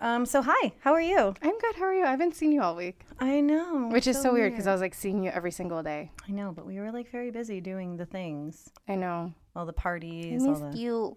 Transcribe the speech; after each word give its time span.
Um, 0.00 0.26
so 0.26 0.42
hi, 0.42 0.72
how 0.80 0.92
are 0.92 1.00
you? 1.00 1.34
I'm 1.42 1.58
good. 1.58 1.74
How 1.74 1.84
are 1.86 1.94
you? 1.94 2.04
I 2.04 2.10
haven't 2.10 2.36
seen 2.36 2.52
you 2.52 2.62
all 2.62 2.76
week, 2.76 3.04
I 3.18 3.40
know. 3.40 3.88
which 3.88 4.06
is 4.06 4.20
so 4.20 4.32
weird 4.32 4.52
because 4.52 4.68
I 4.68 4.72
was 4.72 4.80
like 4.80 4.94
seeing 4.94 5.24
you 5.24 5.30
every 5.30 5.50
single 5.50 5.82
day. 5.82 6.12
I 6.28 6.30
know, 6.30 6.52
but 6.52 6.66
we 6.66 6.78
were 6.78 6.92
like 6.92 7.10
very 7.10 7.32
busy 7.32 7.60
doing 7.60 7.96
the 7.96 8.06
things, 8.06 8.70
I 8.88 8.94
know. 8.94 9.32
all 9.56 9.66
the 9.66 9.72
parties, 9.72 10.46
all 10.46 10.54
the. 10.54 10.78
you. 10.78 11.16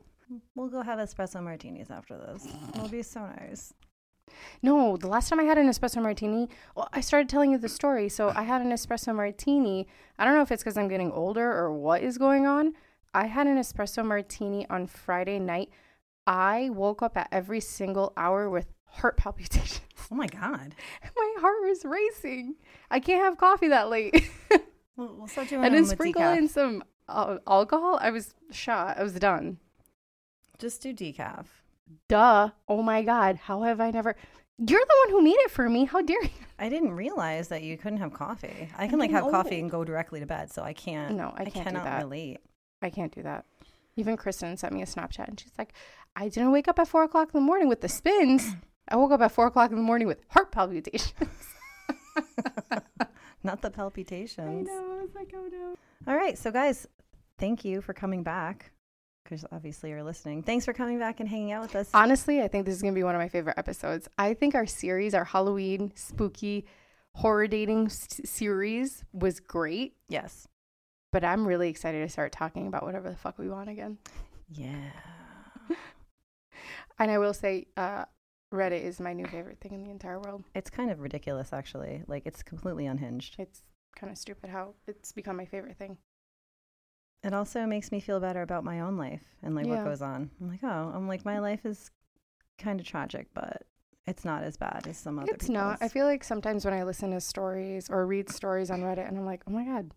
We'll 0.56 0.70
go 0.70 0.82
have 0.82 0.98
espresso 0.98 1.44
martinis 1.44 1.92
after 1.92 2.18
this. 2.18 2.48
It'll 2.74 2.88
be 2.88 3.04
so 3.04 3.20
nice. 3.40 3.74
No, 4.64 4.96
the 4.98 5.10
last 5.10 5.30
time 5.30 5.40
I 5.40 5.44
had 5.44 5.58
an 5.58 5.68
espresso 5.70 6.02
martini, 6.02 6.48
well, 6.76 6.88
I 6.94 7.02
started 7.02 7.28
telling 7.30 7.52
you 7.52 7.58
the 7.58 7.68
story. 7.70 8.08
So 8.10 8.32
I 8.34 8.44
had 8.44 8.62
an 8.62 8.72
espresso 8.72 9.14
martini. 9.14 9.88
I 10.18 10.26
don't 10.26 10.34
know 10.34 10.42
if 10.42 10.52
it's 10.52 10.64
because 10.64 10.78
I'm 10.78 10.88
getting 10.88 11.12
older 11.12 11.52
or 11.52 11.72
what 11.74 12.02
is 12.02 12.18
going 12.18 12.48
on. 12.48 12.74
I 13.14 13.26
had 13.28 13.46
an 13.46 13.58
espresso 13.58 14.06
martini 14.06 14.66
on 14.70 14.88
Friday 14.88 15.38
night. 15.38 15.70
I 16.28 16.70
woke 16.72 17.02
up 17.02 17.18
at 17.18 17.28
every 17.32 17.60
single 17.60 18.14
hour 18.16 18.50
with 18.50 18.68
heart 18.86 19.18
palpitations. 19.18 19.82
Oh 20.12 20.16
my 20.16 20.28
god. 20.28 20.76
My 21.16 21.36
heart 21.40 21.58
was 21.62 21.86
racing. 21.86 22.56
I 22.90 23.00
can't 23.00 23.24
have 23.24 23.38
coffee 23.38 23.70
that 23.70 23.90
late. 23.90 24.30
We'll, 24.98 25.16
we'll 25.16 25.28
start 25.28 25.48
doing 25.48 25.64
and 25.64 25.74
then 25.74 25.86
sprinkle 25.86 26.22
decaf. 26.22 26.38
in 26.38 26.48
some 26.50 26.84
uh, 27.08 27.38
alcohol. 27.48 27.98
I 28.02 28.12
was 28.12 28.34
shot. 28.52 28.98
I 29.00 29.04
was 29.04 29.14
done. 29.14 29.58
Just 30.60 30.82
do 30.82 30.94
decaf. 30.94 31.46
Duh. 32.10 32.50
Oh 32.68 32.84
my 32.84 33.02
God. 33.02 33.38
How 33.38 33.64
have 33.64 33.80
I 33.80 33.90
never? 33.92 34.16
You're 34.58 34.82
the 34.86 34.96
one 35.06 35.10
who 35.12 35.24
made 35.24 35.40
it 35.40 35.50
for 35.50 35.70
me. 35.70 35.86
How 35.86 36.02
dare 36.02 36.22
you? 36.22 36.30
I 36.60 36.70
didn't 36.70 36.92
realize 36.92 37.48
that 37.48 37.64
you 37.64 37.78
couldn't 37.78 38.00
have 38.00 38.14
coffee. 38.14 38.70
I 38.78 38.88
can 38.88 39.00
like 39.00 39.10
I 39.12 39.14
have 39.14 39.32
coffee 39.32 39.60
and 39.60 39.72
go 39.72 39.84
directly 39.84 40.20
to 40.20 40.26
bed, 40.26 40.52
so 40.52 40.62
I 40.62 40.74
can't. 40.74 41.16
No, 41.16 41.34
I 41.36 41.46
can't 41.46 41.54
do 41.54 41.62
cannot 41.64 41.86
that. 41.86 42.04
relate. 42.04 42.40
I 42.82 42.90
can't 42.90 43.16
do 43.16 43.24
that. 43.24 43.46
Even 43.96 44.18
Kristen 44.18 44.56
sent 44.58 44.74
me 44.74 44.82
a 44.82 44.86
Snapchat 44.86 45.28
and 45.28 45.40
she's 45.40 45.54
like, 45.58 45.74
I 46.16 46.30
didn't 46.30 46.52
wake 46.52 46.68
up 46.68 46.80
at 46.80 46.88
four 46.88 47.04
o'clock 47.04 47.30
in 47.34 47.40
the 47.40 47.46
morning 47.46 47.68
with 47.68 47.82
the 47.82 47.90
spins. 47.90 48.56
I 48.88 48.96
woke 48.98 49.12
up 49.12 49.22
at 49.22 49.32
four 49.32 49.48
o'clock 49.48 49.72
in 49.72 49.78
the 49.78 49.84
morning 49.84 50.08
with 50.08 50.20
heart 50.30 50.52
palpitations. 50.52 51.14
Not 53.44 53.62
the 53.62 53.72
palpitations. 53.72 54.70
I 54.70 54.74
know. 54.74 55.00
was 55.02 55.16
like, 55.16 55.34
oh 55.36 55.48
no. 55.52 55.76
All 56.08 56.16
right, 56.16 56.38
so 56.38 56.52
guys, 56.52 56.88
thank 57.40 57.66
you 57.66 57.82
for 57.82 57.94
coming 57.94 58.24
back. 58.24 58.72
Because 59.24 59.46
obviously 59.52 59.90
you're 59.92 60.04
listening. 60.04 60.44
Thanks 60.44 60.66
for 60.66 60.74
coming 60.74 61.00
back 61.00 61.20
and 61.20 61.30
hanging 61.30 61.52
out 61.52 61.62
with 61.62 61.76
us. 61.76 61.90
Honestly, 61.94 62.42
I 62.42 62.48
think 62.48 62.66
this 62.66 62.76
is 62.76 62.82
going 62.82 62.94
to 62.94 63.00
be 63.00 63.04
one 63.04 63.16
of 63.16 63.20
my 63.20 63.30
favorite 63.30 63.58
episodes. 63.58 64.08
I 64.18 64.34
think 64.34 64.56
our 64.56 64.66
series, 64.66 65.14
our 65.14 65.24
Halloween 65.24 65.92
spooky 65.96 66.66
horror 67.16 67.48
dating 67.48 67.86
s- 67.88 68.20
series 68.26 69.04
was 69.14 69.40
great, 69.40 69.96
yes. 70.10 70.48
but 71.12 71.24
I'm 71.24 71.48
really 71.48 71.70
excited 71.70 72.02
to 72.02 72.10
start 72.10 72.32
talking 72.32 72.68
about 72.68 72.84
whatever 72.84 73.10
the 73.10 73.16
fuck 73.16 73.38
we 73.40 73.50
want 73.50 73.70
again. 73.70 73.98
Yeah. 74.50 74.92
And 77.02 77.10
I 77.10 77.18
will 77.18 77.34
say, 77.34 77.66
uh, 77.78 78.06
Reddit 78.54 78.84
is 78.84 79.00
my 79.00 79.12
new 79.14 79.26
favorite 79.26 79.60
thing 79.60 79.74
in 79.74 79.84
the 79.84 79.90
entire 79.90 80.20
world. 80.20 80.44
It's 80.54 80.70
kind 80.70 80.92
of 80.92 81.00
ridiculous, 81.00 81.52
actually. 81.52 82.04
Like, 82.06 82.28
it's 82.28 82.44
completely 82.44 82.86
unhinged. 82.86 83.38
It's 83.40 83.64
kind 83.96 84.12
of 84.12 84.20
stupid 84.20 84.52
how 84.52 84.76
it's 84.86 85.12
become 85.12 85.36
my 85.36 85.46
favorite 85.46 85.78
thing. 85.78 85.98
It 87.24 87.34
also 87.34 87.66
makes 87.66 87.92
me 87.92 88.02
feel 88.02 88.20
better 88.20 88.44
about 88.44 88.64
my 88.64 88.82
own 88.82 88.98
life 88.98 89.24
and 89.42 89.56
like 89.56 89.66
Yeah. 89.66 89.78
what 89.78 89.86
goes 89.86 90.04
on. 90.04 90.30
I'm 90.40 90.48
like, 90.48 90.60
oh, 90.64 90.92
I'm 90.94 91.08
like, 91.08 91.26
my 91.26 91.40
life 91.40 91.66
is 91.66 91.90
kind 92.60 92.80
of 92.80 92.86
tragic, 92.86 93.28
but 93.34 93.64
it's 94.06 94.24
not 94.24 94.44
as 94.44 94.56
bad 94.56 94.86
as 94.88 94.98
some 94.98 95.18
other 95.18 95.32
It's 95.34 95.50
not. 95.50 95.80
I 95.82 95.88
feel 95.88 96.06
like 96.06 96.24
sometimes 96.24 96.66
when 96.66 96.74
I 96.76 96.84
listen 96.84 97.10
to 97.12 97.20
stories 97.22 97.90
or 97.90 98.06
read 98.06 98.30
stories 98.30 98.70
on 98.70 98.82
Reddit, 98.82 99.08
and 99.08 99.18
I'm 99.18 99.26
like, 99.26 99.42
oh 99.48 99.52
my 99.52 99.64
god, 99.66 99.92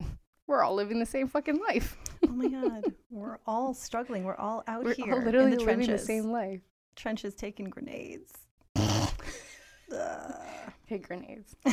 we're 0.46 0.62
all 0.62 0.74
living 0.74 0.98
the 0.98 1.06
same 1.06 1.28
fucking 1.28 1.58
life. 1.60 1.96
Oh 2.32 2.36
my 2.36 2.48
God. 2.48 2.94
We're 3.10 3.38
all 3.46 3.74
struggling. 3.74 4.24
We're 4.24 4.36
all 4.36 4.64
out 4.66 4.84
we're 4.84 4.94
here. 4.94 5.12
all 5.12 5.20
literally 5.20 5.52
in 5.52 5.58
the 5.58 5.64
living 5.64 5.86
trenches. 5.86 6.00
the 6.00 6.06
same 6.06 6.30
life. 6.30 6.60
Trenches 6.96 7.34
taking 7.34 7.68
grenades. 7.68 8.32
Ugh. 8.76 9.12
Grenades. 11.02 11.56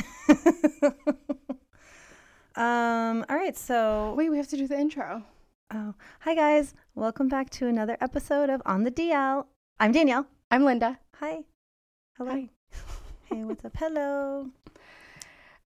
um, 2.56 3.22
all 3.28 3.36
right, 3.36 3.54
so 3.54 4.14
Wait, 4.16 4.30
we 4.30 4.38
have 4.38 4.48
to 4.48 4.56
do 4.56 4.66
the 4.66 4.78
intro. 4.78 5.22
Oh, 5.74 5.94
hi 6.20 6.34
guys. 6.34 6.72
Welcome 6.94 7.28
back 7.28 7.50
to 7.50 7.66
another 7.66 7.98
episode 8.00 8.48
of 8.48 8.62
On 8.64 8.82
the 8.82 8.90
DL. 8.90 9.44
I'm 9.78 9.92
Danielle. 9.92 10.26
I'm 10.50 10.64
Linda. 10.64 10.98
Hi. 11.16 11.44
Hello. 12.16 12.30
Hi. 12.30 12.48
Hey, 13.24 13.44
what's 13.44 13.64
up? 13.64 13.76
Hello. 13.76 14.50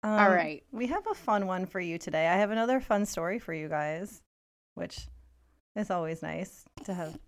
Um, 0.03 0.11
All 0.11 0.29
right. 0.29 0.63
We 0.71 0.89
have 0.89 1.07
a 1.07 1.15
fun 1.15 1.47
one 1.47 1.65
for 1.65 1.81
you 1.81 1.97
today. 1.97 2.29
I 2.29 2.35
have 2.35 2.51
another 2.51 2.79
fun 2.79 3.07
story 3.07 3.39
for 3.39 3.55
you 3.55 3.69
guys, 3.69 4.21
which 4.75 5.09
is 5.77 5.91
always 5.91 6.23
nice 6.23 6.65
to 6.85 6.95
have 6.95 7.19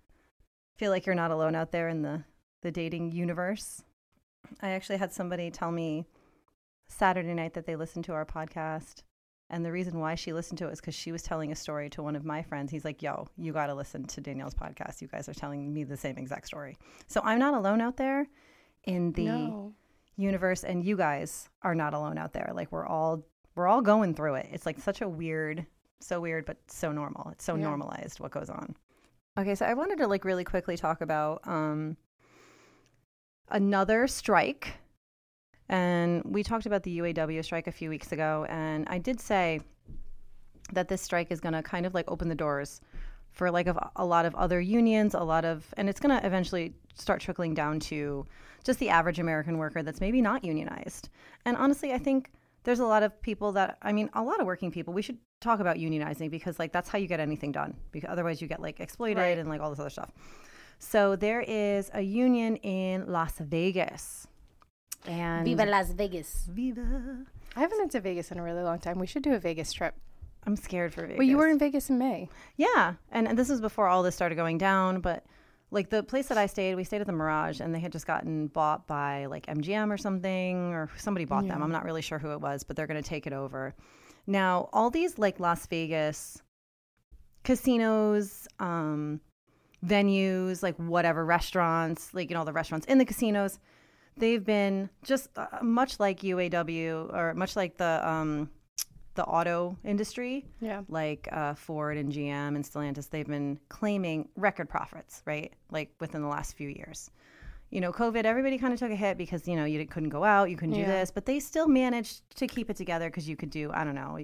feel 0.77 0.91
like 0.91 1.07
you're 1.07 1.15
not 1.15 1.31
alone 1.31 1.55
out 1.55 1.73
there 1.73 1.89
in 1.89 2.03
the 2.03 2.25
the 2.63 2.71
dating 2.71 3.13
universe. 3.13 3.83
I 4.61 4.71
actually 4.71 4.99
had 4.99 5.13
somebody 5.13 5.51
tell 5.51 5.73
me 5.73 6.07
Saturday 6.89 7.35
night 7.35 7.55
that 7.55 7.67
they 7.67 7.77
listened 7.77 8.05
to 8.07 8.13
our 8.13 8.25
podcast 8.25 9.03
and 9.49 9.65
the 9.65 9.71
reason 9.71 10.01
why 10.01 10.17
she 10.17 10.33
listened 10.33 10.59
to 10.59 10.69
it 10.69 10.73
is 10.73 10.81
because 10.81 10.95
she 10.95 11.13
was 11.13 11.23
telling 11.23 11.53
a 11.53 11.57
story 11.57 11.89
to 11.91 12.03
one 12.03 12.17
of 12.17 12.25
my 12.25 12.43
friends. 12.43 12.71
He's 12.71 12.85
like, 12.85 13.01
yo, 13.03 13.29
you 13.37 13.53
got 13.53 13.69
to 13.69 13.75
listen 13.75 14.05
to 14.05 14.21
Danielle's 14.21 14.55
podcast. 14.55 15.01
You 15.01 15.09
guys 15.09 15.29
are 15.29 15.35
telling 15.35 15.73
me 15.73 15.85
the 15.85 15.97
same 15.97 16.19
exact 16.19 16.47
story. 16.47 16.77
So 17.07 17.21
I'm 17.23 17.39
not 17.39 17.55
alone 17.55 17.81
out 17.81 17.97
there 17.97 18.27
in 18.85 19.13
the 19.13 19.27
no. 19.27 19.73
universe, 20.17 20.65
and 20.65 20.85
you 20.85 20.97
guys 20.97 21.49
are 21.63 21.77
not 21.77 21.95
alone 21.95 22.19
out 22.19 22.33
there. 22.33 22.51
Like 22.55 22.73
we're 22.73 22.87
all 22.87 23.25
we're 23.55 23.69
all 23.69 23.83
going 23.83 24.15
through 24.15 24.35
it. 24.35 24.49
It's 24.51 24.67
like 24.67 24.81
such 24.81 25.01
a 25.01 25.09
weird, 25.09 25.65
so 26.01 26.21
weird, 26.21 26.45
but 26.47 26.59
so 26.69 26.93
normal. 26.93 27.31
It's 27.33 27.45
so 27.45 27.55
Yeah. 27.57 27.63
normalized 27.65 28.21
what 28.21 28.31
goes 28.31 28.51
on. 28.51 28.77
Okay, 29.39 29.55
so 29.55 29.67
I 29.67 29.75
wanted 29.75 29.99
to 29.99 30.07
like 30.07 30.25
really 30.25 30.45
quickly 30.45 30.77
talk 30.77 31.01
about 31.01 31.41
um 31.47 31.97
another 33.49 34.07
strike 34.07 34.75
and 35.69 36.23
we 36.25 36.43
talked 36.43 36.67
about 36.67 36.83
the 36.85 36.99
UAW 36.99 37.43
strike 37.45 37.67
a 37.67 37.73
few 37.73 37.91
weeks 37.91 38.13
ago, 38.13 38.47
and 38.49 38.87
I 38.89 38.99
did 38.99 39.21
say 39.21 39.61
that 40.73 40.87
this 40.89 41.03
strike 41.03 41.33
is 41.33 41.41
going 41.41 41.55
to 41.55 41.63
kind 41.63 41.87
of 41.87 41.93
like 41.95 42.09
open 42.09 42.29
the 42.29 42.37
doors 42.37 42.81
for 43.33 43.51
like 43.51 43.67
of 43.67 43.77
a 43.97 44.05
lot 44.05 44.27
of 44.27 44.35
other 44.37 44.61
unions, 44.61 45.13
a 45.15 45.21
lot 45.21 45.45
of, 45.45 45.67
and 45.77 45.89
it's 45.89 45.99
going 46.01 46.17
to 46.17 46.25
eventually 46.25 46.73
start 46.95 47.21
trickling 47.21 47.53
down 47.53 47.81
to 47.81 48.25
just 48.65 48.79
the 48.79 48.89
average 48.89 49.19
American 49.19 49.59
worker 49.59 49.83
that's 49.83 50.01
maybe 50.01 50.23
not 50.23 50.45
unionized. 50.45 51.09
And 51.45 51.57
honestly, 51.57 51.93
I 51.93 51.99
think 51.99 52.31
there's 52.63 52.81
a 52.81 52.87
lot 52.87 53.03
of 53.03 53.21
people 53.21 53.53
that, 53.53 53.77
I 53.83 53.93
mean, 53.93 54.09
a 54.15 54.23
lot 54.23 54.41
of 54.41 54.47
working 54.47 54.71
people. 54.71 54.95
We 54.95 55.03
should 55.03 55.19
talk 55.41 55.61
about 55.61 55.77
unionizing 55.77 56.31
because 56.31 56.59
like 56.59 56.73
that's 56.73 56.89
how 56.89 56.99
you 56.99 57.07
get 57.07 57.21
anything 57.21 57.53
done. 57.53 57.75
Because 57.93 58.11
otherwise, 58.11 58.41
you 58.41 58.49
get 58.49 58.61
like 58.61 58.81
exploited 58.81 59.19
Right. 59.19 59.39
and 59.39 59.49
like 59.49 59.61
all 59.61 59.71
this 59.71 59.79
other 59.79 59.91
stuff. 59.91 60.11
So 60.79 61.17
there 61.17 61.41
is 61.41 61.91
a 61.95 62.03
union 62.03 62.57
in 62.57 63.07
Las 63.11 63.39
Vegas. 63.39 64.27
And 65.07 65.45
viva 65.45 65.65
Las 65.65 65.91
Vegas. 65.91 66.49
Viva. 66.51 67.25
I 67.55 67.61
haven't 67.61 67.79
been 67.79 67.89
to 67.91 68.01
Vegas 68.01 68.31
in 68.31 68.39
a 68.39 68.43
really 68.43 68.63
long 68.63 68.79
time. 68.79 68.99
We 68.99 69.07
should 69.07 69.23
do 69.23 69.35
a 69.35 69.39
Vegas 69.39 69.73
trip. 69.73 69.95
I'm 70.47 70.57
scared 70.57 70.93
for 70.93 71.03
Vegas. 71.03 71.19
Well, 71.19 71.27
you 71.27 71.39
were 71.39 71.49
in 71.49 71.59
Vegas 71.59 71.91
in 71.91 71.99
May. 71.99 72.29
Yeah, 72.57 72.95
and, 73.11 73.27
and 73.27 73.39
this 73.39 73.49
was 73.49 73.61
before 73.61 73.89
all 73.89 74.03
this 74.03 74.15
started 74.15 74.35
going 74.37 74.59
down. 74.59 75.01
But 75.01 75.25
like 75.71 75.91
the 75.91 76.03
place 76.03 76.29
that 76.29 76.39
I 76.39 76.47
stayed, 76.47 76.75
we 76.75 76.85
stayed 76.85 77.01
at 77.01 77.07
the 77.07 77.13
Mirage, 77.13 77.61
and 77.61 77.75
they 77.75 77.81
had 77.81 77.93
just 77.93 78.07
gotten 78.07 78.49
bought 78.49 78.87
by 78.87 79.27
like 79.27 79.47
MGM 79.47 79.91
or 79.93 79.97
something, 79.97 80.73
or 80.75 80.91
somebody 80.99 81.25
bought 81.25 81.49
them. 81.49 81.63
I'm 81.63 81.73
not 81.73 81.85
really 81.85 82.03
sure 82.03 82.19
who 82.19 82.33
it 82.33 82.41
was, 82.41 82.63
but 82.65 82.77
they're 82.77 82.87
going 82.87 83.03
to 83.03 83.09
take 83.09 83.27
it 83.27 83.33
over. 83.33 83.75
Now, 84.27 84.69
all 84.73 84.91
these 84.91 85.19
like 85.19 85.39
Las 85.41 85.67
Vegas 85.67 86.43
casinos, 87.45 88.49
um, 88.59 89.21
venues, 89.85 90.63
like 90.63 90.77
whatever 90.77 91.25
restaurants, 91.25 92.13
like 92.15 92.31
you 92.31 92.35
know, 92.37 92.45
the 92.45 92.53
restaurants 92.53 92.87
in 92.87 92.99
the 92.99 93.05
casinos, 93.05 93.59
they've 94.17 94.45
been 94.45 94.91
just 95.05 95.29
uh, 95.37 95.47
much 95.63 96.01
like 96.01 96.21
UAW 96.21 97.15
or 97.15 97.35
much 97.35 97.55
like 97.57 97.77
the 97.77 98.07
um, 98.09 98.51
the 99.15 99.25
auto 99.25 99.77
industry 99.85 100.45
Yeah. 100.61 100.83
like 100.89 101.27
uh, 101.33 101.55
Ford 101.55 101.97
and 101.97 102.13
GM 102.13 102.55
and 102.55 102.63
Stellantis, 102.65 103.09
they've 103.09 103.27
been 103.27 103.59
claiming 103.69 104.29
record 104.37 104.69
profits, 104.69 105.23
right? 105.25 105.53
Like 105.71 105.91
within 106.01 106.21
the 106.21 106.29
last 106.29 106.55
few 106.57 106.69
years. 106.69 107.11
You 107.71 107.81
know, 107.81 107.93
COVID, 107.93 108.25
everybody 108.25 108.59
kind 108.59 108.73
of 108.73 108.79
took 108.79 108.93
a 108.93 108.97
hit 108.97 109.19
because, 109.19 109.49
you 109.49 109.57
know, 109.57 109.65
you 109.65 109.85
couldn't 109.87 110.11
go 110.11 110.23
out, 110.25 110.51
you 110.51 110.57
couldn't 110.57 110.75
do 110.77 110.87
this, 110.87 111.11
but 111.11 111.27
they 111.27 111.41
still 111.41 111.67
managed 111.67 112.23
to 112.37 112.47
keep 112.47 112.71
it 112.71 112.77
together 112.77 113.09
because 113.09 113.29
you 113.29 113.37
could 113.37 113.51
do, 113.51 113.71
I 113.75 113.83
don't 113.85 113.97
know, 113.97 114.19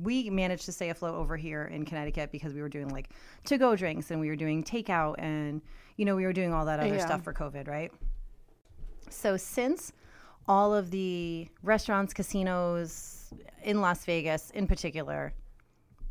we 0.00 0.30
managed 0.30 0.64
to 0.64 0.72
stay 0.72 0.88
afloat 0.88 1.14
over 1.14 1.36
here 1.36 1.64
in 1.64 1.84
Connecticut 1.84 2.32
because 2.32 2.54
we 2.54 2.62
were 2.62 2.68
doing 2.70 2.88
like 2.88 3.10
to 3.44 3.58
go 3.58 3.76
drinks 3.76 4.10
and 4.10 4.18
we 4.18 4.28
were 4.28 4.36
doing 4.36 4.64
takeout 4.64 5.16
and, 5.18 5.60
you 5.96 6.04
know, 6.06 6.16
we 6.16 6.24
were 6.24 6.32
doing 6.32 6.54
all 6.54 6.64
that 6.64 6.80
other 6.80 6.94
Yeah. 6.94 7.04
stuff 7.04 7.22
for 7.22 7.34
COVID, 7.34 7.68
right? 7.68 7.92
So 9.10 9.36
since 9.36 9.92
all 10.48 10.74
of 10.74 10.90
the 10.90 11.48
restaurants, 11.62 12.14
casinos 12.14 13.32
in 13.62 13.80
Las 13.82 14.04
Vegas 14.06 14.50
in 14.50 14.66
particular 14.66 15.34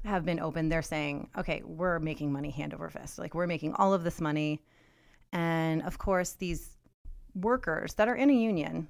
have 0.06 0.24
been 0.24 0.40
open, 0.40 0.70
they're 0.70 0.82
saying, 0.82 1.30
okay, 1.38 1.64
we're 1.66 2.00
making 2.00 2.32
money 2.32 2.52
hand 2.52 2.74
over 2.76 2.90
fist. 2.90 3.18
Like 3.18 3.34
we're 3.34 3.48
making 3.48 3.74
all 3.74 3.94
of 3.94 4.04
this 4.04 4.22
money. 4.22 4.62
And 5.32 5.82
of 5.84 5.98
course, 5.98 6.34
these 6.34 6.70
workers 7.36 7.94
that 7.96 8.08
are 8.08 8.16
in 8.16 8.30
a 8.30 8.34
union 8.34 8.88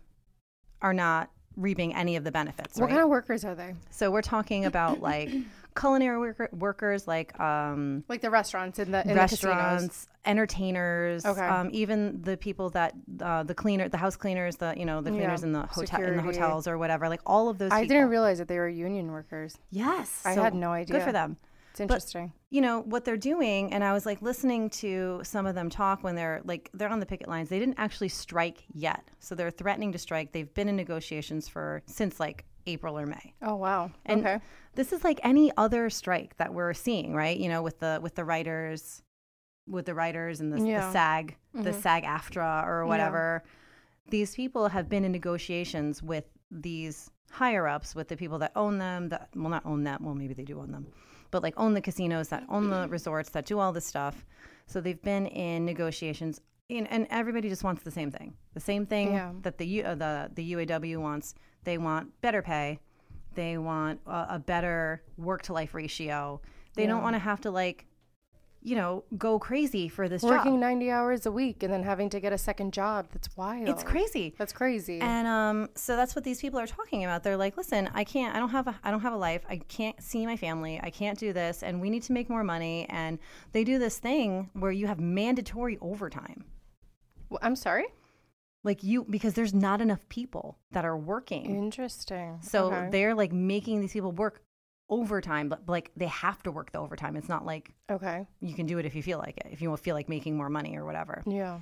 are 0.82 0.94
not 0.94 1.30
reaping 1.56 1.94
any 1.94 2.16
of 2.16 2.24
the 2.24 2.32
benefits. 2.32 2.76
What 2.78 2.86
right? 2.86 2.92
kind 2.92 3.04
of 3.04 3.10
workers 3.10 3.44
are 3.44 3.56
they? 3.56 3.76
so 3.90 4.12
we're 4.12 4.22
talking 4.22 4.66
about 4.66 5.02
like 5.02 5.30
culinary 5.78 6.18
worker, 6.18 6.50
workers, 6.54 7.08
like 7.08 7.38
um, 7.40 8.04
Like 8.08 8.22
the 8.22 8.30
restaurants 8.30 8.80
in 8.80 8.92
the 8.92 9.02
in 9.02 9.10
the 9.10 9.16
restaurants, 9.16 10.08
entertainers, 10.26 11.26
Okay. 11.26 11.42
um, 11.42 11.70
even 11.74 12.22
the 12.22 12.38
people 12.38 12.70
that 12.72 12.94
uh, 13.22 13.44
the 13.44 13.54
cleaner, 13.54 13.90
the 13.90 13.98
house 13.98 14.16
cleaners, 14.16 14.56
the 14.56 14.74
you 14.78 14.86
know 14.86 15.02
the 15.02 15.10
cleaners 15.12 15.42
Yeah. 15.42 15.48
in 15.48 15.52
the 15.54 15.64
hotel 15.64 16.02
in 16.02 16.16
the 16.16 16.24
hotels 16.24 16.66
or 16.68 16.78
whatever. 16.78 17.10
Like 17.10 17.22
all 17.26 17.50
of 17.50 17.58
those. 17.58 17.72
I 17.72 17.82
people. 17.82 17.96
didn't 17.96 18.10
realize 18.10 18.38
that 18.38 18.48
they 18.48 18.58
were 18.58 18.70
union 18.70 19.12
workers. 19.12 19.58
Yes, 19.70 20.22
I 20.26 20.36
so 20.36 20.44
had 20.44 20.54
no 20.54 20.72
idea. 20.72 20.98
Good 20.98 21.04
for 21.06 21.12
them. 21.12 21.36
It's 21.72 21.80
interesting. 21.80 22.34
you 22.50 22.62
know 22.62 22.82
what 22.82 23.06
they're 23.06 23.16
doing 23.18 23.72
and 23.74 23.84
i 23.84 23.94
was 23.94 24.06
like 24.06 24.22
listening 24.22 24.70
to 24.72 25.22
some 25.24 25.46
of 25.46 25.56
them 25.56 25.70
talk 25.70 26.04
when 26.04 26.16
they're 26.16 26.42
like 26.44 26.70
they're 26.74 26.90
on 26.90 27.00
the 27.00 27.06
picket 27.06 27.28
lines 27.28 27.50
they 27.50 27.60
didn't 27.60 27.78
actually 27.78 28.10
strike 28.10 28.64
yet 28.74 29.04
so 29.20 29.36
they're 29.36 29.52
threatening 29.52 29.92
to 29.92 29.98
strike 29.98 30.32
they've 30.32 30.54
been 30.54 30.68
in 30.68 30.76
negotiations 30.76 31.48
for 31.48 31.82
since 31.86 32.20
like 32.20 32.46
april 32.68 32.98
or 32.98 33.06
may 33.06 33.34
oh 33.44 33.56
wow. 33.56 33.92
and 34.06 34.22
okay. 34.22 34.40
this 34.76 34.92
is 34.92 35.04
like 35.04 35.20
any 35.24 35.52
other 35.58 35.90
strike 35.90 36.36
that 36.38 36.54
we're 36.54 36.74
seeing 36.74 37.14
right 37.16 37.38
you 37.38 37.48
know 37.50 37.62
with 37.62 37.80
the 37.80 38.00
with 38.02 38.16
the 38.16 38.26
writers 38.26 39.02
with 39.68 39.86
the 39.86 39.94
writers 39.94 40.40
and 40.40 40.52
the, 40.52 40.60
Yeah. 40.68 40.88
the 40.88 40.92
sag 40.92 41.38
the 41.54 41.72
Mhm. 41.72 41.82
sag 41.82 42.04
aftra 42.04 42.66
or 42.66 42.86
whatever 42.88 43.44
these 44.10 44.34
people 44.36 44.68
have 44.70 44.90
been 44.90 45.06
in 45.06 45.12
negotiations 45.12 46.02
with 46.02 46.26
these 46.52 47.10
higher 47.32 47.68
ups 47.68 47.94
with 47.96 48.08
the 48.08 48.18
people 48.18 48.40
that 48.40 48.52
own 48.56 48.80
them 48.80 49.10
that 49.10 49.30
well 49.36 49.50
not 49.50 49.64
own 49.66 49.84
them 49.84 50.00
well 50.04 50.16
maybe 50.16 50.34
they 50.34 50.44
do 50.44 50.60
own 50.60 50.72
them 50.72 50.88
but 51.32 51.44
like 51.44 51.54
own 51.58 51.74
the 51.74 51.82
casinos 51.82 52.30
that 52.30 52.44
own 52.50 52.70
the 52.70 52.88
resorts 52.90 53.30
that 53.32 53.46
do 53.46 53.60
all 53.60 53.72
this 53.72 53.86
stuff. 53.86 54.26
So 54.68 54.80
they've 54.82 55.02
been 55.02 55.26
in 55.28 55.66
negotiations 55.66 56.42
and, 56.70 56.88
and 56.92 57.08
everybody 57.10 57.50
just 57.50 57.64
wants 57.64 57.82
the 57.84 57.92
same 57.92 58.12
thing. 58.12 58.36
The 58.54 58.60
same 58.60 58.86
thing 58.86 59.14
Yeah. 59.14 59.32
that 59.42 59.58
the 59.58 59.66
U- 59.66 59.84
uh, 59.84 59.96
the 59.96 60.32
the 60.34 60.54
UAW 60.54 60.98
wants. 60.98 61.36
They 61.64 61.78
want 61.78 62.10
better 62.22 62.42
pay. 62.42 62.80
They 63.36 63.58
want 63.58 64.00
a, 64.06 64.26
a 64.36 64.40
better 64.40 65.02
work 65.18 65.42
to 65.44 65.54
life 65.54 65.74
ratio. 65.74 66.42
They 66.76 66.86
don't 66.86 67.02
want 67.04 67.16
to 67.16 67.20
have 67.20 67.42
to 67.42 67.52
like 67.52 67.86
you 68.62 68.76
know 68.76 69.04
go 69.18 69.40
crazy 69.40 69.88
for 69.88 70.10
this 70.10 70.22
Working 70.22 70.54
job 70.56 70.60
90 70.60 70.92
hours 70.92 71.26
a 71.26 71.32
week 71.32 71.64
and 71.64 71.72
then 71.74 71.82
having 71.84 72.10
to 72.10 72.20
get 72.20 72.34
a 72.34 72.38
second 72.38 72.74
job. 72.74 73.08
That's 73.14 73.30
wild. 73.38 73.70
it's 73.70 73.84
crazy 73.84 74.36
That's 74.38 74.52
crazy. 74.52 75.00
and 75.00 75.28
um, 75.28 75.70
so 75.76 75.96
that's 75.96 76.14
what 76.16 76.24
these 76.26 76.42
people 76.42 76.60
are 76.60 76.68
talking 76.68 77.06
about. 77.06 77.24
They're 77.24 77.38
like, 77.38 77.56
"Listen, 77.56 77.90
I 77.94 78.04
can't. 78.04 78.36
I 78.36 78.40
don't 78.40 78.50
have 78.50 78.68
a. 78.68 78.78
I 78.84 78.92
don't 78.92 79.00
have 79.02 79.14
a 79.14 79.18
life. 79.18 79.44
I 79.50 79.58
can't 79.58 80.02
see 80.04 80.26
my 80.26 80.36
family. 80.36 80.80
I 80.84 80.90
can't 80.90 81.18
do 81.18 81.32
this. 81.32 81.64
And 81.64 81.80
we 81.80 81.90
need 81.90 82.04
to 82.04 82.14
make 82.14 82.30
more 82.30 82.44
money." 82.44 82.86
And 82.90 83.18
they 83.54 83.64
do 83.64 83.80
this 83.80 83.98
thing 83.98 84.50
where 84.54 84.72
you 84.72 84.88
have 84.88 85.00
mandatory 85.00 85.78
overtime, 85.82 86.44
Well, 87.30 87.40
I'm 87.42 87.56
sorry. 87.56 87.86
like 88.66 88.84
you, 88.84 89.06
because 89.10 89.36
there's 89.36 89.54
not 89.54 89.80
enough 89.80 90.08
people 90.10 90.58
that 90.72 90.84
are 90.84 90.98
working. 90.98 91.46
Interesting. 91.56 92.40
So 92.42 92.66
Okay. 92.74 92.90
they're 92.92 93.16
like 93.16 93.32
making 93.32 93.80
these 93.80 93.94
people 93.94 94.12
work 94.12 94.42
overtime, 94.90 95.50
but 95.50 95.62
like 95.68 95.92
they 95.96 96.08
have 96.08 96.42
to 96.44 96.52
work 96.52 96.72
the 96.72 96.80
overtime. 96.80 97.16
It's 97.16 97.30
not 97.30 97.46
like 97.46 97.74
okay. 97.90 98.26
you 98.42 98.54
can 98.54 98.66
do 98.66 98.78
it 98.80 98.86
if 98.86 98.96
you 98.96 99.04
feel 99.04 99.20
like 99.20 99.38
it. 99.38 99.48
If 99.52 99.62
you 99.62 99.76
feel 99.78 99.96
like 99.96 100.10
making 100.10 100.36
more 100.36 100.50
money 100.50 100.78
or 100.78 100.86
whatever. 100.86 101.24
Yeah. 101.26 101.60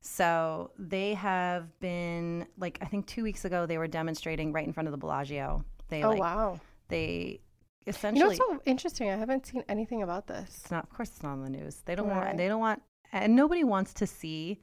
So 0.00 0.70
they 0.78 1.14
have 1.14 1.78
been 1.80 2.46
like 2.58 2.78
I 2.82 2.86
think 2.86 3.06
two 3.06 3.22
weeks 3.22 3.44
ago 3.44 3.66
they 3.66 3.78
were 3.78 3.86
demonstrating 3.86 4.52
right 4.52 4.66
in 4.66 4.72
front 4.72 4.88
of 4.88 4.92
the 4.92 4.98
Bellagio. 4.98 5.64
They 5.88 6.02
Oh 6.02 6.10
like 6.10 6.20
wow. 6.20 6.60
they 6.88 7.40
essentially. 7.86 8.34
You 8.34 8.38
know 8.40 8.46
what's 8.48 8.64
so 8.64 8.70
interesting? 8.70 9.10
I 9.10 9.16
haven't 9.16 9.46
seen 9.46 9.64
anything 9.68 10.02
about 10.02 10.26
this. 10.26 10.48
it's 10.62 10.70
not 10.70 10.84
of 10.84 10.90
course 10.90 11.08
it's 11.10 11.22
not 11.22 11.32
on 11.32 11.42
the 11.44 11.50
news. 11.50 11.82
They 11.84 11.94
don't 11.94 12.08
Right. 12.08 12.26
want 12.26 12.36
they 12.38 12.48
don't 12.48 12.60
want 12.60 12.82
and 13.12 13.36
nobody 13.36 13.62
wants 13.64 13.94
to 13.94 14.06
see 14.06 14.60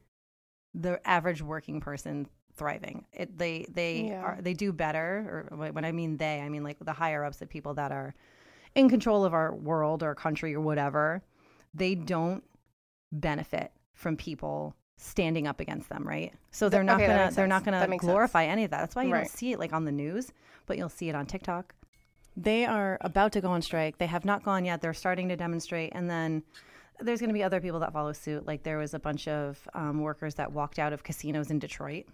the 0.73 0.99
average 1.07 1.41
working 1.41 1.79
person 1.79 2.27
thriving. 2.59 3.05
It 3.13 3.37
they 3.37 3.65
they 3.73 4.09
Yeah. 4.09 4.21
are 4.23 4.37
they 4.41 4.53
do 4.53 4.71
better 4.71 5.47
or 5.51 5.71
when 5.71 5.85
I 5.85 5.91
mean 5.91 6.17
they 6.17 6.39
I 6.41 6.49
mean 6.49 6.63
like 6.63 6.77
the 6.79 6.93
higher 6.93 7.23
ups 7.23 7.37
the 7.37 7.47
people 7.47 7.73
that 7.75 7.91
are 7.91 8.13
in 8.75 8.89
control 8.89 9.25
of 9.25 9.33
our 9.33 9.53
world 9.55 10.03
or 10.03 10.13
country 10.13 10.53
or 10.53 10.61
whatever. 10.61 11.23
They 11.73 11.95
don't 11.95 12.43
benefit 13.11 13.71
from 13.93 14.15
people 14.17 14.75
standing 14.97 15.47
up 15.47 15.59
against 15.59 15.89
them, 15.89 16.07
right? 16.07 16.33
So 16.51 16.67
they're 16.69 16.83
not 16.83 17.01
okay, 17.01 17.07
gonna 17.07 17.31
they're 17.31 17.47
not 17.47 17.63
gonna 17.63 17.87
makes 17.87 18.03
sense. 18.03 18.11
glorify 18.11 18.43
any 18.45 18.63
of 18.65 18.71
that. 18.71 18.79
That's 18.81 18.95
why 18.95 19.03
you 19.03 19.13
Right. 19.13 19.19
don't 19.21 19.29
see 19.29 19.53
it 19.53 19.59
like 19.59 19.73
on 19.73 19.85
the 19.85 19.91
news, 19.91 20.31
but 20.65 20.77
you'll 20.77 20.89
see 20.89 21.09
it 21.09 21.15
on 21.15 21.25
TikTok. 21.25 21.73
They 22.37 22.65
are 22.65 22.97
about 23.01 23.31
to 23.33 23.41
go 23.41 23.49
on 23.49 23.61
strike. 23.61 23.97
They 23.97 24.05
have 24.07 24.23
not 24.25 24.43
gone 24.43 24.65
yet. 24.65 24.81
They're 24.81 24.93
starting 24.93 25.27
to 25.29 25.35
demonstrate, 25.35 25.91
and 25.95 26.09
then 26.09 26.43
there's 27.01 27.19
going 27.21 27.29
to 27.29 27.33
be 27.33 27.43
other 27.43 27.59
people 27.61 27.79
that 27.79 27.91
follow 27.93 28.13
suit. 28.13 28.45
Like 28.45 28.63
there 28.63 28.77
was 28.77 28.93
a 28.93 28.99
bunch 28.99 29.27
of 29.27 29.67
um, 29.73 30.01
workers 30.01 30.35
that 30.35 30.51
walked 30.51 30.79
out 30.79 30.91
of 30.93 31.03
casinos 31.03 31.49
in 31.49 31.59
Detroit. 31.59 32.05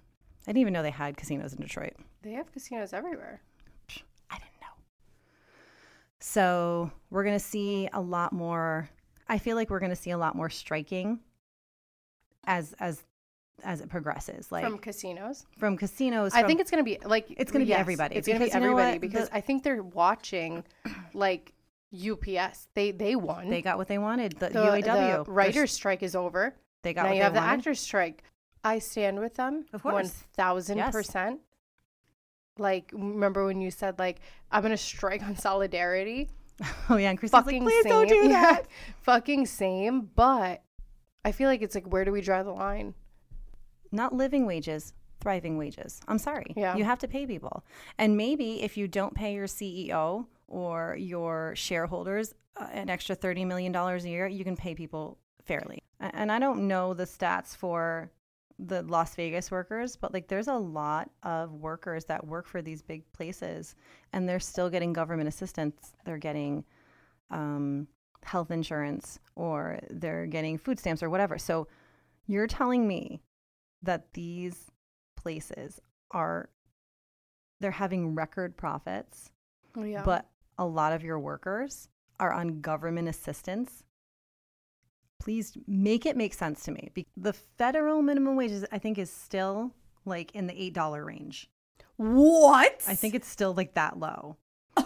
I 0.48 0.52
didn't 0.52 0.62
even 0.62 0.74
know 0.74 0.84
they 0.84 0.92
had 0.92 1.18
casinos 1.18 1.54
in 1.54 1.62
Detroit. 1.62 1.94
They 2.22 2.32
have 2.34 2.52
casinos 2.52 2.94
everywhere. 2.94 3.42
I 4.30 4.36
didn't 4.38 4.62
know. 4.62 4.68
So 6.20 6.92
we're 7.10 7.24
going 7.24 7.36
to 7.38 7.44
see 7.44 7.90
a 7.94 8.02
lot 8.02 8.32
more. 8.34 8.90
I 9.28 9.38
feel 9.38 9.56
like 9.56 9.70
we're 9.70 9.80
going 9.80 9.92
to 9.92 9.96
see 9.96 10.12
a 10.12 10.18
lot 10.18 10.36
more 10.36 10.50
striking 10.50 11.20
as 12.46 12.74
as 12.80 13.04
as 13.64 13.82
it 13.82 13.90
progresses. 13.90 14.52
Like 14.52 14.64
From 14.64 14.78
casinos. 14.78 15.46
from, 15.58 15.78
casinos. 15.78 16.34
I 16.34 16.42
from- 16.42 16.48
think 16.50 16.60
it's 16.60 16.70
going 16.70 16.84
to 16.84 16.90
be 16.90 17.00
like 17.06 17.26
It's 17.38 17.52
gonna 17.52 17.66
be 17.66 17.74
everybody, 17.74 18.16
It's 18.16 18.28
going 18.28 18.38
to 18.40 18.46
be 18.46 18.50
because 18.50 18.56
you 18.56 18.60
know 18.68 18.78
everybody 18.78 18.98
because 19.00 19.30
The- 19.30 19.36
I 19.38 19.42
think 19.42 19.64
they're 19.64 19.82
watching 19.82 20.64
like 21.14 21.54
UPS. 21.94 22.68
They 22.74 22.92
they 22.92 23.16
won. 23.16 23.50
they 23.50 23.62
got 23.62 23.78
what 23.78 23.88
they 23.88 23.98
wanted. 23.98 24.34
The, 24.34 24.50
the, 24.50 24.60
UAW 24.60 25.26
the 25.26 25.32
writers 25.32 25.72
strike 25.72 26.04
is 26.04 26.16
over. 26.16 26.54
They 26.84 26.94
got 26.94 27.04
now 27.04 27.10
you 27.10 27.16
they 27.16 27.24
have 27.24 27.34
the 27.34 27.40
actors 27.40 27.80
strike. 27.80 28.24
I 28.66 28.80
stand 28.80 29.20
with 29.20 29.36
them. 29.36 29.66
Of 29.72 29.84
course. 29.84 29.94
One 29.94 30.12
thousand 30.34 30.80
percent. 30.92 31.40
Like 32.58 32.90
remember 32.94 33.46
when 33.46 33.62
you 33.62 33.70
said 33.72 34.00
like 34.00 34.20
I'm 34.52 34.62
gonna 34.62 34.78
strike 34.78 35.24
on 35.24 35.36
solidarity? 35.38 36.30
Oh 36.90 36.96
yeah, 36.96 37.10
and 37.10 37.20
Christy's 37.20 37.34
like, 37.34 37.46
Fucking 37.46 37.64
please 37.64 37.84
same. 37.84 37.92
don't 37.92 38.08
do 38.08 38.16
Yeah. 38.30 38.42
that. 38.42 38.68
Fucking 39.02 39.46
same. 39.46 40.10
But 40.16 40.64
I 41.26 41.32
feel 41.34 41.50
like 41.50 41.62
it's 41.62 41.76
like 41.76 41.86
where 41.88 42.06
do 42.06 42.12
we 42.14 42.22
draw 42.22 42.44
the 42.44 42.52
line? 42.54 42.94
Not 43.92 44.14
living 44.14 44.46
wages, 44.46 44.94
thriving 45.20 45.58
wages. 45.58 46.00
I'm 46.08 46.18
sorry. 46.18 46.54
Yeah. 46.56 46.76
You 46.78 46.86
have 46.86 47.00
to 47.00 47.08
pay 47.10 47.26
people. 47.26 47.66
And 47.98 48.16
maybe 48.16 48.62
if 48.64 48.78
you 48.78 48.88
don't 48.88 49.14
pay 49.14 49.34
your 49.34 49.48
CEO 49.48 50.28
or 50.48 50.96
your 50.98 51.54
shareholders 51.58 52.34
uh, 52.58 52.68
an 52.72 52.90
extra 52.90 53.16
$30 53.18 53.46
million 53.46 53.76
a 53.76 53.98
year, 53.98 54.28
you 54.28 54.44
can 54.46 54.56
pay 54.56 54.74
people 54.76 55.18
fairly. 55.44 55.80
And 56.00 56.32
I 56.32 56.40
don't 56.40 56.68
know 56.70 56.94
the 56.94 57.04
stats 57.06 57.56
for 57.56 58.12
the 58.58 58.82
Las 58.84 59.16
Vegas 59.16 59.52
workers, 59.52 59.96
but 59.96 60.14
like 60.14 60.28
there's 60.28 60.48
a 60.48 60.54
lot 60.56 61.10
of 61.24 61.52
workers 61.54 62.06
that 62.06 62.26
work 62.26 62.48
for 62.48 62.62
these 62.62 62.82
big 62.82 63.04
places 63.12 63.76
and 64.14 64.28
they're 64.28 64.40
still 64.40 64.70
getting 64.70 64.94
government 64.94 65.28
assistance. 65.28 65.94
They're 66.06 66.18
getting 66.18 66.64
um, 67.32 67.88
health 68.24 68.52
insurance 68.52 69.20
or 69.36 69.80
they're 69.90 70.26
getting 70.26 70.58
food 70.58 70.80
stamps 70.80 71.04
or 71.04 71.10
whatever. 71.10 71.38
So 71.38 71.68
you're 72.28 72.48
telling 72.48 72.88
me 72.88 73.22
that 73.84 74.14
these 74.14 74.72
places 75.18 75.80
are 76.12 76.50
they're 77.60 77.72
having 77.72 78.16
record 78.16 78.56
profits, 78.58 79.32
Yeah. 79.78 80.04
but 80.04 80.28
a 80.58 80.66
lot 80.66 80.94
of 80.94 81.04
your 81.04 81.20
workers 81.20 81.90
are 82.20 82.32
on 82.32 82.62
government 82.62 83.08
assistance. 83.10 83.84
Please 85.20 85.58
make 85.68 86.06
it 86.06 86.16
make 86.16 86.34
sense 86.34 86.64
to 86.64 86.72
me. 86.72 86.92
The 87.18 87.34
federal 87.34 88.02
minimum 88.02 88.36
wage 88.36 88.52
is, 88.52 88.66
I 88.72 88.78
think, 88.78 88.98
is 88.98 89.10
still 89.10 89.72
like 90.06 90.34
in 90.36 90.48
the 90.48 90.62
eight 90.62 90.74
dollar 90.74 91.04
range. 91.04 91.50
What? 91.98 92.84
I 92.88 92.96
think 92.96 93.16
it's 93.16 93.28
still 93.28 93.54
like 93.54 93.74
that 93.74 93.98
low. 93.98 94.38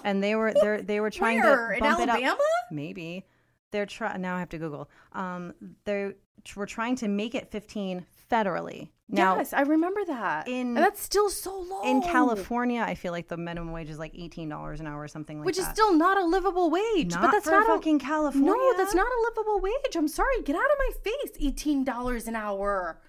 And 0.04 0.24
they 0.24 0.36
were 0.36 0.54
they 0.54 0.82
they 0.82 1.00
were 1.00 1.10
trying 1.10 1.42
Where? 1.42 1.70
to 1.70 1.74
in 1.74 1.80
bump 1.80 2.00
it 2.00 2.10
up. 2.10 2.16
Alabama? 2.16 2.38
Maybe 2.72 3.26
they're 3.72 3.86
trying. 3.86 4.22
Now 4.22 4.36
I 4.36 4.40
have 4.40 4.50
to 4.50 4.58
Google. 4.58 4.90
Um, 5.14 5.54
they 5.86 6.14
we're 6.56 6.66
trying 6.68 6.96
to 6.98 7.08
make 7.08 7.36
it 7.36 7.52
fifteen 7.52 8.06
federally. 8.32 8.90
Now 9.12 9.38
yes, 9.38 9.54
I 9.54 9.62
remember 9.62 10.06
that. 10.06 10.48
in- 10.48 10.68
and 10.68 10.78
that's 10.78 11.02
still 11.02 11.30
so 11.32 11.60
low. 11.62 11.82
in 11.84 12.02
California, 12.04 12.82
I 12.82 12.94
feel 12.94 13.12
like 13.12 13.28
the 13.28 13.38
minimum 13.38 13.72
wage 13.72 13.90
is 13.90 13.98
like 13.98 14.14
eighteen 14.14 14.50
dollars 14.50 14.80
an 14.80 14.86
hour 14.88 15.02
or 15.02 15.08
something 15.08 15.38
like 15.40 15.44
that. 15.44 15.48
which 15.48 15.58
is 15.58 15.66
still 15.68 15.96
not 15.96 16.18
a 16.18 16.24
livable 16.26 16.70
wage. 16.70 17.12
not 17.14 17.22
but 17.22 17.32
that's 17.32 17.48
not 17.48 17.66
fucking 17.66 17.96
a, 17.96 18.00
California. 18.00 18.52
No, 18.52 18.74
that's 18.78 18.94
not 18.94 19.08
a 19.08 19.22
livable 19.24 19.60
wage. 19.62 19.96
I'm 19.96 20.08
sorry. 20.08 20.42
Get 20.44 20.56
out 20.56 20.62
of 20.62 20.78
my 20.78 20.92
face. 21.04 21.32
Eighteen 21.40 21.84
dollars 21.84 22.28
an 22.28 22.36
hour. 22.36 23.02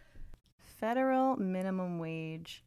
federal 0.79 1.37
minimum 1.37 1.99
wage. 1.99 2.65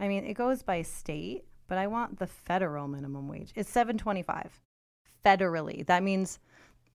I 0.00 0.08
mean, 0.08 0.24
it 0.24 0.34
goes 0.34 0.62
by 0.62 0.82
state, 0.82 1.44
but 1.66 1.76
I 1.76 1.86
want 1.86 2.18
the 2.18 2.26
federal 2.26 2.88
minimum 2.88 3.28
wage. 3.28 3.52
It's 3.54 3.68
seven 3.68 3.98
twenty 3.98 4.22
five 4.22 4.58
federally. 5.24 5.84
That 5.86 6.02
means 6.02 6.38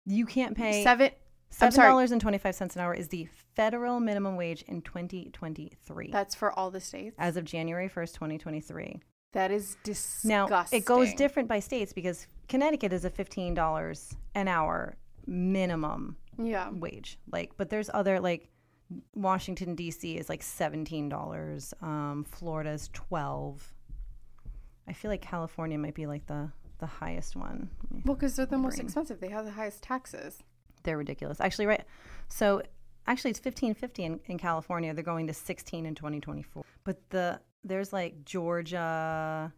you 0.05 0.25
can't 0.25 0.57
pay 0.57 0.83
Seven. 0.83 1.11
Seven 1.53 1.79
dollars 1.79 2.11
and 2.11 2.19
twenty 2.21 2.37
five 2.37 2.55
cents 2.55 2.75
an 2.75 2.81
hour 2.81 2.93
is 2.93 3.07
the 3.09 3.27
federal 3.55 3.99
minimum 3.99 4.35
wage 4.35 4.63
in 4.63 4.81
twenty 4.81 5.29
twenty 5.33 5.71
three 5.85 6.09
That's 6.11 6.35
for 6.35 6.51
all 6.57 6.71
the 6.71 6.81
states. 6.81 7.15
as 7.19 7.37
of 7.37 7.45
January 7.45 7.87
first, 7.87 8.15
twenty 8.15 8.37
twenty 8.37 8.59
three. 8.59 8.99
that 9.33 9.51
is 9.51 9.77
disgusting. 9.83 10.29
Now 10.29 10.65
it 10.71 10.85
goes 10.85 11.13
different 11.13 11.47
by 11.49 11.59
states 11.59 11.93
because 11.93 12.27
Connecticut 12.49 12.91
is 12.93 13.05
a 13.05 13.09
fifteen 13.09 13.53
dollars 13.53 14.15
an 14.35 14.47
hour 14.47 14.95
minimum 15.27 16.17
Yeah. 16.37 16.69
wage. 16.71 17.17
Like, 17.31 17.51
but 17.57 17.69
there's 17.69 17.89
other 17.93 18.19
like 18.19 18.49
Washington 19.15 19.75
D.C. 19.75 20.17
is 20.17 20.29
like 20.29 20.43
seventeen 20.43 21.07
dollars. 21.09 21.73
Um, 21.81 22.25
Florida's 22.29 22.89
twelve. 22.93 23.73
I 24.87 24.93
feel 24.93 25.09
like 25.09 25.21
California 25.21 25.77
might 25.77 25.95
be 25.95 26.05
like 26.07 26.25
the 26.27 26.51
the 26.79 26.85
highest 26.87 27.35
one. 27.35 27.69
Well, 28.05 28.15
because 28.15 28.35
they're 28.35 28.45
the 28.45 28.57
most 28.57 28.79
expensive. 28.79 29.19
They 29.21 29.29
have 29.29 29.45
the 29.45 29.51
highest 29.51 29.81
taxes. 29.83 30.43
They're 30.83 30.97
ridiculous. 30.97 31.39
Actually, 31.41 31.65
right. 31.67 31.83
So 32.29 32.61
actually, 33.07 33.31
it's 33.31 33.39
fifteen 33.39 33.73
fifty 33.73 34.03
in, 34.03 34.19
in 34.25 34.37
California. 34.37 34.93
They're 34.93 35.03
going 35.03 35.27
to 35.27 35.33
sixteen 35.33 35.85
in 35.85 35.95
twenty 35.95 36.19
twenty 36.19 36.43
four. 36.43 36.63
But 36.83 37.09
the 37.09 37.39
there's 37.63 37.93
like 37.93 38.25
Georgia, 38.25 39.51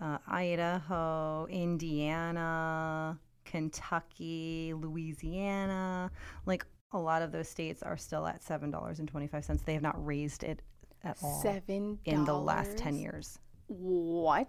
uh, 0.00 0.18
Idaho, 0.26 1.46
Indiana, 1.48 3.18
Kentucky, 3.44 4.74
Louisiana. 4.76 6.10
Like 6.46 6.66
a 6.92 6.98
lot 6.98 7.22
of 7.22 7.30
those 7.30 7.48
states 7.48 7.82
are 7.82 7.96
still 7.96 8.26
at 8.26 8.42
seven 8.42 8.70
dollars 8.70 8.98
and 8.98 9.08
twenty 9.08 9.26
five 9.26 9.44
cents. 9.44 9.62
They 9.62 9.74
have 9.74 9.82
not 9.82 10.04
raised 10.04 10.42
it 10.42 10.62
at 11.04 11.16
all 11.22 11.40
Seven 11.40 11.98
in 12.04 12.24
the 12.24 12.34
last 12.34 12.76
ten 12.76 12.96
years. 12.96 13.38
What? 13.68 14.48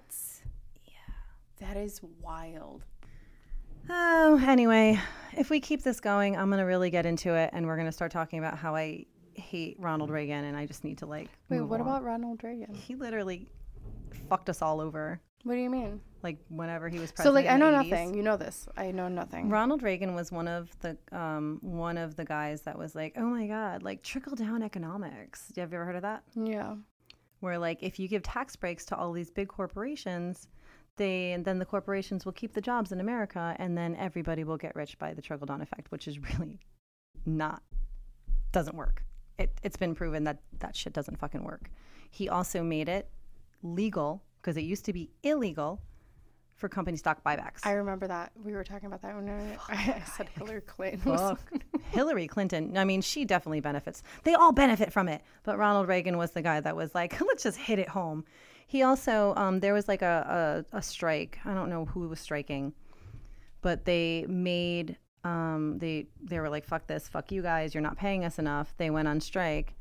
Yeah. 0.86 0.92
That 1.60 1.78
is 1.78 2.02
wild. 2.20 2.84
Oh, 3.90 4.42
anyway, 4.46 5.00
if 5.38 5.50
we 5.50 5.60
keep 5.60 5.84
this 5.84 6.00
going, 6.00 6.38
I'm 6.38 6.50
gonna 6.50 6.66
really 6.66 6.90
get 6.90 7.06
into 7.06 7.34
it, 7.34 7.50
and 7.54 7.66
we're 7.66 7.78
gonna 7.78 7.92
start 7.92 8.12
talking 8.12 8.40
about 8.40 8.58
how 8.58 8.76
I 8.76 9.06
hate 9.34 9.78
Ronald 9.80 10.10
Reagan, 10.10 10.46
and 10.46 10.56
I 10.56 10.66
just 10.66 10.84
need 10.84 11.00
to 11.00 11.06
like. 11.06 11.30
Wait, 11.50 11.62
what 11.62 11.82
on. 11.82 11.88
about 11.88 12.04
Ronald 12.04 12.44
Reagan? 12.44 12.74
He 12.74 12.96
literally 12.96 13.50
fucked 14.30 14.50
us 14.50 14.62
all 14.62 14.80
over. 14.80 15.20
What 15.44 15.56
do 15.56 15.60
you 15.60 15.70
mean? 15.70 16.02
Like 16.22 16.38
whenever 16.50 16.88
he 16.88 17.00
was 17.00 17.12
president. 17.12 17.32
So, 17.32 17.34
like, 17.34 17.48
I 17.52 17.58
know 17.58 17.72
80s. 17.72 17.90
nothing. 17.90 18.14
You 18.14 18.22
know 18.22 18.38
this. 18.38 18.68
I 18.78 18.92
know 18.92 19.08
nothing. 19.08 19.50
Ronald 19.50 19.82
Reagan 19.82 20.14
was 20.14 20.32
one 20.32 20.48
of 20.48 20.70
the 20.82 20.96
um, 21.12 21.58
one 21.62 21.98
of 21.98 22.16
the 22.16 22.26
guys 22.26 22.62
that 22.64 22.78
was 22.78 22.94
like, 22.94 23.14
oh 23.18 23.26
my 23.26 23.48
god, 23.48 23.82
like 23.82 24.04
trickle 24.04 24.36
down 24.36 24.62
economics. 24.62 25.52
Have 25.58 25.72
you 25.72 25.80
ever 25.80 25.86
heard 25.86 25.96
of 25.96 26.04
that? 26.04 26.24
Yeah. 26.36 26.76
Where 27.40 27.58
like 27.58 27.82
if 27.82 28.00
you 28.00 28.08
give 28.08 28.22
tax 28.22 28.56
breaks 28.56 28.86
to 28.86 28.96
all 28.96 29.12
these 29.12 29.32
big 29.32 29.48
corporations, 29.48 30.48
they 31.02 31.32
and 31.32 31.44
then 31.44 31.58
the 31.60 31.66
corporations 31.66 32.26
will 32.26 32.32
keep 32.32 32.54
the 32.54 32.62
jobs 32.62 32.92
in 32.92 33.00
America, 33.00 33.56
and 33.58 33.76
then 33.78 33.96
everybody 33.96 34.44
will 34.44 34.58
get 34.58 34.76
rich 34.76 34.98
by 35.00 35.14
the 35.14 35.22
trickle 35.22 35.48
down 35.48 35.62
effect, 35.62 35.92
which 35.92 36.08
is 36.08 36.20
really 36.40 36.60
not 37.26 37.62
doesn't 38.52 38.76
work. 38.76 39.04
It, 39.40 39.50
it's 39.64 39.78
been 39.78 39.96
proven 39.96 40.24
that 40.26 40.40
that 40.60 40.76
shit 40.76 40.94
doesn't 40.94 41.18
fucking 41.18 41.44
work. 41.44 41.70
He 42.12 42.30
also 42.30 42.62
made 42.62 42.88
it 42.88 43.10
legal 43.64 44.22
because 44.42 44.58
it 44.58 44.62
used 44.64 44.86
to 44.86 44.94
be 44.94 45.10
illegal 45.24 45.82
for 46.56 46.70
company 46.70 46.98
stock 46.98 47.24
buybacks. 47.24 47.62
I 47.64 47.72
remember 47.72 48.08
that. 48.08 48.32
We 48.44 48.52
were 48.54 48.64
talking 48.64 48.86
about 48.86 49.02
that 49.02 49.16
when 49.16 49.28
I, 49.30 49.58
I 49.70 50.04
said 50.16 50.30
Hillary 50.38 50.62
Clinton. 50.62 51.12
was- 51.12 51.38
Hillary 51.90 52.28
Clinton, 52.28 52.78
I 52.78 52.86
mean, 52.86 53.02
she 53.02 53.26
definitely 53.26 53.62
benefits. 53.62 54.04
They 54.24 54.36
all 54.36 54.52
benefit 54.52 54.94
from 54.94 55.08
it. 55.08 55.24
But 55.44 55.58
Ronald 55.58 55.88
Reagan 55.88 56.18
was 56.18 56.32
the 56.32 56.44
guy 56.44 56.60
that 56.60 56.76
was 56.76 56.94
like, 56.94 57.20
let's 57.20 57.42
just 57.44 57.58
hit 57.58 57.80
it 57.80 57.90
home. 57.90 58.26
He 58.72 58.84
also, 58.84 59.34
um, 59.36 59.60
there 59.60 59.74
was 59.74 59.90
like 59.90 60.02
a, 60.02 60.64
a, 60.72 60.78
a 60.78 60.82
strike. 60.82 61.40
I 61.44 61.54
don't 61.54 61.70
know 61.70 61.84
who 61.84 62.08
was 62.08 62.22
striking, 62.22 62.72
but 63.60 63.84
they 63.84 64.26
made, 64.30 64.96
um, 65.26 65.78
they, 65.78 66.08
they 66.24 66.40
were 66.40 66.48
like, 66.48 66.64
fuck 66.64 66.88
this, 66.88 67.10
fuck 67.10 67.34
you 67.34 67.42
guys, 67.42 67.74
you're 67.74 67.82
not 67.82 67.98
paying 67.98 68.24
us 68.24 68.40
enough. 68.40 68.74
They 68.78 68.90
went 68.90 69.10
on 69.10 69.20
strike. 69.20 69.74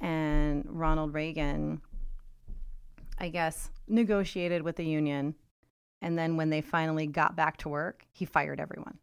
And 0.00 0.64
Ronald 0.66 1.12
Reagan, 1.12 1.82
I 3.18 3.28
guess, 3.28 3.68
negotiated 3.88 4.62
with 4.62 4.76
the 4.76 4.86
union. 4.86 5.34
And 6.00 6.18
then 6.18 6.38
when 6.38 6.48
they 6.48 6.62
finally 6.62 7.06
got 7.06 7.36
back 7.36 7.58
to 7.58 7.68
work, 7.68 8.06
he 8.10 8.24
fired 8.24 8.58
everyone. 8.58 8.96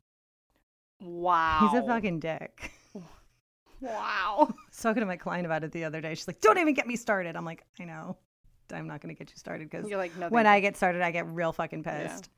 Wow. 1.00 1.60
He's 1.62 1.79
a 1.79 1.86
fucking 1.86 2.22
dick. 2.22 2.72
Wow. 3.82 4.48
I 4.50 4.53
was 4.67 4.82
talking 4.82 5.01
to 5.01 5.06
my 5.06 5.15
client 5.17 5.46
about 5.46 5.63
it 5.63 5.74
the 5.74 5.84
other 5.84 6.01
day. 6.01 6.15
She's 6.15 6.27
like, 6.27 6.41
"Don't 6.41 6.58
even 6.58 6.74
get 6.74 6.88
me 6.88 6.96
started." 6.96 7.36
I'm 7.36 7.46
like, 7.46 7.63
"I 7.79 7.84
know, 7.84 8.17
I'm 8.74 8.88
not 8.88 9.01
going 9.01 9.13
to 9.13 9.17
get 9.17 9.31
you 9.31 9.38
started 9.38 9.69
because 9.69 9.89
like, 9.89 10.15
no. 10.17 10.29
when 10.29 10.45
thank 10.45 10.55
I 10.55 10.59
get 10.59 10.77
started, 10.77 11.01
I 11.01 11.12
get 11.12 11.27
real 11.27 11.51
fucking 11.51 11.83
pissed." 11.83 12.25
you." 12.25 12.31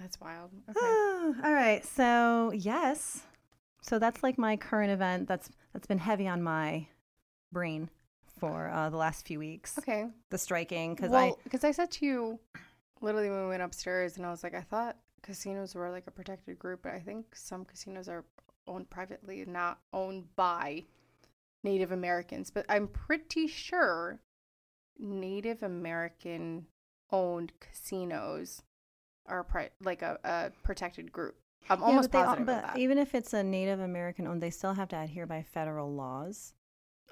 That's 0.00 0.20
wild. 0.20 0.50
Okay. 0.70 1.40
All 1.44 1.52
right, 1.52 1.84
so 1.84 2.50
yes, 2.54 3.22
so 3.82 3.98
that's 3.98 4.22
like 4.22 4.38
my 4.38 4.56
current 4.56 4.90
event. 4.90 5.28
That's 5.28 5.50
that's 5.74 5.86
been 5.86 5.98
heavy 5.98 6.26
on 6.26 6.42
my 6.42 6.86
brain 7.52 7.90
for 8.38 8.70
uh, 8.70 8.88
the 8.88 8.96
last 8.96 9.26
few 9.26 9.38
weeks. 9.38 9.78
Okay. 9.78 10.06
The 10.30 10.38
striking 10.38 10.94
because 10.94 11.10
well, 11.10 11.38
because 11.44 11.62
I 11.62 11.72
said 11.72 11.90
to 11.92 12.06
you, 12.06 12.40
literally 13.00 13.30
when 13.30 13.42
we 13.42 13.48
went 13.48 13.62
upstairs, 13.62 14.16
and 14.16 14.24
I 14.24 14.30
was 14.30 14.42
like, 14.42 14.54
I 14.54 14.62
thought 14.62 14.96
casinos 15.22 15.74
were 15.74 15.90
like 15.90 16.06
a 16.06 16.10
protected 16.10 16.58
group, 16.58 16.80
but 16.82 16.92
I 16.92 17.00
think 17.00 17.26
some 17.34 17.64
casinos 17.64 18.08
are 18.08 18.24
owned 18.66 18.88
privately, 18.90 19.44
not 19.46 19.78
owned 19.92 20.34
by 20.36 20.84
Native 21.62 21.92
Americans. 21.92 22.50
But 22.50 22.66
I'm 22.68 22.88
pretty 22.88 23.46
sure 23.46 24.20
Native 24.98 25.62
American 25.62 26.66
owned 27.12 27.52
casinos 27.60 28.62
are 29.26 29.44
pri- 29.44 29.70
like 29.82 30.02
a, 30.02 30.18
a 30.24 30.50
protected 30.62 31.12
group. 31.12 31.36
I'm 31.68 31.82
almost 31.82 32.10
but, 32.10 32.18
they 32.18 32.18
all- 32.18 32.24
positive 32.26 32.46
but 32.46 32.62
that. 32.62 32.78
even 32.78 32.98
if 32.98 33.14
it's 33.14 33.32
a 33.32 33.42
Native 33.42 33.80
American 33.80 34.26
owned, 34.26 34.42
they 34.42 34.50
still 34.50 34.74
have 34.74 34.88
to 34.88 34.96
adhere 34.98 35.26
by 35.26 35.42
federal 35.42 35.92
laws. 35.94 36.54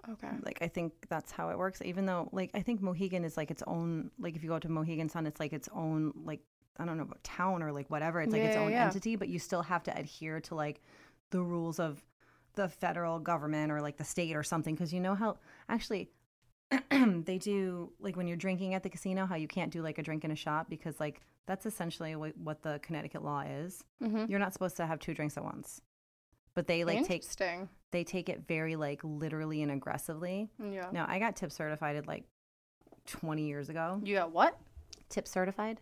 okay. 0.08 0.30
like 0.44 0.58
i 0.62 0.68
think 0.68 0.92
that's 1.08 1.32
how 1.32 1.50
it 1.50 1.58
works 1.58 1.82
even 1.84 2.06
though 2.06 2.28
like 2.32 2.50
i 2.54 2.62
think 2.62 2.80
mohegan 2.80 3.24
is 3.24 3.36
like 3.36 3.50
its 3.50 3.64
own 3.66 4.10
like 4.20 4.36
if 4.36 4.44
you 4.44 4.48
go 4.48 4.58
to 4.58 4.68
mohegan 4.68 5.08
sun 5.08 5.26
it's 5.26 5.40
like 5.40 5.52
its 5.52 5.68
own 5.74 6.12
like 6.24 6.40
i 6.78 6.84
don't 6.84 6.96
know 6.96 7.02
about 7.02 7.22
town 7.24 7.64
or 7.64 7.72
like 7.72 7.90
whatever 7.90 8.20
it's 8.20 8.32
like 8.32 8.42
its 8.42 8.56
own 8.56 8.70
yeah. 8.70 8.84
entity 8.84 9.16
but 9.16 9.28
you 9.28 9.40
still 9.40 9.60
have 9.62 9.82
to 9.82 9.90
adhere 9.98 10.40
to 10.40 10.54
like 10.54 10.80
the 11.30 11.42
rules 11.42 11.80
of 11.80 12.04
the 12.54 12.68
federal 12.68 13.18
government 13.18 13.72
or 13.72 13.80
like 13.82 13.96
the 13.96 14.04
state 14.04 14.36
or 14.36 14.44
something 14.44 14.74
because 14.76 14.92
you 14.94 15.00
know 15.00 15.16
how 15.16 15.36
actually 15.68 16.08
they 17.24 17.38
do 17.38 17.92
like 18.00 18.16
when 18.16 18.26
you're 18.26 18.36
drinking 18.36 18.74
at 18.74 18.82
the 18.82 18.90
casino 18.90 19.24
how 19.26 19.36
you 19.36 19.48
can't 19.48 19.72
do 19.72 19.82
like 19.82 19.98
a 19.98 20.02
drink 20.02 20.24
and 20.24 20.32
a 20.32 20.36
shot 20.36 20.68
because 20.68 21.00
like 21.00 21.20
that's 21.46 21.64
essentially 21.64 22.14
what, 22.16 22.36
what 22.36 22.62
the 22.62 22.78
connecticut 22.82 23.24
law 23.24 23.40
is 23.40 23.82
Mm-hmm. 24.02 24.26
you're 24.28 24.38
not 24.38 24.52
supposed 24.52 24.76
to 24.76 24.86
have 24.86 24.98
two 25.00 25.14
drinks 25.14 25.36
at 25.36 25.44
once 25.44 25.80
but 26.54 26.66
they 26.66 26.84
like 26.84 27.04
take 27.06 27.24
they 27.90 28.04
take 28.04 28.28
it 28.28 28.42
very 28.46 28.76
like 28.76 29.00
literally 29.02 29.62
and 29.62 29.70
aggressively 29.72 30.50
Yeah. 30.62 30.88
no, 30.92 31.04
I 31.08 31.18
got 31.18 31.36
tip 31.36 31.50
certified 31.52 31.96
at 31.96 32.06
like 32.06 32.24
20 33.06 33.46
years 33.46 33.70
ago. 33.70 34.00
You 34.04 34.16
got 34.16 34.32
what? 34.32 34.58
Tip 35.08 35.26
certified, 35.26 35.80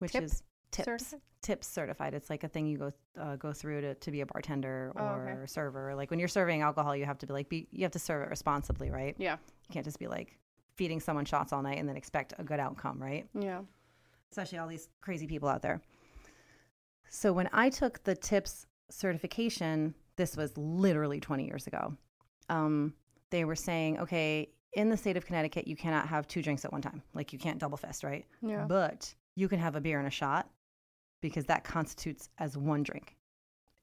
which 0.00 0.12
Tip 0.12 0.24
is 0.24 0.42
tips. 0.70 0.84
certified? 0.86 1.20
Tips 1.40 1.66
certified. 1.68 2.14
It's 2.14 2.28
like 2.30 2.42
a 2.44 2.48
thing 2.48 2.66
you 2.66 2.78
go 2.78 2.92
uh, 3.18 3.36
go 3.36 3.52
through 3.52 3.80
to, 3.82 3.94
to 3.94 4.10
be 4.10 4.20
a 4.22 4.26
bartender 4.26 4.92
Oh, 4.96 5.04
or 5.04 5.30
okay. 5.38 5.46
server. 5.46 5.94
Like 5.94 6.10
when 6.10 6.18
you're 6.18 6.28
serving 6.28 6.62
alcohol, 6.62 6.96
you 6.96 7.04
have 7.04 7.18
to 7.18 7.26
be 7.26 7.32
like 7.32 7.48
be 7.48 7.68
you 7.70 7.82
have 7.84 7.92
to 7.92 7.98
serve 7.98 8.22
it 8.22 8.30
responsibly, 8.30 8.90
right? 8.90 9.14
Yeah. 9.18 9.36
You 9.68 9.72
can't 9.72 9.84
just 9.84 9.98
be 10.00 10.08
like 10.08 10.36
feeding 10.76 10.98
someone 11.00 11.24
shots 11.24 11.52
all 11.52 11.62
night 11.62 11.78
and 11.78 11.88
then 11.88 11.96
expect 11.96 12.34
a 12.38 12.44
good 12.44 12.58
outcome, 12.60 13.00
right? 13.00 13.26
Yeah. 13.38 13.60
especially 14.30 14.58
all 14.58 14.66
these 14.68 14.88
crazy 15.00 15.26
people 15.26 15.48
out 15.48 15.62
there. 15.62 15.80
So 17.08 17.32
when 17.32 17.48
I 17.52 17.70
took 17.70 18.02
the 18.04 18.14
TIPS 18.14 18.66
certification, 18.90 19.94
this 20.16 20.36
was 20.36 20.56
literally 20.56 21.20
20 21.20 21.46
years 21.46 21.66
ago. 21.66 21.94
Um, 22.48 22.94
they 23.30 23.44
were 23.44 23.56
saying, 23.56 23.98
okay, 24.00 24.50
in 24.74 24.90
the 24.90 24.96
state 24.96 25.16
of 25.16 25.24
Connecticut, 25.26 25.66
you 25.66 25.76
cannot 25.76 26.08
have 26.08 26.26
two 26.28 26.42
drinks 26.42 26.64
at 26.64 26.72
one 26.72 26.82
time. 26.82 27.02
Like 27.14 27.32
you 27.32 27.38
can't 27.38 27.58
double 27.58 27.76
fist, 27.76 28.04
right? 28.04 28.26
Yeah. 28.42 28.64
But 28.68 29.14
you 29.34 29.48
can 29.48 29.58
have 29.58 29.76
a 29.76 29.80
beer 29.80 29.98
and 29.98 30.06
a 30.08 30.10
shot 30.10 30.48
because 31.20 31.46
that 31.46 31.64
constitutes 31.64 32.28
as 32.38 32.56
one 32.56 32.82
drink. 32.82 33.16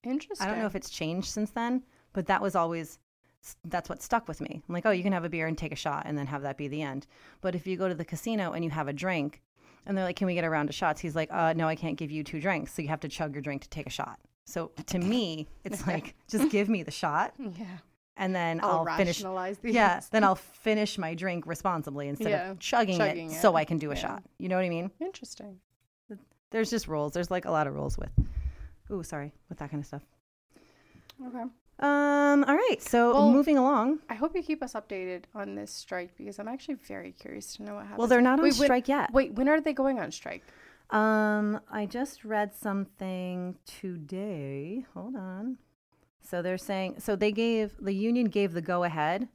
Interesting. 0.03 0.45
I 0.47 0.49
don't 0.49 0.59
know 0.59 0.67
if 0.67 0.75
it's 0.75 0.89
changed 0.89 1.27
since 1.27 1.51
then, 1.51 1.83
but 2.13 2.27
that 2.27 2.41
was 2.41 2.55
always 2.55 2.99
that's 3.65 3.89
what 3.89 4.01
stuck 4.01 4.27
with 4.27 4.41
me. 4.41 4.63
I'm 4.67 4.73
like, 4.73 4.85
oh, 4.87 4.91
you 4.91 5.03
can 5.03 5.13
have 5.13 5.23
a 5.25 5.29
beer 5.29 5.45
and 5.45 5.55
take 5.57 5.71
a 5.71 5.75
shot 5.75 6.03
and 6.07 6.17
then 6.17 6.25
have 6.27 6.41
that 6.41 6.57
be 6.57 6.67
the 6.67 6.81
end. 6.81 7.05
But 7.41 7.53
if 7.53 7.67
you 7.67 7.77
go 7.77 7.87
to 7.87 7.93
the 7.93 8.05
casino 8.05 8.53
and 8.53 8.63
you 8.63 8.71
have 8.71 8.87
a 8.87 8.93
drink 8.93 9.43
and 9.85 9.95
they're 9.95 10.03
like, 10.05 10.15
can 10.15 10.25
we 10.25 10.33
get 10.33 10.43
a 10.43 10.49
round 10.49 10.67
of 10.69 10.73
shots? 10.75 10.99
He's 10.99 11.15
like, 11.15 11.31
uh, 11.31 11.53
no, 11.53 11.67
I 11.67 11.75
can't 11.75 11.95
give 11.95 12.09
you 12.09 12.23
two 12.23 12.39
drinks. 12.41 12.73
So 12.73 12.81
you 12.81 12.87
have 12.87 13.01
to 13.01 13.07
chug 13.07 13.33
your 13.35 13.43
drink 13.43 13.61
to 13.61 13.69
take 13.69 13.85
a 13.85 13.91
shot. 13.91 14.19
So 14.45 14.71
to 14.87 14.97
me, 14.99 15.47
it's 15.63 15.85
like, 15.87 16.15
just 16.27 16.49
give 16.49 16.69
me 16.69 16.81
the 16.81 16.89
shot 16.91 17.33
Yeah. 17.39 17.65
and 18.17 18.33
then 18.35 18.61
I'll, 18.63 18.83
I'll, 18.87 18.97
finish. 18.97 19.23
these. 19.61 19.75
Yeah, 19.75 20.01
then 20.09 20.23
I'll 20.23 20.33
finish 20.35 20.97
my 20.97 21.13
drink 21.13 21.45
responsibly 21.45 22.07
instead 22.07 22.29
Yeah, 22.31 22.51
of 22.51 22.59
chugging, 22.59 22.97
chugging 22.97 23.29
it, 23.29 23.35
it. 23.35 23.41
so 23.41 23.55
I 23.55 23.63
can 23.63 23.77
do 23.77 23.91
a 23.91 23.93
Yeah. 23.95 23.99
shot. 24.01 24.23
You 24.39 24.49
know 24.49 24.55
what 24.55 24.65
I 24.65 24.69
mean? 24.69 24.89
Interesting. 24.99 25.59
There's 26.51 26.69
just 26.69 26.87
rules. 26.87 27.13
There's 27.13 27.31
like 27.31 27.45
a 27.45 27.51
lot 27.51 27.67
of 27.67 27.73
rules 27.73 27.97
with, 27.97 28.11
ooh, 28.91 29.03
sorry, 29.03 29.33
with 29.49 29.57
that 29.59 29.69
kind 29.71 29.81
of 29.81 29.87
stuff. 29.87 30.03
Okay. 31.27 31.43
Um. 31.79 32.43
All 32.47 32.55
right. 32.55 32.77
So 32.79 33.13
Well- 33.13 33.31
moving 33.31 33.57
along. 33.57 33.99
I 34.09 34.13
hope 34.15 34.35
you 34.35 34.41
keep 34.43 34.63
us 34.63 34.73
updated 34.73 35.23
on 35.33 35.55
this 35.55 35.71
strike 35.71 36.15
because 36.17 36.39
I'm 36.39 36.47
actually 36.47 36.75
very 36.75 37.11
curious 37.11 37.55
to 37.57 37.63
know 37.63 37.75
what 37.75 37.83
happens. 37.83 37.97
Well, 37.99 38.07
they're 38.07 38.21
not 38.21 38.39
on 38.39 38.43
Wait, 38.43 38.57
when- 38.57 38.67
strike 38.67 38.87
yet. 38.87 39.11
Wait, 39.11 39.33
when 39.33 39.49
are 39.49 39.59
they 39.59 39.73
going 39.73 39.99
on 39.99 40.11
strike? 40.11 40.43
Um, 40.91 41.59
I 41.69 41.85
just 41.87 42.23
read 42.23 42.53
something 42.55 43.55
today. 43.65 44.85
Hold 44.93 45.15
on. 45.15 45.57
So 46.21 46.41
they're 46.41 46.57
saying 46.57 46.95
so 46.99 47.15
they 47.15 47.31
gave 47.31 47.73
the 47.79 47.93
union 47.93 48.27
gave 48.27 48.53
the 48.53 48.61
go 48.61 48.83
ahead 48.83 49.27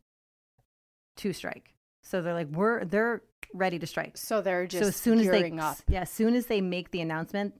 to 1.17 1.33
strike. 1.33 1.75
So 2.03 2.23
they're 2.23 2.35
like 2.35 2.49
we're 2.49 2.85
they're 2.85 3.23
ready 3.53 3.79
to 3.79 3.87
strike. 3.87 4.17
So 4.17 4.41
they're 4.41 4.67
just 4.67 4.83
so 4.83 4.89
as 4.89 4.97
soon 4.97 5.21
as 5.21 5.29
they 5.29 5.51
up. 5.53 5.79
yeah, 5.89 6.03
as 6.03 6.11
soon 6.11 6.35
as 6.35 6.47
they 6.47 6.61
make 6.61 6.91
the 6.91 7.01
announcement, 7.01 7.55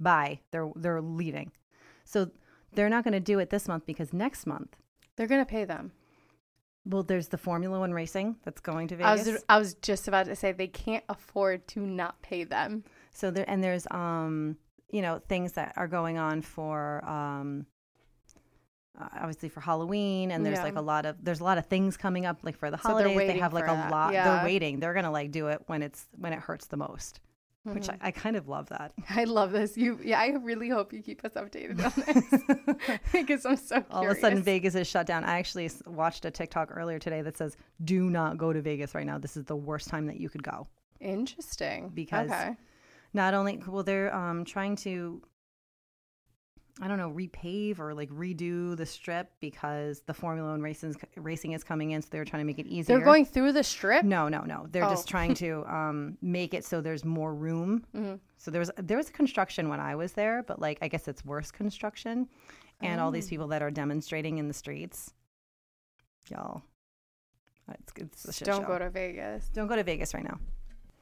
bye, 0.00 0.40
they're 0.50 0.70
they're 0.76 1.00
leaving. 1.00 1.52
So 2.04 2.30
they're 2.72 2.90
not 2.90 3.04
going 3.04 3.14
to 3.14 3.20
do 3.20 3.38
it 3.38 3.50
this 3.50 3.68
month 3.68 3.86
because 3.86 4.12
next 4.12 4.46
month 4.46 4.76
They're 5.16 5.26
gonna 5.26 5.46
pay 5.46 5.64
them. 5.64 5.92
Well, 6.84 7.02
there's 7.02 7.28
the 7.28 7.38
Formula 7.38 7.80
One 7.80 7.92
racing 7.92 8.36
that's 8.44 8.60
going 8.60 8.88
to 8.88 8.94
I 9.02 9.16
Vegas. 9.16 9.32
was 9.32 9.44
I 9.48 9.58
was 9.58 9.74
just 9.74 10.06
about 10.08 10.26
to 10.26 10.36
say 10.36 10.52
they 10.52 10.68
can't 10.68 11.04
afford 11.08 11.66
to 11.68 11.80
not 11.80 12.22
pay 12.22 12.44
them. 12.44 12.84
So 13.12 13.30
there 13.30 13.44
and 13.48 13.62
there's 13.62 13.86
um 13.90 14.56
you 14.90 15.02
know 15.02 15.20
things 15.28 15.52
that 15.52 15.72
are 15.76 15.88
going 15.88 16.16
on 16.18 16.42
for 16.42 17.04
um 17.04 17.66
uh, 19.00 19.08
obviously 19.18 19.48
for 19.48 19.60
Halloween 19.60 20.30
and 20.30 20.44
there's 20.44 20.58
Yeah. 20.58 20.64
like 20.64 20.76
a 20.76 20.80
lot 20.80 21.06
of 21.06 21.16
there's 21.22 21.40
a 21.40 21.44
lot 21.44 21.58
of 21.58 21.66
things 21.66 21.96
coming 21.96 22.24
up 22.26 22.38
like 22.42 22.56
for 22.56 22.70
the 22.70 22.78
So 22.78 22.88
holidays 22.88 23.16
they 23.16 23.38
have 23.38 23.52
like 23.52 23.64
a 23.64 23.68
that. 23.68 23.90
lot 23.90 24.12
Yeah. 24.12 24.36
they're 24.36 24.44
waiting 24.44 24.80
they're 24.80 24.94
gonna 24.94 25.10
like 25.10 25.30
do 25.30 25.48
it 25.48 25.62
when 25.66 25.82
it's 25.82 26.06
when 26.16 26.32
it 26.32 26.38
hurts 26.40 26.66
the 26.66 26.76
most 26.76 27.20
which 27.64 27.88
I, 27.88 27.98
I 28.00 28.10
kind 28.12 28.36
of 28.36 28.46
love 28.46 28.68
that 28.68 28.92
I 29.10 29.24
love 29.24 29.50
this. 29.50 29.76
You, 29.76 29.98
yeah, 30.04 30.20
I 30.20 30.28
really 30.40 30.68
hope 30.68 30.92
you 30.92 31.02
keep 31.02 31.24
us 31.24 31.32
updated 31.32 31.84
on 31.84 31.92
this 32.76 32.88
because 33.12 33.44
I'm 33.44 33.56
so 33.56 33.80
curious. 33.80 33.86
all 33.90 34.08
of 34.08 34.16
a 34.16 34.20
sudden 34.20 34.40
Vegas 34.42 34.76
is 34.76 34.86
shut 34.86 35.04
down 35.06 35.24
I 35.24 35.38
actually 35.40 35.68
watched 35.86 36.24
a 36.24 36.30
TikTok 36.30 36.70
earlier 36.72 36.98
today 37.00 37.22
that 37.22 37.36
says 37.36 37.56
do 37.84 38.08
not 38.08 38.38
go 38.38 38.52
to 38.52 38.62
Vegas 38.62 38.94
right 38.94 39.04
now 39.06 39.18
this 39.18 39.36
is 39.36 39.44
the 39.46 39.56
worst 39.56 39.88
time 39.88 40.06
that 40.06 40.18
you 40.20 40.28
could 40.28 40.42
go 40.44 40.68
Interesting. 41.00 41.90
Because- 41.94 42.30
okay. 42.30 42.56
not 43.12 43.34
only 43.34 43.60
well 43.66 43.82
they're 43.82 44.14
um 44.14 44.44
trying 44.44 44.76
to 44.76 45.20
I 46.82 46.88
don't 46.88 46.98
know 46.98 47.10
repave 47.10 47.78
or 47.78 47.94
like 47.94 48.10
redo 48.10 48.76
the 48.76 48.84
strip 48.84 49.30
because 49.40 50.02
the 50.06 50.12
Formula 50.12 50.50
One 50.50 50.60
racing 50.60 50.94
racing 51.16 51.52
is 51.52 51.64
coming 51.64 51.92
in, 51.92 52.02
so 52.02 52.08
they're 52.10 52.24
trying 52.26 52.42
to 52.42 52.46
make 52.46 52.58
it 52.58 52.66
easier. 52.66 52.96
they're 52.96 53.04
going 53.04 53.24
through 53.24 53.52
the 53.52 53.64
strip. 53.64 54.04
No, 54.04 54.28
no, 54.28 54.42
no. 54.42 54.66
They're 54.70 54.82
just 54.82 55.08
Oh. 55.08 55.10
trying 55.10 55.32
to 55.44 55.64
um, 55.66 56.18
make 56.20 56.52
it 56.52 56.64
so 56.66 56.82
there's 56.82 57.02
more 57.04 57.34
room. 57.34 57.84
Mhm. 57.94 58.20
So 58.36 58.50
there 58.50 58.58
was 58.60 58.70
there 58.76 58.98
was 58.98 59.08
construction 59.08 59.70
when 59.70 59.80
I 59.80 59.94
was 59.94 60.12
there, 60.12 60.42
but 60.42 60.60
like 60.60 60.76
I 60.82 60.88
guess 60.88 61.08
it's 61.08 61.24
worse 61.24 61.50
construction, 61.50 62.28
and 62.82 63.00
all 63.00 63.08
Oh. 63.08 63.12
these 63.12 63.28
people 63.28 63.48
that 63.48 63.62
are 63.62 63.70
demonstrating 63.70 64.36
in 64.36 64.46
the 64.48 64.54
streets, 64.54 65.14
y'all. 66.28 66.62
It's, 67.70 67.92
it's 67.96 68.22
Just 68.24 68.44
don't 68.44 68.62
show. 68.62 68.66
go 68.68 68.78
to 68.78 68.90
Vegas. 68.90 69.48
Don't 69.48 69.66
go 69.66 69.76
to 69.76 69.82
Vegas 69.82 70.12
right 70.14 70.22
now. 70.24 70.38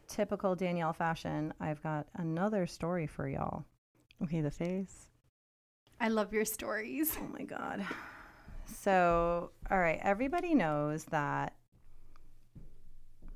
Typical 0.07 0.55
Danielle 0.55 0.93
fashion. 0.93 1.53
I've 1.61 1.83
got 1.83 2.07
another 2.15 2.67
story 2.67 3.07
for 3.07 3.29
y'all. 3.29 3.65
Okay, 4.23 4.41
the 4.41 4.51
face. 4.51 5.09
I 6.01 6.09
love 6.09 6.33
your 6.33 6.45
stories. 6.45 7.17
Oh 7.21 7.29
my 7.33 7.45
god. 7.45 7.85
So, 8.67 9.51
all 9.71 9.79
right, 9.79 10.01
everybody 10.03 10.55
knows 10.55 11.05
that. 11.07 11.55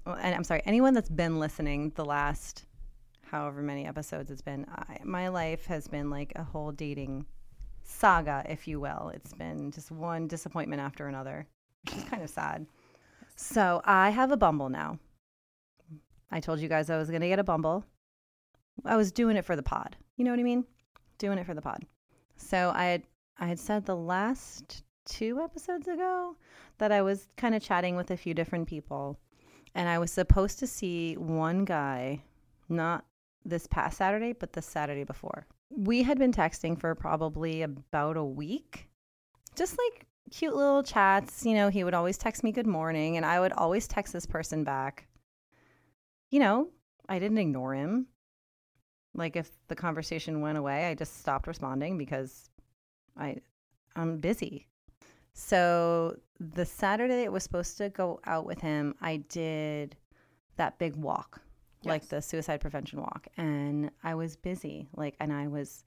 Well, 0.05 0.17
and 0.21 0.35
I'm 0.35 0.45
sorry, 0.45 0.63
anyone 0.65 0.95
that's 0.95 1.09
been 1.09 1.39
listening 1.39 1.93
the 1.95 2.05
last 2.05 2.65
however 3.31 3.61
many 3.61 3.87
episodes 3.87 4.31
it's 4.31 4.43
been, 4.43 4.67
I, 4.71 4.99
my 5.05 5.29
life 5.29 5.67
has 5.67 5.87
been 5.87 6.09
like 6.09 6.33
a 6.37 6.43
whole 6.43 6.73
dating 6.73 7.27
saga, 7.83 8.43
if 8.49 8.67
you 8.67 8.81
will. 8.81 9.13
It's 9.15 9.35
been 9.35 9.71
just 9.71 9.91
one 9.91 10.27
disappointment 10.27 10.81
after 10.81 11.09
another, 11.09 11.47
which 11.85 11.97
is 11.97 12.05
kind 12.05 12.23
of 12.23 12.31
sad. 12.31 12.67
So, 13.37 13.83
I 13.85 14.11
have 14.11 14.33
a 14.33 14.37
Bumble 14.37 14.69
now. 14.69 14.99
I 16.31 16.41
told 16.41 16.61
you 16.61 16.69
guys 16.69 16.91
I 16.91 16.99
was 16.99 17.09
going 17.09 17.23
to 17.23 17.29
get 17.29 17.39
a 17.39 17.45
Bumble. 17.45 17.85
I 18.85 18.97
was 18.97 19.13
doing 19.13 19.37
it 19.37 19.45
for 19.45 19.57
the 19.57 19.63
pod. 19.63 19.97
You 20.17 20.25
know 20.25 20.31
what 20.31 20.41
I 20.41 20.45
mean? 20.45 20.65
Doing 21.19 21.39
it 21.39 21.47
for 21.47 21.55
the 21.55 21.63
pod. 21.63 21.85
So 22.39 22.73
I 22.75 22.85
had 22.85 23.03
I 23.39 23.47
had 23.47 23.59
said 23.59 23.85
the 23.85 23.97
last 23.97 24.83
two 25.05 25.41
episodes 25.43 25.87
ago 25.89 26.37
that 26.79 26.93
I 26.93 27.03
was 27.03 27.29
kind 27.37 27.55
of 27.55 27.63
chatting 27.63 27.97
with 27.97 28.11
a 28.11 28.17
few 28.17 28.33
different 28.33 28.69
people, 28.69 29.19
and 29.75 29.89
I 29.89 29.99
was 29.99 30.11
supposed 30.11 30.59
to 30.61 30.67
see 30.67 31.15
one 31.15 31.65
guy, 31.65 32.23
not 32.69 33.05
this 33.45 33.67
past 33.67 33.99
Saturday, 33.99 34.33
but 34.33 34.53
the 34.53 34.63
Saturday 34.63 35.05
before. 35.05 35.47
We 35.71 36.03
had 36.03 36.19
been 36.19 36.33
texting 36.33 36.81
for 36.81 36.95
probably 36.95 37.63
about 37.63 38.17
a 38.17 38.25
week, 38.25 38.89
just 39.55 39.77
like 39.79 40.07
cute 40.31 40.55
little 40.55 40.83
chats. 40.83 41.45
You 41.45 41.55
know, 41.55 41.69
he 41.69 41.85
would 41.85 41.95
always 41.95 42.19
text 42.19 42.43
me 42.45 42.53
good 42.53 42.67
morning, 42.67 43.17
and 43.17 43.27
I 43.27 43.41
would 43.41 43.53
always 43.53 43.87
text 43.87 44.13
this 44.13 44.27
person 44.27 44.65
back. 44.65 45.07
You 46.31 46.41
know, 46.41 46.69
I 47.09 47.19
didn't 47.19 47.39
ignore 47.39 47.75
him. 47.75 48.07
Like 49.19 49.37
if 49.37 49.51
the 49.69 49.75
conversation 49.75 50.41
went 50.41 50.57
away, 50.59 50.87
I 50.87 50.95
just 50.95 51.19
stopped 51.21 51.47
responding 51.47 51.99
because 51.99 52.49
I 53.17 53.37
I'm 53.97 54.19
busy. 54.19 54.69
So 55.35 56.17
the 56.41 56.65
Saturday 56.65 57.23
it 57.25 57.33
was 57.33 57.43
supposed 57.43 57.77
to 57.79 57.89
go 57.91 58.21
out 58.27 58.47
with 58.47 58.61
him, 58.61 58.95
I 59.01 59.19
did 59.29 59.97
that 60.57 60.79
big 60.79 60.97
walk, 60.97 61.41
like 61.85 62.09
the 62.09 62.21
suicide 62.21 62.61
prevention 62.61 63.01
walk, 63.01 63.29
and 63.37 63.91
I 64.03 64.15
was 64.15 64.37
busy. 64.37 64.89
Like, 64.97 65.15
and 65.21 65.33
I 65.33 65.47
was 65.47 65.85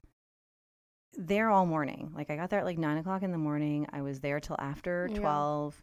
there 1.14 1.50
all 1.50 1.66
morning. 1.66 2.10
Like, 2.14 2.30
I 2.30 2.36
got 2.36 2.48
there 2.50 2.60
at 2.60 2.64
like 2.64 2.78
nine 2.78 2.96
o'clock 2.98 3.22
in 3.22 3.32
the 3.32 3.38
morning. 3.38 3.86
I 3.92 4.00
was 4.02 4.20
there 4.20 4.40
till 4.40 4.56
after 4.58 5.08
Yeah. 5.10 5.18
twelve, 5.20 5.82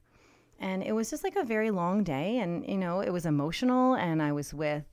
and 0.59 0.83
it 0.83 0.93
was 0.93 1.09
just 1.09 1.23
like 1.23 1.35
a 1.35 1.43
very 1.43 1.69
long 1.71 2.03
day. 2.03 2.39
And 2.39 2.67
you 2.67 2.77
know, 2.77 3.01
it 3.01 3.11
was 3.11 3.25
emotional, 3.25 3.93
and 3.95 4.21
I 4.21 4.31
was 4.31 4.53
with 4.53 4.85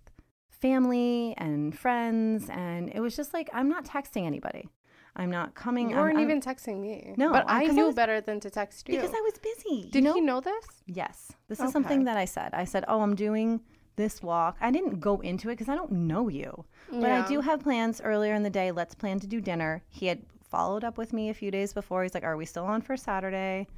family 0.70 1.34
and 1.38 1.76
friends, 1.78 2.48
and 2.50 2.90
it 2.94 3.00
was 3.00 3.14
just 3.14 3.32
like 3.32 3.48
I'm 3.52 3.68
not 3.68 3.84
texting 3.84 4.24
anybody. 4.26 4.68
I'm 5.14 5.30
not 5.30 5.54
coming. 5.54 5.90
You 5.90 5.96
weren't 5.96 6.18
I'm- 6.18 6.26
even 6.28 6.40
texting 6.40 6.80
me. 6.80 7.14
No, 7.16 7.30
but 7.32 7.44
I- 7.48 7.62
'cause 7.62 7.70
I 7.70 7.74
knew 7.74 7.86
was- 7.86 7.94
better 7.94 8.20
than 8.20 8.38
to 8.40 8.50
text 8.50 8.88
you. 8.88 8.96
because 8.96 9.14
I 9.14 9.20
was 9.28 9.34
busy. 9.38 9.82
Did 9.90 9.94
you 9.96 10.00
know? 10.02 10.14
he 10.14 10.20
know 10.20 10.40
this? 10.40 10.66
Yes. 10.86 11.32
This 11.48 11.60
is 11.60 11.70
something 11.72 12.04
that 12.04 12.16
I 12.16 12.24
said. 12.26 12.50
I 12.52 12.64
said, 12.64 12.84
"Oh, 12.88 13.00
I'm 13.00 13.14
doing 13.14 13.60
this 13.94 14.22
walk." 14.22 14.56
I 14.60 14.70
didn't 14.70 15.00
go 15.00 15.20
into 15.20 15.48
it 15.48 15.52
because 15.54 15.68
I 15.70 15.76
don't 15.76 15.92
know 15.92 16.28
you, 16.28 16.64
but 16.90 17.10
I 17.10 17.26
do 17.28 17.40
have 17.40 17.60
plans 17.60 18.00
earlier 18.02 18.34
in 18.34 18.42
the 18.42 18.50
day. 18.50 18.72
Let's 18.72 18.94
plan 18.94 19.20
to 19.20 19.26
do 19.26 19.40
dinner. 19.40 19.82
He 19.88 20.06
had 20.06 20.20
followed 20.42 20.84
up 20.84 20.98
with 20.98 21.12
me 21.12 21.28
a 21.30 21.34
few 21.34 21.50
days 21.50 21.72
before. 21.72 22.02
He's 22.02 22.14
like, 22.14 22.24
"Are 22.24 22.36
we 22.36 22.44
still 22.44 22.64
on 22.64 22.82
for 22.82 22.96
Saturday?" 22.96 23.68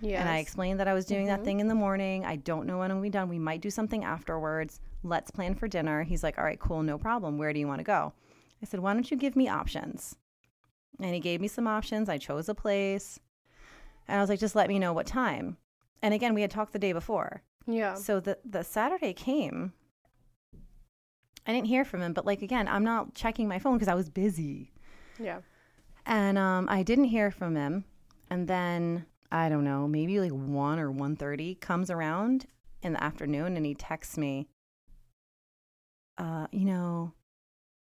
Yes. 0.00 0.20
And 0.20 0.28
I 0.28 0.38
explained 0.38 0.78
that 0.80 0.88
I 0.88 0.92
was 0.92 1.06
doing 1.06 1.26
that 1.28 1.40
Mhm. 1.40 1.44
thing 1.44 1.60
in 1.60 1.68
the 1.68 1.74
morning. 1.74 2.26
I 2.26 2.36
don't 2.36 2.66
know 2.66 2.78
when 2.78 2.90
it'll 2.90 3.02
be 3.02 3.08
done. 3.08 3.30
We 3.30 3.38
might 3.38 3.62
do 3.62 3.70
something 3.70 4.04
afterwards. 4.04 4.78
Let's 5.06 5.30
plan 5.30 5.54
for 5.54 5.68
dinner. 5.68 6.02
He's 6.02 6.22
like, 6.22 6.36
"All 6.38 6.44
right, 6.44 6.58
cool, 6.58 6.82
no 6.82 6.98
problem. 6.98 7.38
Where 7.38 7.52
do 7.52 7.60
you 7.60 7.66
want 7.66 7.80
to 7.80 7.84
go?" 7.84 8.12
I 8.62 8.66
said, 8.66 8.80
"Why 8.80 8.92
don't 8.92 9.10
you 9.10 9.16
give 9.16 9.36
me 9.36 9.48
options?" 9.48 10.16
And 11.00 11.14
he 11.14 11.20
gave 11.20 11.40
me 11.40 11.48
some 11.48 11.66
options. 11.66 12.08
I 12.08 12.18
chose 12.18 12.48
a 12.48 12.54
place. 12.54 13.20
And 14.08 14.18
I 14.18 14.20
was 14.20 14.30
like, 14.30 14.40
"Just 14.40 14.56
let 14.56 14.68
me 14.68 14.78
know 14.78 14.92
what 14.92 15.06
time." 15.06 15.58
And 16.02 16.12
again, 16.12 16.34
we 16.34 16.42
had 16.42 16.50
talked 16.50 16.72
the 16.72 16.78
day 16.78 16.92
before. 16.92 17.42
Yeah. 17.66 17.94
So 17.94 18.20
the 18.20 18.38
the 18.44 18.64
Saturday 18.64 19.12
came. 19.12 19.72
I 21.46 21.52
didn't 21.52 21.68
hear 21.68 21.84
from 21.84 22.02
him, 22.02 22.12
but 22.12 22.26
like 22.26 22.42
again, 22.42 22.66
I'm 22.66 22.84
not 22.84 23.14
checking 23.14 23.46
my 23.48 23.58
phone 23.58 23.74
because 23.74 23.88
I 23.88 23.94
was 23.94 24.10
busy. 24.10 24.72
Yeah. 25.18 25.40
And 26.04 26.38
um, 26.38 26.66
I 26.68 26.82
didn't 26.82 27.04
hear 27.04 27.30
from 27.30 27.54
him. 27.54 27.84
And 28.30 28.48
then 28.48 29.06
I 29.30 29.48
don't 29.48 29.64
know, 29.64 29.86
maybe 29.86 30.20
like 30.20 30.32
one 30.32 30.78
or 30.78 30.90
one 30.90 31.16
thirty 31.16 31.54
comes 31.54 31.90
around 31.90 32.46
in 32.82 32.92
the 32.94 33.02
afternoon, 33.02 33.56
and 33.56 33.66
he 33.66 33.74
texts 33.74 34.16
me. 34.16 34.48
Uh, 36.18 36.46
you 36.50 36.64
know, 36.64 37.12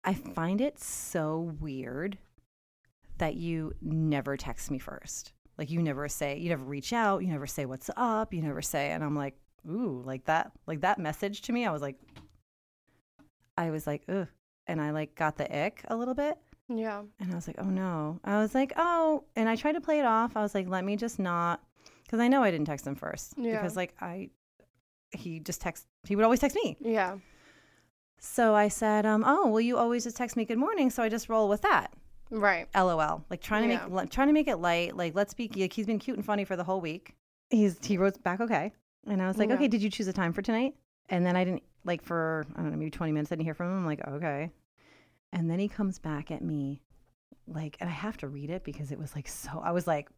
I 0.04 0.14
find 0.14 0.60
it 0.60 0.78
so 0.78 1.54
weird 1.60 2.18
that 3.18 3.34
you 3.34 3.72
never 3.80 4.36
text 4.36 4.70
me 4.70 4.78
first. 4.78 5.32
Like 5.58 5.70
you 5.70 5.82
never 5.82 6.08
say, 6.08 6.38
you 6.38 6.48
never 6.48 6.64
reach 6.64 6.92
out, 6.92 7.22
you 7.22 7.28
never 7.28 7.46
say 7.46 7.66
what's 7.66 7.90
up, 7.96 8.32
you 8.32 8.42
never 8.42 8.62
say, 8.62 8.90
and 8.90 9.04
I'm 9.04 9.14
like, 9.14 9.36
ooh, 9.68 10.02
like 10.04 10.24
that, 10.24 10.52
like 10.66 10.80
that 10.80 10.98
message 10.98 11.42
to 11.42 11.52
me. 11.52 11.66
I 11.66 11.72
was 11.72 11.82
like, 11.82 11.96
I 13.56 13.70
was 13.70 13.86
like, 13.86 14.02
ugh, 14.08 14.28
and 14.66 14.80
I 14.80 14.90
like 14.90 15.14
got 15.14 15.36
the 15.36 15.64
ick 15.66 15.84
a 15.88 15.96
little 15.96 16.14
bit. 16.14 16.38
Yeah. 16.68 17.02
And 17.20 17.30
I 17.30 17.34
was 17.34 17.46
like, 17.46 17.56
oh 17.58 17.68
no. 17.68 18.18
I 18.24 18.38
was 18.38 18.54
like, 18.54 18.72
oh. 18.76 19.24
And 19.36 19.48
I 19.48 19.56
tried 19.56 19.72
to 19.72 19.80
play 19.80 19.98
it 19.98 20.06
off. 20.06 20.36
I 20.36 20.42
was 20.42 20.54
like, 20.54 20.68
let 20.68 20.84
me 20.84 20.96
just 20.96 21.18
not. 21.18 21.62
Because 22.04 22.20
I 22.20 22.28
know 22.28 22.42
I 22.42 22.50
didn't 22.50 22.66
text 22.66 22.86
him 22.86 22.94
first. 22.94 23.34
Yeah. 23.36 23.52
Because, 23.52 23.76
like, 23.76 23.94
I, 24.00 24.30
he 25.12 25.40
just 25.40 25.60
text, 25.60 25.86
he 26.06 26.16
would 26.16 26.24
always 26.24 26.40
text 26.40 26.56
me. 26.62 26.76
Yeah. 26.80 27.18
So 28.24 28.54
I 28.54 28.68
said, 28.68 29.04
um, 29.04 29.24
oh, 29.26 29.48
well, 29.48 29.60
you 29.60 29.76
always 29.76 30.04
just 30.04 30.16
text 30.16 30.36
me 30.36 30.44
good 30.44 30.56
morning. 30.56 30.90
So 30.90 31.02
I 31.02 31.08
just 31.08 31.28
roll 31.28 31.48
with 31.48 31.60
that. 31.62 31.92
Right. 32.30 32.68
LOL. 32.74 33.24
Like, 33.28 33.40
trying 33.42 33.68
to 33.68 33.74
Yeah. 33.74 33.86
make, 33.88 34.10
trying 34.10 34.28
to 34.28 34.32
make 34.32 34.46
it 34.46 34.56
light. 34.58 34.96
Like, 34.96 35.16
let's 35.16 35.34
be, 35.34 35.50
like, 35.56 35.72
he's 35.72 35.86
been 35.86 35.98
cute 35.98 36.16
and 36.16 36.24
funny 36.24 36.44
for 36.44 36.54
the 36.54 36.62
whole 36.62 36.80
week. 36.80 37.16
He's, 37.50 37.84
he 37.84 37.98
wrote 37.98 38.22
back, 38.22 38.40
okay. 38.40 38.72
And 39.08 39.20
I 39.20 39.26
was 39.26 39.38
like, 39.38 39.48
Yeah. 39.48 39.56
okay, 39.56 39.66
did 39.66 39.82
you 39.82 39.90
choose 39.90 40.06
a 40.06 40.12
time 40.12 40.32
for 40.32 40.40
tonight? 40.40 40.74
And 41.08 41.26
then 41.26 41.34
I 41.34 41.42
didn't, 41.42 41.64
like, 41.84 42.00
for, 42.00 42.46
I 42.54 42.62
don't 42.62 42.70
know, 42.70 42.76
maybe 42.78 42.92
20 42.92 43.12
minutes, 43.12 43.32
I 43.32 43.34
didn't 43.34 43.44
hear 43.46 43.54
from 43.54 43.72
him. 43.72 43.78
I'm 43.78 43.86
like, 43.86 44.06
okay. 44.06 44.50
And 45.32 45.50
then 45.50 45.58
he 45.58 45.66
comes 45.68 45.98
back 45.98 46.30
at 46.30 46.42
me, 46.42 46.80
like, 47.48 47.76
and 47.80 47.90
I 47.90 47.92
have 47.92 48.16
to 48.18 48.28
read 48.28 48.50
it 48.50 48.62
because 48.62 48.92
it 48.92 48.98
was 49.00 49.16
like 49.16 49.26
so, 49.26 49.60
I 49.64 49.72
was 49.72 49.88
like, 49.88 50.08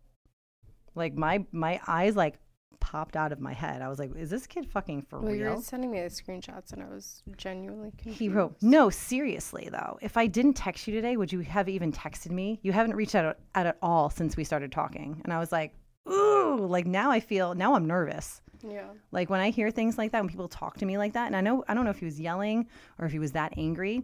like, 0.95 1.15
my, 1.15 1.45
my 1.53 1.81
eyes, 1.87 2.15
like, 2.17 2.35
popped 2.81 3.17
out 3.17 3.33
of 3.33 3.41
my 3.41 3.53
head. 3.53 3.83
I 3.83 3.89
was 3.89 3.99
like, 3.99 4.15
is 4.17 4.31
this 4.31 4.47
kid 4.47 4.67
fucking 4.71 5.03
for 5.03 5.21
Well, 5.21 5.35
you 5.35 5.45
real? 5.45 5.57
were 5.57 5.63
sending 5.63 5.91
me 5.91 6.01
the 6.01 6.07
screenshots, 6.09 6.73
and 6.73 6.83
I 6.83 6.87
was 6.89 7.23
genuinely 7.37 7.91
confused. 7.93 8.19
He 8.19 8.29
wrote, 8.29 8.57
No, 8.63 8.91
seriously, 8.91 9.69
though. 9.71 9.99
If 10.03 10.17
I 10.17 10.27
didn't 10.27 10.55
text 10.55 10.87
you 10.87 10.95
today, 10.95 11.17
would 11.17 11.33
you 11.33 11.41
have 11.41 11.69
even 11.69 11.93
texted 11.93 12.31
me? 12.31 12.61
You 12.63 12.73
haven't 12.73 12.95
reached 12.97 13.15
out 13.15 13.37
at, 13.55 13.67
at 13.67 13.77
all 13.83 14.11
since 14.11 14.37
we 14.37 14.45
started 14.45 14.73
talking. 14.73 15.21
And 15.25 15.33
I 15.33 15.39
was 15.39 15.53
like, 15.53 15.75
Ooh, 16.11 16.59
like 16.69 16.87
now 16.87 17.11
I 17.11 17.21
feel, 17.21 17.55
now 17.55 17.75
I'm 17.75 17.87
nervous. 17.87 18.41
Yeah. 18.63 18.89
Like 19.11 19.31
when 19.31 19.41
I 19.41 19.51
hear 19.51 19.71
things 19.71 19.99
like 19.99 20.13
that, 20.13 20.21
when 20.21 20.29
people 20.29 20.49
talk 20.49 20.77
to 20.79 20.87
me 20.87 20.99
like 20.99 21.15
that, 21.15 21.27
and 21.27 21.37
I 21.37 21.41
know, 21.41 21.65
I 21.69 21.75
don't 21.75 21.85
know 21.85 21.91
if 21.91 21.99
he 21.99 22.05
was 22.05 22.21
yelling 22.21 22.67
or 22.99 23.07
if 23.07 23.13
he 23.13 23.19
was 23.19 23.33
that 23.33 23.55
angry, 23.57 24.03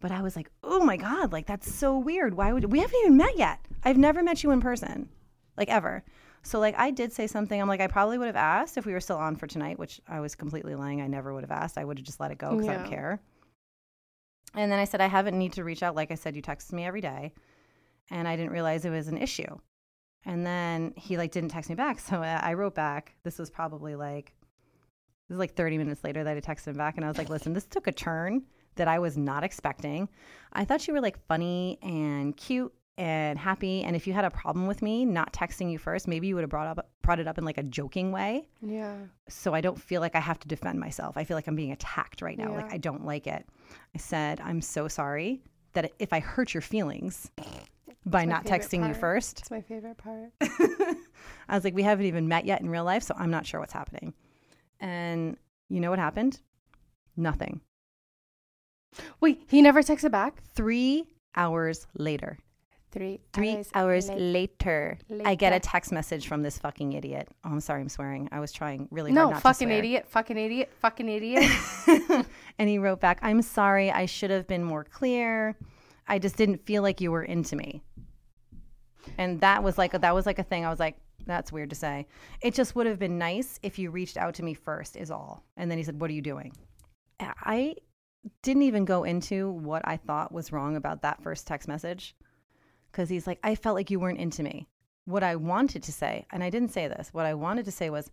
but 0.00 0.10
I 0.12 0.22
was 0.22 0.36
like, 0.36 0.50
Oh 0.62 0.84
my 0.84 0.96
God, 0.96 1.32
like 1.32 1.46
that's 1.46 1.72
so 1.72 1.98
weird. 1.98 2.34
Why 2.34 2.52
would 2.52 2.70
we 2.70 2.80
haven't 2.80 2.98
even 3.02 3.16
met 3.16 3.36
yet? 3.38 3.58
I've 3.84 3.96
never 3.98 4.22
met 4.22 4.42
you 4.42 4.50
in 4.50 4.60
person, 4.60 5.08
like 5.56 5.68
ever. 5.68 6.04
So 6.46 6.60
like 6.60 6.78
I 6.78 6.92
did 6.92 7.12
say 7.12 7.26
something. 7.26 7.60
I'm 7.60 7.68
like 7.68 7.80
I 7.80 7.88
probably 7.88 8.18
would 8.18 8.28
have 8.28 8.36
asked 8.36 8.78
if 8.78 8.86
we 8.86 8.92
were 8.92 9.00
still 9.00 9.16
on 9.16 9.34
for 9.34 9.46
tonight, 9.46 9.78
which 9.78 10.00
I 10.08 10.20
was 10.20 10.36
completely 10.36 10.76
lying. 10.76 11.00
I 11.00 11.08
never 11.08 11.34
would 11.34 11.42
have 11.42 11.50
asked. 11.50 11.76
I 11.76 11.84
would 11.84 11.98
have 11.98 12.06
just 12.06 12.20
let 12.20 12.30
it 12.30 12.38
go 12.38 12.52
because 12.52 12.68
I 12.68 12.74
don't 12.74 12.88
care. 12.88 13.20
And 14.54 14.70
then 14.70 14.78
I 14.78 14.84
said 14.84 15.00
I 15.00 15.08
haven't 15.08 15.36
need 15.36 15.52
to 15.54 15.64
reach 15.64 15.82
out. 15.82 15.96
Like 15.96 16.12
I 16.12 16.14
said, 16.14 16.36
you 16.36 16.42
text 16.42 16.72
me 16.72 16.84
every 16.84 17.00
day, 17.00 17.32
and 18.10 18.28
I 18.28 18.36
didn't 18.36 18.52
realize 18.52 18.84
it 18.84 18.90
was 18.90 19.08
an 19.08 19.18
issue. 19.18 19.58
And 20.24 20.46
then 20.46 20.94
he 20.96 21.16
like 21.16 21.32
didn't 21.32 21.50
text 21.50 21.68
me 21.68 21.74
back, 21.74 21.98
so 22.08 22.22
I 22.22 22.40
I 22.42 22.54
wrote 22.54 22.76
back. 22.76 23.16
This 23.24 23.38
was 23.38 23.50
probably 23.50 23.96
like 23.96 24.32
this 25.28 25.34
is 25.34 25.40
like 25.40 25.54
30 25.56 25.78
minutes 25.78 26.04
later 26.04 26.22
that 26.22 26.36
I 26.36 26.40
texted 26.40 26.68
him 26.68 26.76
back, 26.76 26.96
and 26.96 27.04
I 27.04 27.08
was 27.08 27.18
like, 27.18 27.28
"Listen, 27.28 27.54
this 27.54 27.66
took 27.66 27.88
a 27.88 27.92
turn 27.92 28.44
that 28.76 28.86
I 28.86 29.00
was 29.00 29.16
not 29.16 29.42
expecting. 29.42 30.08
I 30.52 30.64
thought 30.64 30.86
you 30.86 30.94
were 30.94 31.00
like 31.00 31.18
funny 31.26 31.78
and 31.82 32.36
cute 32.36 32.72
and 32.98 33.38
happy, 33.38 33.82
and 33.84 33.94
if 33.94 34.06
you 34.06 34.12
had 34.14 34.24
a 34.24 34.30
problem 34.30 34.66
with 34.66 34.80
me 34.82 35.04
not 35.04 35.32
texting 35.32 35.70
you 35.70 35.78
first, 35.78 36.08
maybe 36.08 36.26
you 36.26 36.34
would 36.34 36.42
have 36.42 36.50
brought 36.50 36.66
up 36.78 36.88
brought 37.02 37.20
it 37.20 37.28
up 37.28 37.38
in 37.38 37.44
like 37.44 37.58
a 37.58 37.62
joking 37.62 38.10
way, 38.12 38.48
Yeah. 38.60 38.96
so 39.28 39.54
I 39.54 39.60
don't 39.60 39.80
feel 39.80 40.00
like 40.00 40.14
I 40.16 40.20
have 40.20 40.38
to 40.40 40.48
defend 40.48 40.80
myself. 40.80 41.16
I 41.16 41.24
feel 41.24 41.36
like 41.36 41.46
I'm 41.46 41.54
being 41.56 41.72
attacked 41.72 42.22
right 42.22 42.36
now. 42.38 42.52
Like 42.54 42.72
I 42.72 42.78
don't 42.78 43.04
like 43.04 43.26
it. 43.26 43.46
I 43.94 43.98
said, 43.98 44.40
"I'm 44.40 44.60
so 44.60 44.88
sorry 44.88 45.42
that 45.74 45.92
if 45.98 46.12
I 46.12 46.20
hurt 46.20 46.54
your 46.54 46.62
feelings 46.62 47.30
by 48.06 48.24
not 48.24 48.44
texting 48.46 48.86
you 48.88 48.94
first, 48.94 49.40
It's 49.40 49.50
my 49.50 49.60
favorite 49.60 49.98
part. 49.98 50.30
I 51.48 51.54
was 51.54 51.64
like, 51.64 51.74
we 51.74 51.82
haven't 51.82 52.06
even 52.06 52.28
met 52.28 52.44
yet 52.46 52.60
in 52.60 52.68
real 52.70 52.84
life, 52.84 53.02
so 53.02 53.14
I'm 53.18 53.30
not 53.30 53.44
sure 53.46 53.60
what's 53.60 53.72
happening. 53.72 54.14
And 54.80 55.36
you 55.68 55.80
know 55.80 55.90
what 55.90 55.98
happened? 55.98 56.40
Nothing. 57.16 57.60
Wait, 59.20 59.42
he 59.48 59.60
never 59.62 59.82
texted 59.82 60.10
back? 60.10 60.42
Three 60.54 61.06
hours 61.34 61.86
later, 61.94 62.38
Three, 62.96 63.20
three 63.34 63.62
hours 63.74 64.08
late. 64.08 64.18
later, 64.62 64.98
I 65.26 65.34
get 65.34 65.52
a 65.52 65.60
text 65.60 65.92
message 65.92 66.26
from 66.26 66.42
this 66.42 66.58
fucking 66.58 66.94
idiot. 66.94 67.28
Oh, 67.44 67.50
I'm 67.50 67.60
sorry, 67.60 67.82
I'm 67.82 67.90
swearing. 67.90 68.26
I 68.32 68.40
was 68.40 68.52
trying 68.52 68.88
really 68.90 69.12
No, 69.12 69.24
hard 69.24 69.34
not 69.34 69.42
fucking 69.42 69.68
to 69.68 69.74
swear. 69.74 69.82
No 69.92 70.02
fucking 70.08 70.38
idiot, 70.38 70.70
fucking 70.78 71.08
idiot, 71.10 71.44
fucking 71.84 72.16
idiot. 72.16 72.26
and 72.58 72.70
he 72.70 72.78
wrote 72.78 73.02
back, 73.02 73.18
I'm 73.20 73.42
sorry, 73.42 73.90
I 73.90 74.06
should 74.06 74.30
have 74.30 74.46
been 74.46 74.64
more 74.64 74.82
clear. 74.82 75.58
I 76.08 76.18
just 76.18 76.36
didn't 76.36 76.64
feel 76.64 76.82
like 76.82 77.02
you 77.02 77.12
were 77.12 77.22
into 77.22 77.54
me. 77.54 77.82
And 79.18 79.42
that 79.42 79.62
was 79.62 79.76
like 79.76 79.92
that 79.92 80.14
was 80.14 80.24
like 80.24 80.38
a 80.38 80.42
thing. 80.42 80.64
I 80.64 80.70
was 80.70 80.80
like, 80.80 80.96
that's 81.26 81.52
weird 81.52 81.68
to 81.70 81.76
say. 81.76 82.06
It 82.40 82.54
just 82.54 82.74
would 82.76 82.86
have 82.86 82.98
been 82.98 83.18
nice 83.18 83.60
if 83.62 83.78
you 83.78 83.90
reached 83.90 84.16
out 84.16 84.34
to 84.36 84.42
me 84.42 84.54
first, 84.54 84.96
is 84.96 85.10
all. 85.10 85.44
And 85.58 85.70
then 85.70 85.76
he 85.76 85.84
said, 85.84 86.00
What 86.00 86.08
are 86.08 86.14
you 86.14 86.22
doing? 86.22 86.52
I 87.20 87.74
didn't 88.42 88.62
even 88.62 88.86
go 88.86 89.04
into 89.04 89.50
what 89.50 89.82
I 89.84 89.98
thought 89.98 90.32
was 90.32 90.50
wrong 90.50 90.76
about 90.76 91.02
that 91.02 91.22
first 91.22 91.46
text 91.46 91.68
message. 91.68 92.16
Cause 92.96 93.10
he's 93.10 93.26
like, 93.26 93.38
I 93.42 93.54
felt 93.56 93.76
like 93.76 93.90
you 93.90 94.00
weren't 94.00 94.18
into 94.18 94.42
me. 94.42 94.68
What 95.04 95.22
I 95.22 95.36
wanted 95.36 95.82
to 95.82 95.92
say, 95.92 96.26
and 96.32 96.42
I 96.42 96.48
didn't 96.48 96.70
say 96.70 96.88
this, 96.88 97.10
what 97.12 97.26
I 97.26 97.34
wanted 97.34 97.66
to 97.66 97.70
say 97.70 97.90
was, 97.90 98.10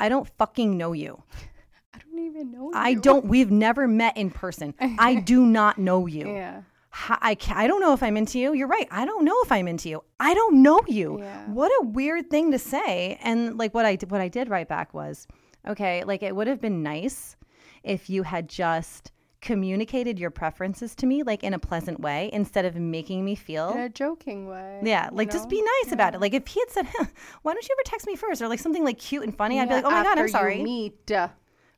I 0.00 0.08
don't 0.08 0.26
fucking 0.38 0.78
know 0.78 0.94
you. 0.94 1.22
I 1.94 1.98
don't 1.98 2.18
even 2.24 2.50
know. 2.50 2.70
I 2.74 2.90
you. 2.90 3.00
don't. 3.00 3.26
We've 3.26 3.50
never 3.50 3.86
met 3.86 4.16
in 4.16 4.30
person. 4.30 4.74
I 4.98 5.16
do 5.16 5.44
not 5.44 5.76
know 5.76 6.06
you. 6.06 6.32
Yeah. 6.32 6.62
I 6.92 7.36
I 7.50 7.66
don't 7.66 7.82
know 7.82 7.92
if 7.92 8.02
I'm 8.02 8.16
into 8.16 8.38
you. 8.38 8.54
You're 8.54 8.68
right. 8.68 8.88
I 8.90 9.04
don't 9.04 9.26
know 9.26 9.36
if 9.44 9.52
I'm 9.52 9.68
into 9.68 9.90
you. 9.90 10.02
I 10.18 10.32
don't 10.32 10.62
know 10.62 10.80
you. 10.88 11.18
Yeah. 11.20 11.44
What 11.50 11.70
a 11.82 11.86
weird 11.86 12.30
thing 12.30 12.52
to 12.52 12.58
say. 12.58 13.18
And 13.22 13.58
like 13.58 13.74
what 13.74 13.84
I 13.84 13.96
did, 13.96 14.10
what 14.10 14.22
I 14.22 14.28
did 14.28 14.48
write 14.48 14.68
back 14.68 14.94
was, 14.94 15.26
okay, 15.68 16.04
like 16.04 16.22
it 16.22 16.34
would 16.34 16.46
have 16.46 16.60
been 16.60 16.82
nice 16.82 17.36
if 17.82 18.08
you 18.08 18.22
had 18.22 18.48
just 18.48 19.12
communicated 19.40 20.18
your 20.18 20.30
preferences 20.30 20.94
to 20.96 21.06
me 21.06 21.22
like 21.22 21.42
in 21.42 21.54
a 21.54 21.58
pleasant 21.58 21.98
way 22.00 22.30
instead 22.32 22.64
of 22.64 22.76
making 22.76 23.24
me 23.24 23.34
feel 23.34 23.70
In 23.72 23.80
a 23.80 23.88
joking 23.88 24.46
way. 24.46 24.80
yeah, 24.82 25.08
like 25.12 25.30
just 25.30 25.48
be 25.48 25.62
nice 25.82 25.92
about 25.92 26.14
it. 26.14 26.20
Like 26.20 26.34
if 26.34 26.46
he 26.46 26.60
had 26.60 26.70
said, 26.70 26.86
huh, 26.96 27.06
"Why 27.42 27.52
don't 27.54 27.66
you 27.68 27.74
ever 27.78 27.82
text 27.84 28.06
me 28.06 28.16
first? 28.16 28.42
or 28.42 28.48
like 28.48 28.58
something 28.60 28.84
like 28.84 28.98
cute 28.98 29.22
and 29.24 29.36
funny, 29.36 29.58
I'd 29.58 29.68
be 29.68 29.74
like, 29.74 29.84
"Oh 29.84 29.90
my 29.90 30.02
god, 30.02 30.18
I'm 30.18 30.26
you 30.26 30.30
sorry." 30.32 30.62
Meet. 30.62 31.10
uh, 31.12 31.28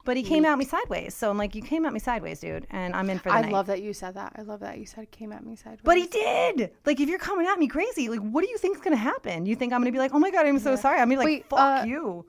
But 0.05 0.17
he 0.17 0.25
came 0.25 0.45
at 0.45 0.59
me 0.59 0.65
sideways. 0.65 1.15
So 1.15 1.31
I'm 1.31 1.39
like, 1.39 1.55
you 1.55 1.63
came 1.63 1.87
at 1.87 1.93
me 1.93 2.01
sideways, 2.01 2.41
dude. 2.41 2.67
And 2.71 2.93
I'm 2.95 3.09
in 3.09 3.19
for 3.21 3.29
the 3.29 3.37
I 3.37 3.43
night. 3.43 3.53
love 3.53 3.67
that 3.69 3.83
you 3.83 3.93
said 3.93 4.15
that. 4.15 4.33
I 4.37 4.43
love 4.43 4.59
that 4.61 4.79
you 4.79 4.85
said 4.87 5.05
it 5.05 5.13
came 5.13 5.31
at 5.33 5.47
me 5.47 5.55
sideways. 5.55 5.81
But 5.85 5.97
he 5.97 6.07
did. 6.09 6.73
Like, 6.85 6.99
if 6.99 7.09
you're 7.09 7.21
coming 7.21 7.47
at 7.47 7.57
me 7.61 7.69
crazy, 7.69 8.09
like, 8.09 8.19
what 8.21 8.43
do 8.45 8.51
you 8.51 8.59
think's 8.59 8.81
going 8.81 8.97
to 8.97 9.01
happen? 9.03 9.47
You 9.47 9.55
think 9.55 9.73
I'm 9.73 9.79
going 9.81 9.93
to 9.93 9.97
be 9.97 10.01
like, 10.01 10.13
oh 10.13 10.19
my 10.19 10.33
God, 10.33 10.45
I'm 10.45 10.59
so 10.59 10.75
sorry. 10.75 10.99
I'm 11.01 11.09
going 11.09 11.21
to 11.21 11.25
be 11.27 11.33
like, 11.35 11.45
Wait, 11.45 11.49
fuck 11.49 11.83
uh, 11.83 11.87
you. 11.87 12.27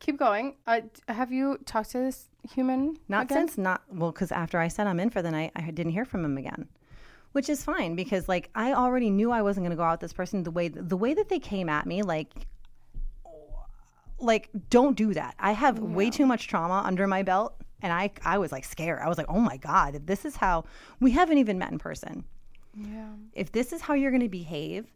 Keep 0.00 0.18
going. 0.18 0.56
Uh, 0.66 0.80
have 1.08 1.32
you 1.32 1.58
talked 1.64 1.90
to 1.90 1.98
this 1.98 2.28
human? 2.42 2.98
Not 3.08 3.24
again? 3.24 3.48
since, 3.48 3.58
not, 3.58 3.82
well, 3.90 4.12
because 4.12 4.32
after 4.32 4.58
I 4.58 4.68
said 4.68 4.86
I'm 4.86 5.00
in 5.00 5.10
for 5.10 5.22
the 5.22 5.30
night, 5.30 5.52
I 5.56 5.70
didn't 5.70 5.92
hear 5.92 6.04
from 6.04 6.24
him 6.24 6.38
again. 6.38 6.68
Which 7.32 7.48
is 7.48 7.64
fine 7.64 7.96
because, 7.96 8.28
like, 8.28 8.48
I 8.54 8.74
already 8.74 9.10
knew 9.10 9.32
I 9.32 9.42
wasn't 9.42 9.64
going 9.64 9.70
to 9.72 9.76
go 9.76 9.82
out 9.82 9.94
with 9.94 10.00
this 10.00 10.12
person 10.12 10.44
the 10.44 10.52
way 10.52 10.68
the 10.68 10.96
way 10.96 11.14
that 11.14 11.28
they 11.28 11.40
came 11.40 11.68
at 11.68 11.84
me, 11.84 12.02
like, 12.02 12.32
like 14.20 14.50
don't 14.70 14.96
do 14.96 15.12
that. 15.14 15.34
I 15.40 15.50
have 15.50 15.80
way 15.80 16.10
too 16.10 16.26
much 16.26 16.46
trauma 16.46 16.82
under 16.86 17.08
my 17.08 17.24
belt, 17.24 17.56
and 17.82 17.92
I 17.92 18.12
I 18.24 18.38
was 18.38 18.52
like 18.52 18.64
scared. 18.64 19.00
I 19.02 19.08
was 19.08 19.18
like, 19.18 19.26
oh 19.28 19.40
my 19.40 19.56
god, 19.56 19.96
if 19.96 20.06
this 20.06 20.24
is 20.24 20.36
how 20.36 20.64
we 21.00 21.10
haven't 21.10 21.38
even 21.38 21.58
met 21.58 21.72
in 21.72 21.78
person. 21.80 22.24
Yeah. 22.76 23.06
if 23.34 23.52
this 23.52 23.72
is 23.72 23.80
how 23.80 23.94
you're 23.94 24.10
going 24.10 24.20
to 24.22 24.28
behave 24.28 24.92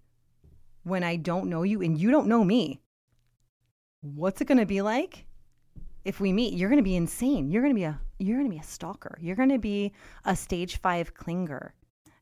when 0.83 1.05
I 1.05 1.15
don't 1.17 1.49
know 1.49 1.63
you 1.63 1.81
and 1.81 1.97
you 1.97 2.11
don't 2.11 2.27
know 2.27 2.43
me, 2.43 2.81
what's 4.01 4.41
it 4.41 4.47
going 4.47 4.59
to 4.59 4.67
be 4.67 4.83
like 4.83 5.27
if 6.05 6.21
we 6.21 6.33
meet? 6.33 6.55
You're 6.55 6.69
going 6.69 6.79
to 6.79 6.85
be 6.85 6.97
insane. 6.97 7.51
You're 7.51 7.63
going 7.63 7.75
to 7.75 7.79
be 7.79 7.85
a 7.85 8.01
you're 8.19 8.37
going 8.37 8.51
to 8.51 8.55
be 8.55 8.61
a 8.61 8.65
stalker. 8.65 9.17
You're 9.21 9.37
going 9.37 9.51
to 9.51 9.59
be 9.59 9.93
a 10.25 10.35
stage 10.35 10.79
5 10.79 11.15
clinger. 11.15 11.71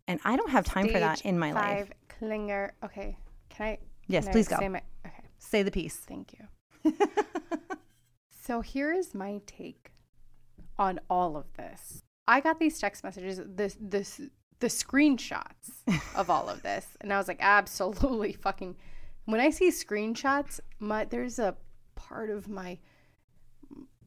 And 0.08 0.20
I 0.24 0.36
don't 0.36 0.50
have 0.50 0.64
time 0.64 0.88
for 0.88 0.98
that 1.00 1.22
in 1.22 1.38
my 1.38 1.52
life. 1.52 1.88
five 1.88 1.92
clinger. 2.20 2.70
Okay. 2.84 3.16
Can 3.48 3.66
I? 3.66 3.78
Yes, 4.08 4.24
can 4.24 4.30
I 4.30 4.32
please 4.32 4.48
go. 4.48 4.56
Say 4.58 4.68
my, 4.68 4.82
okay. 5.06 5.24
Say 5.38 5.62
the 5.62 5.70
piece. 5.70 5.96
Thank 5.96 6.34
you. 6.34 6.92
so 8.30 8.60
here 8.60 8.92
is 8.92 9.14
my 9.14 9.40
take 9.46 9.92
on 10.78 11.00
all 11.10 11.36
of 11.36 11.46
this. 11.56 12.02
I 12.28 12.40
got 12.40 12.58
these 12.58 12.78
text 12.78 13.04
messages, 13.04 13.40
this 13.44 13.76
this 13.80 14.20
the 14.60 14.68
screenshots 14.68 15.82
of 16.14 16.30
all 16.30 16.48
of 16.48 16.62
this, 16.62 16.86
and 17.00 17.12
I 17.12 17.18
was 17.18 17.28
like, 17.28 17.38
absolutely 17.40 18.32
fucking. 18.32 18.76
When 19.24 19.40
I 19.40 19.50
see 19.50 19.70
screenshots, 19.70 20.60
my 20.78 21.04
there's 21.04 21.40
a 21.40 21.56
part 21.96 22.30
of 22.30 22.48
my 22.48 22.78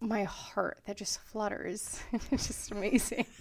my 0.02 0.23
heart 0.23 0.80
that 0.86 0.95
just 0.95 1.19
flutters. 1.19 1.99
it's 2.32 2.47
just 2.47 2.71
amazing. 2.71 3.25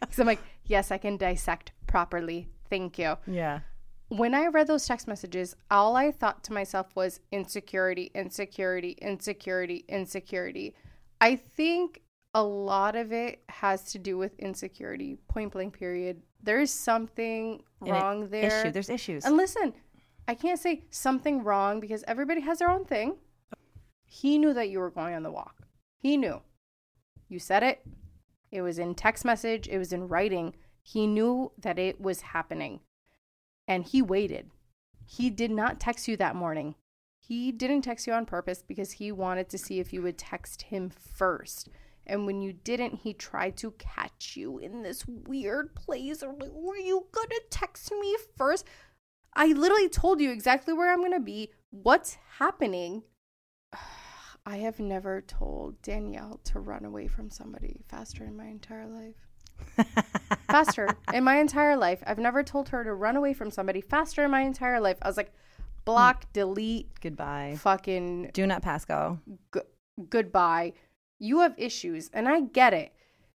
Because 0.00 0.18
I'm 0.18 0.26
like, 0.26 0.40
yes, 0.64 0.90
I 0.90 0.98
can 0.98 1.16
dissect 1.16 1.70
properly. 1.86 2.48
Thank 2.68 2.98
you 2.98 3.16
Yeah. 3.26 3.60
when 4.08 4.34
I 4.34 4.46
read 4.48 4.66
those 4.66 4.84
text 4.86 5.06
messages, 5.06 5.54
all 5.70 5.94
I 5.94 6.10
thought 6.10 6.42
to 6.44 6.52
myself 6.52 6.96
was 6.96 7.20
insecurity, 7.30 8.10
insecurity, 8.14 8.96
insecurity, 9.00 9.84
insecurity. 9.88 10.74
I 11.20 11.36
think 11.36 12.00
a 12.34 12.42
lot 12.42 12.96
of 12.96 13.12
it 13.12 13.42
has 13.48 13.84
to 13.92 13.98
do 13.98 14.18
with 14.18 14.36
insecurity, 14.40 15.16
point 15.28 15.52
blank, 15.52 15.74
period. 15.78 16.22
There 16.42 16.60
is 16.60 16.72
something 16.72 17.62
wrong 17.80 18.28
there. 18.30 18.62
Issue. 18.62 18.70
There's 18.72 18.90
issues. 18.90 19.24
And 19.24 19.36
listen, 19.36 19.74
I 20.26 20.34
can't 20.34 20.58
say 20.58 20.84
something 20.90 21.44
wrong 21.44 21.78
because 21.78 22.02
everybody 22.08 22.40
has 22.40 22.58
their 22.58 22.70
own 22.70 22.84
thing. 22.84 23.16
He 24.12 24.38
knew 24.38 24.52
that 24.54 24.70
you 24.70 24.80
were 24.80 24.90
going 24.90 25.14
on 25.14 25.22
the 25.22 25.30
walk. 25.30 25.68
He 26.00 26.16
knew. 26.16 26.42
You 27.28 27.38
said 27.38 27.62
it. 27.62 27.86
It 28.50 28.60
was 28.62 28.76
in 28.76 28.96
text 28.96 29.24
message, 29.24 29.68
it 29.68 29.78
was 29.78 29.92
in 29.92 30.08
writing. 30.08 30.56
He 30.82 31.06
knew 31.06 31.52
that 31.56 31.78
it 31.78 32.00
was 32.00 32.22
happening. 32.22 32.80
And 33.68 33.84
he 33.84 34.02
waited. 34.02 34.50
He 35.06 35.30
did 35.30 35.52
not 35.52 35.78
text 35.78 36.08
you 36.08 36.16
that 36.16 36.34
morning. 36.34 36.74
He 37.20 37.52
didn't 37.52 37.82
text 37.82 38.08
you 38.08 38.12
on 38.12 38.26
purpose 38.26 38.64
because 38.66 38.92
he 38.92 39.12
wanted 39.12 39.48
to 39.50 39.58
see 39.58 39.78
if 39.78 39.92
you 39.92 40.02
would 40.02 40.18
text 40.18 40.62
him 40.62 40.90
first. 40.90 41.68
And 42.04 42.26
when 42.26 42.42
you 42.42 42.52
didn't, 42.52 43.02
he 43.02 43.14
tried 43.14 43.56
to 43.58 43.70
catch 43.78 44.36
you 44.36 44.58
in 44.58 44.82
this 44.82 45.06
weird 45.06 45.76
place. 45.76 46.24
Or 46.24 46.34
like, 46.34 46.50
were 46.52 46.76
you 46.76 47.06
gonna 47.12 47.40
text 47.48 47.92
me 47.92 48.16
first? 48.36 48.66
I 49.34 49.46
literally 49.52 49.88
told 49.88 50.20
you 50.20 50.32
exactly 50.32 50.74
where 50.74 50.92
I'm 50.92 51.00
gonna 51.00 51.20
be, 51.20 51.52
what's 51.70 52.18
happening. 52.38 53.04
I 54.46 54.58
have 54.58 54.80
never 54.80 55.20
told 55.20 55.80
Danielle 55.82 56.40
to 56.44 56.60
run 56.60 56.84
away 56.84 57.06
from 57.06 57.30
somebody 57.30 57.80
faster 57.88 58.24
in 58.24 58.36
my 58.36 58.46
entire 58.46 58.86
life. 58.86 59.14
faster 60.50 60.88
in 61.12 61.24
my 61.24 61.36
entire 61.36 61.76
life. 61.76 62.02
I've 62.06 62.18
never 62.18 62.42
told 62.42 62.68
her 62.70 62.82
to 62.84 62.94
run 62.94 63.16
away 63.16 63.34
from 63.34 63.50
somebody 63.50 63.80
faster 63.80 64.24
in 64.24 64.30
my 64.30 64.40
entire 64.42 64.80
life. 64.80 64.96
I 65.02 65.08
was 65.08 65.16
like, 65.16 65.32
block, 65.84 66.32
delete, 66.32 66.88
Goodbye. 67.00 67.56
fucking 67.58 68.30
Do 68.32 68.46
not 68.46 68.62
pass 68.62 68.84
go. 68.84 69.18
g- 69.54 69.60
goodbye. 70.08 70.72
You 71.18 71.40
have 71.40 71.54
issues, 71.58 72.08
and 72.14 72.26
I 72.28 72.40
get 72.40 72.72
it. 72.72 72.92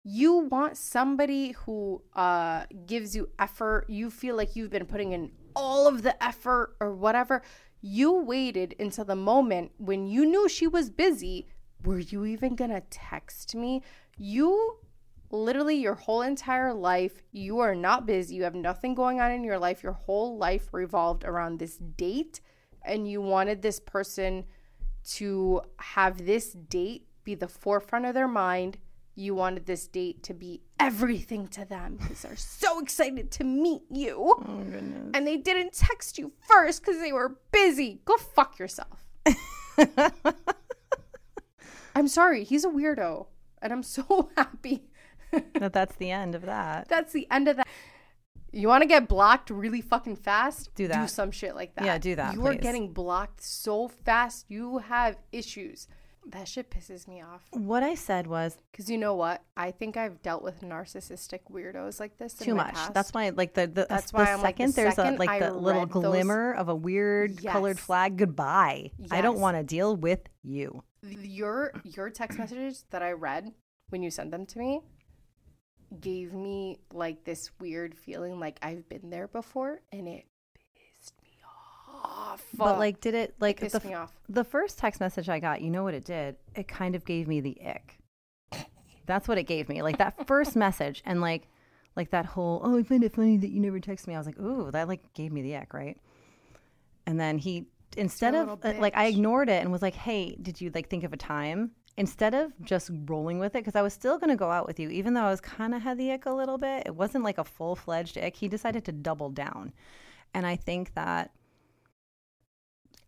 You 0.03 0.37
want 0.51 0.77
somebody 0.77 1.51
who 1.51 2.01
uh, 2.15 2.65
gives 2.85 3.15
you 3.15 3.29
effort. 3.39 3.85
You 3.89 4.09
feel 4.11 4.35
like 4.35 4.55
you've 4.55 4.69
been 4.71 4.85
putting 4.85 5.11
in 5.13 5.31
all 5.55 5.87
of 5.87 6.03
the 6.03 6.21
effort 6.23 6.75
or 6.79 6.93
whatever. 6.93 7.41
You 7.81 8.13
waited 8.13 8.75
until 8.79 9.05
the 9.05 9.15
moment 9.15 9.71
when 9.77 10.07
you 10.07 10.25
knew 10.25 10.47
she 10.47 10.67
was 10.67 10.89
busy. 10.89 11.47
Were 11.83 11.99
you 11.99 12.25
even 12.25 12.55
gonna 12.55 12.81
text 12.89 13.55
me? 13.55 13.81
You 14.17 14.77
literally 15.31 15.75
your 15.75 15.95
whole 15.95 16.21
entire 16.21 16.73
life, 16.73 17.21
you 17.31 17.59
are 17.59 17.73
not 17.73 18.05
busy. 18.05 18.35
You 18.35 18.43
have 18.43 18.55
nothing 18.55 18.93
going 18.93 19.19
on 19.19 19.31
in 19.31 19.43
your 19.43 19.57
life. 19.57 19.81
Your 19.81 19.93
whole 19.93 20.37
life 20.37 20.73
revolved 20.73 21.23
around 21.23 21.57
this 21.57 21.77
date 21.77 22.41
and 22.83 23.09
you 23.09 23.21
wanted 23.21 23.61
this 23.61 23.79
person 23.79 24.45
to 25.03 25.61
have 25.77 26.25
this 26.25 26.53
date 26.53 27.07
be 27.23 27.35
the 27.35 27.47
forefront 27.47 28.05
of 28.05 28.13
their 28.13 28.27
mind. 28.27 28.77
You 29.15 29.35
wanted 29.35 29.65
this 29.65 29.87
date 29.87 30.23
to 30.23 30.33
be 30.33 30.61
everything 30.79 31.47
to 31.49 31.65
them 31.65 31.97
because 31.99 32.21
they're 32.21 32.35
so 32.35 32.79
excited 32.79 33.29
to 33.31 33.43
meet 33.43 33.83
you. 33.89 34.15
Oh 34.17 34.63
goodness. 34.63 35.11
And 35.13 35.27
they 35.27 35.37
didn't 35.37 35.73
text 35.73 36.17
you 36.17 36.31
first 36.47 36.81
because 36.81 37.01
they 37.01 37.11
were 37.11 37.37
busy. 37.51 38.01
Go 38.05 38.15
fuck 38.17 38.57
yourself. 38.57 39.05
I'm 41.95 42.07
sorry. 42.07 42.43
He's 42.43 42.63
a 42.63 42.69
weirdo. 42.69 43.27
And 43.61 43.73
I'm 43.73 43.83
so 43.83 44.29
happy 44.37 44.87
that 45.59 45.73
that's 45.73 45.95
the 45.95 46.11
end 46.11 46.35
of 46.35 46.43
that. 46.43 46.87
that's 46.87 47.13
the 47.13 47.27
end 47.31 47.47
of 47.47 47.57
that. 47.57 47.67
You 48.51 48.67
want 48.67 48.81
to 48.81 48.87
get 48.87 49.07
blocked 49.07 49.49
really 49.49 49.79
fucking 49.79 50.17
fast? 50.17 50.75
Do 50.75 50.87
that. 50.89 51.01
Do 51.01 51.07
some 51.07 51.31
shit 51.31 51.55
like 51.55 51.73
that. 51.75 51.85
Yeah, 51.85 51.97
do 51.97 52.15
that, 52.15 52.33
You 52.33 52.45
are 52.47 52.55
getting 52.55 52.91
blocked 52.91 53.41
so 53.41 53.87
fast. 53.87 54.45
You 54.49 54.79
have 54.79 55.15
issues. 55.31 55.87
That 56.27 56.47
shit 56.47 56.69
pisses 56.69 57.07
me 57.07 57.21
off. 57.21 57.43
What 57.51 57.81
I 57.83 57.95
said 57.95 58.27
was 58.27 58.57
Because 58.71 58.89
you 58.89 58.97
know 58.97 59.15
what? 59.15 59.43
I 59.57 59.71
think 59.71 59.97
I've 59.97 60.21
dealt 60.21 60.43
with 60.43 60.61
narcissistic 60.61 61.39
weirdos 61.51 61.99
like 61.99 62.17
this. 62.17 62.35
too 62.35 62.53
much. 62.55 62.73
past. 62.75 62.93
That's 62.93 63.11
why, 63.11 63.29
like 63.29 63.53
the 63.55 63.65
the, 63.67 63.87
That's 63.89 64.11
the 64.11 64.17
why 64.17 64.31
I'm 64.31 64.41
like, 64.41 64.57
the 64.57 64.63
second 64.67 64.75
there's 64.75 64.95
second 64.95 65.15
a 65.15 65.17
like 65.19 65.29
I 65.29 65.39
the 65.39 65.53
little 65.53 65.81
read 65.81 65.89
those- 65.93 66.03
glimmer 66.03 66.53
of 66.53 66.69
a 66.69 66.75
weird 66.75 67.43
colored 67.43 67.79
flag. 67.79 68.17
Goodbye. 68.17 68.91
I 69.09 69.21
don't 69.21 69.39
want 69.39 69.57
to 69.57 69.63
deal 69.63 69.95
with 69.95 70.19
you. 70.43 70.83
your 71.01 71.73
your 71.83 72.09
text 72.11 72.37
messages 72.37 72.85
that 72.91 73.01
I 73.01 73.13
read 73.13 73.51
when 73.89 74.03
you 74.03 74.11
sent 74.11 74.29
them 74.31 74.45
to 74.45 74.59
me 74.59 74.81
gave 75.99 76.33
me 76.33 76.79
like 76.93 77.23
this 77.25 77.49
weird 77.59 77.95
feeling 77.97 78.39
like 78.39 78.57
I've 78.61 78.87
been 78.87 79.09
there 79.09 79.27
before 79.27 79.81
and 79.91 80.07
it 80.07 80.25
off. 82.03 82.43
But 82.53 82.79
like, 82.79 83.01
did 83.01 83.13
it 83.13 83.35
like 83.39 83.59
pissed 83.59 83.81
the 83.81 83.87
me 83.87 83.93
off. 83.93 84.13
the 84.29 84.43
first 84.43 84.77
text 84.77 84.99
message 84.99 85.29
I 85.29 85.39
got? 85.39 85.61
You 85.61 85.69
know 85.69 85.83
what 85.83 85.93
it 85.93 86.05
did? 86.05 86.35
It 86.55 86.67
kind 86.67 86.95
of 86.95 87.05
gave 87.05 87.27
me 87.27 87.41
the 87.41 87.57
ick. 87.65 87.97
That's 89.05 89.27
what 89.27 89.37
it 89.37 89.43
gave 89.43 89.67
me. 89.67 89.81
Like 89.81 89.97
that 89.97 90.27
first 90.27 90.55
message, 90.55 91.01
and 91.05 91.21
like 91.21 91.47
like 91.95 92.11
that 92.11 92.25
whole 92.25 92.61
oh 92.63 92.77
I 92.77 92.83
find 92.83 93.03
it 93.03 93.13
funny 93.13 93.37
that 93.37 93.49
you 93.49 93.59
never 93.59 93.79
text 93.79 94.07
me. 94.07 94.15
I 94.15 94.17
was 94.17 94.27
like 94.27 94.39
ooh 94.39 94.71
that 94.71 94.87
like 94.87 95.13
gave 95.13 95.31
me 95.31 95.41
the 95.41 95.55
ick 95.57 95.73
right. 95.73 95.97
And 97.05 97.19
then 97.19 97.37
he 97.37 97.65
instead 97.97 98.35
of 98.35 98.47
little 98.63 98.77
uh, 98.77 98.81
like 98.81 98.95
I 98.95 99.07
ignored 99.07 99.49
it 99.49 99.61
and 99.61 99.71
was 99.71 99.81
like 99.81 99.95
hey 99.95 100.37
did 100.41 100.61
you 100.61 100.71
like 100.73 100.89
think 100.89 101.03
of 101.03 101.11
a 101.11 101.17
time 101.17 101.71
instead 101.97 102.33
of 102.33 102.53
just 102.63 102.89
rolling 103.05 103.37
with 103.39 103.53
it 103.55 103.59
because 103.59 103.75
I 103.75 103.81
was 103.81 103.93
still 103.93 104.17
gonna 104.17 104.37
go 104.37 104.49
out 104.49 104.65
with 104.65 104.79
you 104.79 104.89
even 104.89 105.13
though 105.13 105.23
I 105.23 105.29
was 105.29 105.41
kind 105.41 105.75
of 105.75 105.81
had 105.81 105.97
the 105.97 106.11
ick 106.13 106.25
a 106.25 106.31
little 106.31 106.57
bit. 106.57 106.83
It 106.85 106.95
wasn't 106.95 107.23
like 107.23 107.37
a 107.37 107.43
full 107.43 107.75
fledged 107.75 108.17
ick. 108.17 108.35
He 108.35 108.47
decided 108.47 108.85
to 108.85 108.91
double 108.91 109.29
down, 109.29 109.73
and 110.33 110.45
I 110.45 110.55
think 110.55 110.93
that 110.93 111.31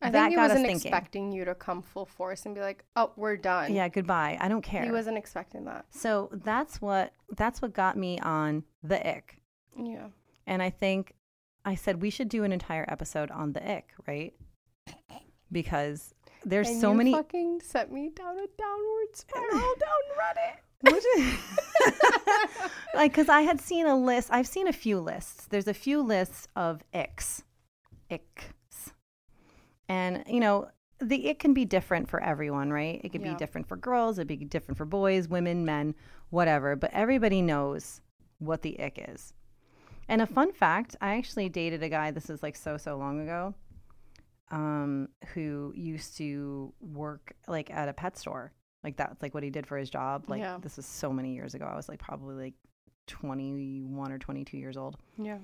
I 0.04 0.10
that 0.10 0.26
think 0.26 0.32
he 0.32 0.38
wasn't 0.38 0.68
expecting 0.68 1.32
you 1.32 1.46
to 1.46 1.56
come 1.56 1.82
full 1.82 2.06
force 2.06 2.46
and 2.46 2.54
be 2.54 2.62
like, 2.62 2.84
"Oh, 2.96 3.12
we're 3.16 3.38
done." 3.38 3.74
yeah 3.74 3.88
goodbye. 3.88 4.38
I 4.39 4.48
don't 4.48 4.62
care. 4.62 4.84
He 4.84 4.92
wasn't 4.92 5.18
expecting 5.18 5.66
that. 5.66 5.86
So 5.92 6.30
that's 6.32 6.82
what 6.82 7.13
that's 7.38 7.62
what 7.62 7.74
got 7.74 7.98
me 7.98 8.20
on 8.20 8.63
the 8.84 9.06
ick. 9.08 9.38
Yeah. 9.78 10.08
And 10.46 10.62
I 10.62 10.70
think 10.70 11.13
I 11.66 11.76
said 11.76 12.02
we 12.02 12.10
should 12.10 12.30
do 12.30 12.44
an 12.44 12.52
entire 12.52 12.86
episode 12.88 13.32
on 13.32 13.54
the 13.54 13.78
ick, 13.78 13.94
right? 14.08 14.34
Because 15.52 16.13
there's 16.46 16.68
And 16.68 16.82
so 16.82 16.92
you 16.92 16.98
many 16.98 17.13
fucking 17.13 17.62
set 17.62 17.92
me 17.92 18.10
down 18.10 18.38
a 18.38 18.48
downward 18.58 19.16
spiral 19.16 19.52
down 19.80 20.04
Reddit. 20.20 20.60
like 22.94 23.13
cuz 23.13 23.30
I 23.30 23.42
had 23.42 23.62
seen 23.62 23.86
a 23.86 23.96
list. 23.96 24.30
I've 24.32 24.48
seen 24.48 24.68
a 24.68 24.74
few 24.74 25.00
lists. 25.00 25.48
There's 25.48 25.68
a 25.68 25.74
few 25.74 26.02
lists 26.02 26.48
of 26.56 26.84
icks. 26.94 27.44
Icks. 28.10 28.46
And 29.94 30.24
you 30.28 30.40
know, 30.40 30.70
the 31.00 31.28
it 31.28 31.38
can 31.40 31.54
be 31.54 31.66
different 31.66 32.10
for 32.10 32.20
everyone, 32.22 32.72
right? 32.72 33.00
It 33.04 33.10
could 33.12 33.22
Yeah. 33.22 33.34
be 33.34 33.38
different 33.38 33.68
for 33.68 33.76
girls, 33.78 34.18
it'd 34.18 34.28
be 34.28 34.38
different 34.38 34.78
for 34.78 34.86
boys, 34.86 35.28
women, 35.28 35.66
men, 35.66 35.96
whatever, 36.30 36.76
but 36.76 36.92
everybody 36.94 37.42
knows 37.42 38.02
what 38.40 38.62
the 38.62 38.80
ick 38.80 38.98
is. 39.10 39.34
And 40.08 40.22
a 40.22 40.28
fun 40.28 40.52
fact, 40.52 40.96
I 41.02 41.18
actually 41.18 41.50
dated 41.50 41.82
a 41.84 41.90
guy 41.90 42.12
this 42.12 42.30
is 42.30 42.42
like 42.44 42.56
so 42.56 42.78
so 42.78 42.98
long 42.98 43.20
ago. 43.22 43.54
Um 44.52 45.10
who 45.34 45.74
used 45.76 46.18
to 46.18 46.74
work 46.82 47.34
like 47.48 47.70
at 47.72 47.90
a 47.90 47.94
pet 47.94 48.18
store. 48.18 48.52
Like 48.84 48.98
that's 48.98 49.22
like 49.22 49.34
what 49.34 49.44
he 49.44 49.50
did 49.50 49.66
for 49.68 49.78
his 49.78 49.90
job. 49.90 50.26
Like 50.28 50.42
Yeah. 50.42 50.58
this 50.62 50.76
was 50.78 50.86
so 50.86 51.12
many 51.14 51.34
years 51.34 51.54
ago. 51.56 51.66
I 51.66 51.76
was 51.76 51.88
like 51.90 52.00
probably 52.00 52.36
like 52.46 52.54
21 53.08 54.12
or 54.12 54.18
22 54.18 54.58
years 54.58 54.78
old 54.78 54.98
Yeah. 55.18 55.38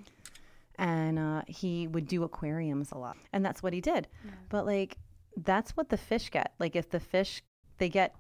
And 0.80 1.20
uh, 1.20 1.42
he 1.46 1.88
would 1.88 2.08
do 2.08 2.24
aquariums 2.24 2.92
a 2.92 2.98
lot 2.98 3.18
and 3.34 3.46
that's 3.46 3.62
what 3.62 3.74
he 3.74 3.82
did. 3.82 4.08
But 4.48 4.66
like 4.66 4.98
that's 5.36 5.72
what 5.78 5.90
the 5.90 5.98
fish 5.98 6.32
get. 6.32 6.54
Like 6.58 6.76
if 6.76 6.90
the 6.90 7.00
fish 7.00 7.44
they 7.78 7.90
get 7.90 8.16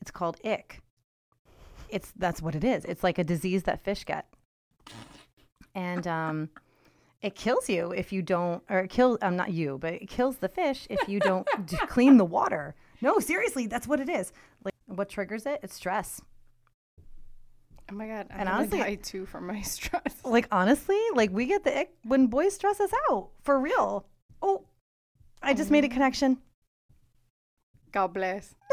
it's 0.00 0.10
called 0.10 0.38
ick. 0.44 0.82
It's 1.88 2.12
that's 2.16 2.42
what 2.42 2.54
it 2.56 2.64
is. 2.64 2.84
It's 2.84 3.04
like 3.04 3.18
a 3.18 3.24
disease 3.24 3.62
that 3.62 3.80
fish 3.80 4.04
get. 4.04 4.26
And 5.74 6.06
um 6.06 6.48
it 7.22 7.34
kills 7.36 7.68
you 7.68 7.92
if 7.92 8.12
you 8.12 8.20
don't 8.20 8.62
or 8.68 8.80
it 8.80 8.90
kills 8.90 9.18
i'm 9.22 9.36
not 9.36 9.50
you 9.50 9.78
but 9.80 9.94
it 9.94 10.06
kills 10.08 10.36
the 10.36 10.48
fish 10.48 10.86
if 10.90 11.08
you 11.08 11.18
don't 11.18 11.48
d- 11.66 11.76
clean 11.88 12.16
the 12.16 12.24
water. 12.24 12.74
No 13.00 13.20
seriously 13.20 13.68
that's 13.68 13.86
what 13.86 14.00
it 14.00 14.08
is. 14.08 14.32
Like 14.64 14.74
what 14.86 15.08
triggers 15.08 15.46
it? 15.46 15.60
It's 15.62 15.74
stress 15.74 16.20
Oh 17.90 17.94
my 17.94 18.06
god. 18.06 18.26
I'm 18.30 18.40
And 18.40 18.48
honestly- 18.48 18.78
die 18.78 18.94
too 18.96 19.26
from 19.26 19.46
my 19.46 19.60
stress. 19.74 20.14
Like 20.24 20.48
honestly, 20.50 21.00
like 21.14 21.30
we 21.30 21.46
get 21.46 21.64
the 21.64 21.78
ick 21.78 21.94
when 22.04 22.26
boys 22.26 22.54
stress 22.54 22.80
us 22.80 22.90
out 23.10 23.30
for 23.42 23.58
real. 23.60 24.06
Oh, 24.42 24.64
I 25.42 25.54
just 25.54 25.70
made 25.70 25.84
a 25.84 25.88
mm. 25.88 25.92
connection. 25.92 26.38
God 27.92 28.08
bless. 28.12 28.54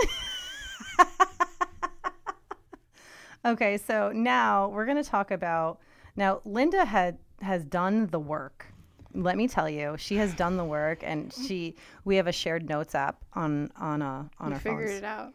Okay, 3.45 3.78
so 3.78 4.12
now 4.13 4.69
we're 4.69 4.86
going 4.86 5.02
to 5.02 5.10
talk 5.10 5.30
about 5.30 5.80
now 6.15 6.41
Linda 6.45 6.86
had 6.86 7.17
has 7.41 7.65
done 7.65 8.08
the 8.08 8.19
work. 8.19 8.67
Let 9.13 9.36
me 9.36 9.47
tell 9.49 9.69
you, 9.69 9.95
she 9.97 10.15
has 10.15 10.34
done 10.34 10.56
the 10.56 10.63
work 10.63 11.04
and 11.04 11.34
she 11.47 11.76
we 12.06 12.15
have 12.15 12.28
a 12.28 12.32
shared 12.32 12.69
notes 12.69 12.95
app 12.95 13.23
on 13.34 13.69
on 13.76 14.02
a 14.02 14.30
on 14.39 14.49
You 14.49 14.54
our 14.54 14.60
figured 14.60 14.88
phones. 14.88 14.97
it 14.99 15.04
out. 15.04 15.34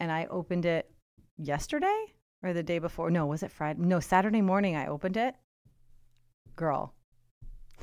And 0.00 0.10
I 0.10 0.26
opened 0.30 0.64
it 0.64 0.90
yesterday 1.36 2.06
or 2.42 2.52
the 2.52 2.62
day 2.62 2.78
before. 2.78 3.10
No, 3.10 3.26
was 3.26 3.42
it 3.42 3.52
Friday? 3.52 3.80
No, 3.80 4.00
Saturday 4.00 4.40
morning 4.40 4.76
I 4.76 4.86
opened 4.86 5.16
it. 5.16 5.34
Girl. 6.56 6.92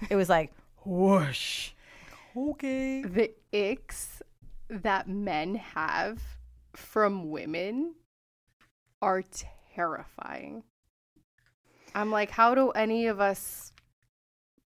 It 0.09 0.15
was 0.15 0.29
like 0.29 0.53
whoosh. 0.85 1.71
Okay. 2.35 3.03
The 3.03 3.31
icks 3.51 4.21
that 4.69 5.07
men 5.07 5.55
have 5.55 6.21
from 6.75 7.29
women 7.31 7.95
are 9.01 9.23
terrifying. 9.73 10.63
I'm 11.95 12.11
like, 12.11 12.29
how 12.29 12.53
do 12.53 12.69
any 12.71 13.07
of 13.07 13.19
us 13.19 13.73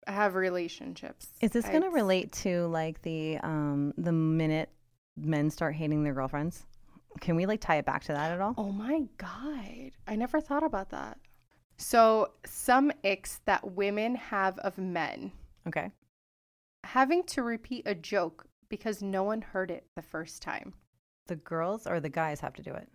have 0.05 0.35
relationships? 0.35 1.27
Is 1.41 1.51
this 1.51 1.67
going 1.67 1.81
to 1.81 1.89
relate 1.89 2.31
to 2.33 2.67
like 2.67 3.01
the 3.01 3.37
um 3.39 3.93
the 3.97 4.11
minute 4.11 4.69
men 5.17 5.49
start 5.49 5.75
hating 5.75 6.03
their 6.03 6.13
girlfriends? 6.13 6.65
Can 7.17 7.35
we 7.35 7.45
like 7.45 7.61
tie 7.61 7.77
it 7.77 7.85
back 7.85 8.03
to 8.05 8.13
that 8.13 8.31
at 8.31 8.41
all? 8.41 8.53
Oh 8.57 8.71
my 8.71 9.03
god. 9.17 9.91
I 10.07 10.15
never 10.15 10.39
thought 10.41 10.63
about 10.63 10.89
that. 10.89 11.17
So, 11.79 12.31
some 12.45 12.91
icks 13.03 13.39
that 13.45 13.73
women 13.73 14.15
have 14.15 14.57
of 14.59 14.77
men 14.79 15.31
Okay. 15.67 15.91
having 16.83 17.23
to 17.25 17.43
repeat 17.43 17.83
a 17.85 17.93
joke 17.93 18.45
because 18.69 19.01
no 19.03 19.23
one 19.23 19.41
heard 19.41 19.69
it 19.69 19.85
the 19.95 20.01
first 20.01 20.41
time. 20.41 20.73
The 21.27 21.35
girls 21.35 21.85
or 21.85 21.99
the 21.99 22.09
guys 22.09 22.39
have 22.39 22.53
to 22.55 22.63
do 22.63 22.73
it. 22.73 22.89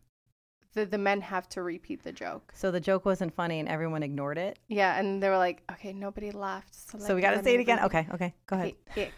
The 0.75 0.87
the 0.87 0.99
men 0.99 1.21
have 1.21 1.49
to 1.51 1.63
repeat 1.63 2.03
the 2.03 2.13
joke. 2.13 2.51
So 2.57 2.71
the 2.71 2.81
joke 2.81 3.05
wasn't 3.05 3.35
funny 3.35 3.61
and 3.61 3.69
everyone 3.69 4.03
ignored 4.03 4.39
it. 4.39 4.59
Yeah, 4.69 4.99
and 4.99 5.23
they 5.23 5.29
were 5.29 5.37
like, 5.37 5.63
"Okay, 5.71 5.93
nobody 5.93 6.31
laughed." 6.31 6.75
So, 6.75 6.99
so 6.99 7.15
we 7.15 7.21
got 7.21 7.33
to 7.33 7.43
say 7.43 7.55
it 7.55 7.61
again. 7.61 7.81
Okay. 7.81 8.09
Okay. 8.15 8.35
Go 8.47 8.57
ahead. 8.57 8.75
Okay, 8.91 9.03
ick. 9.09 9.13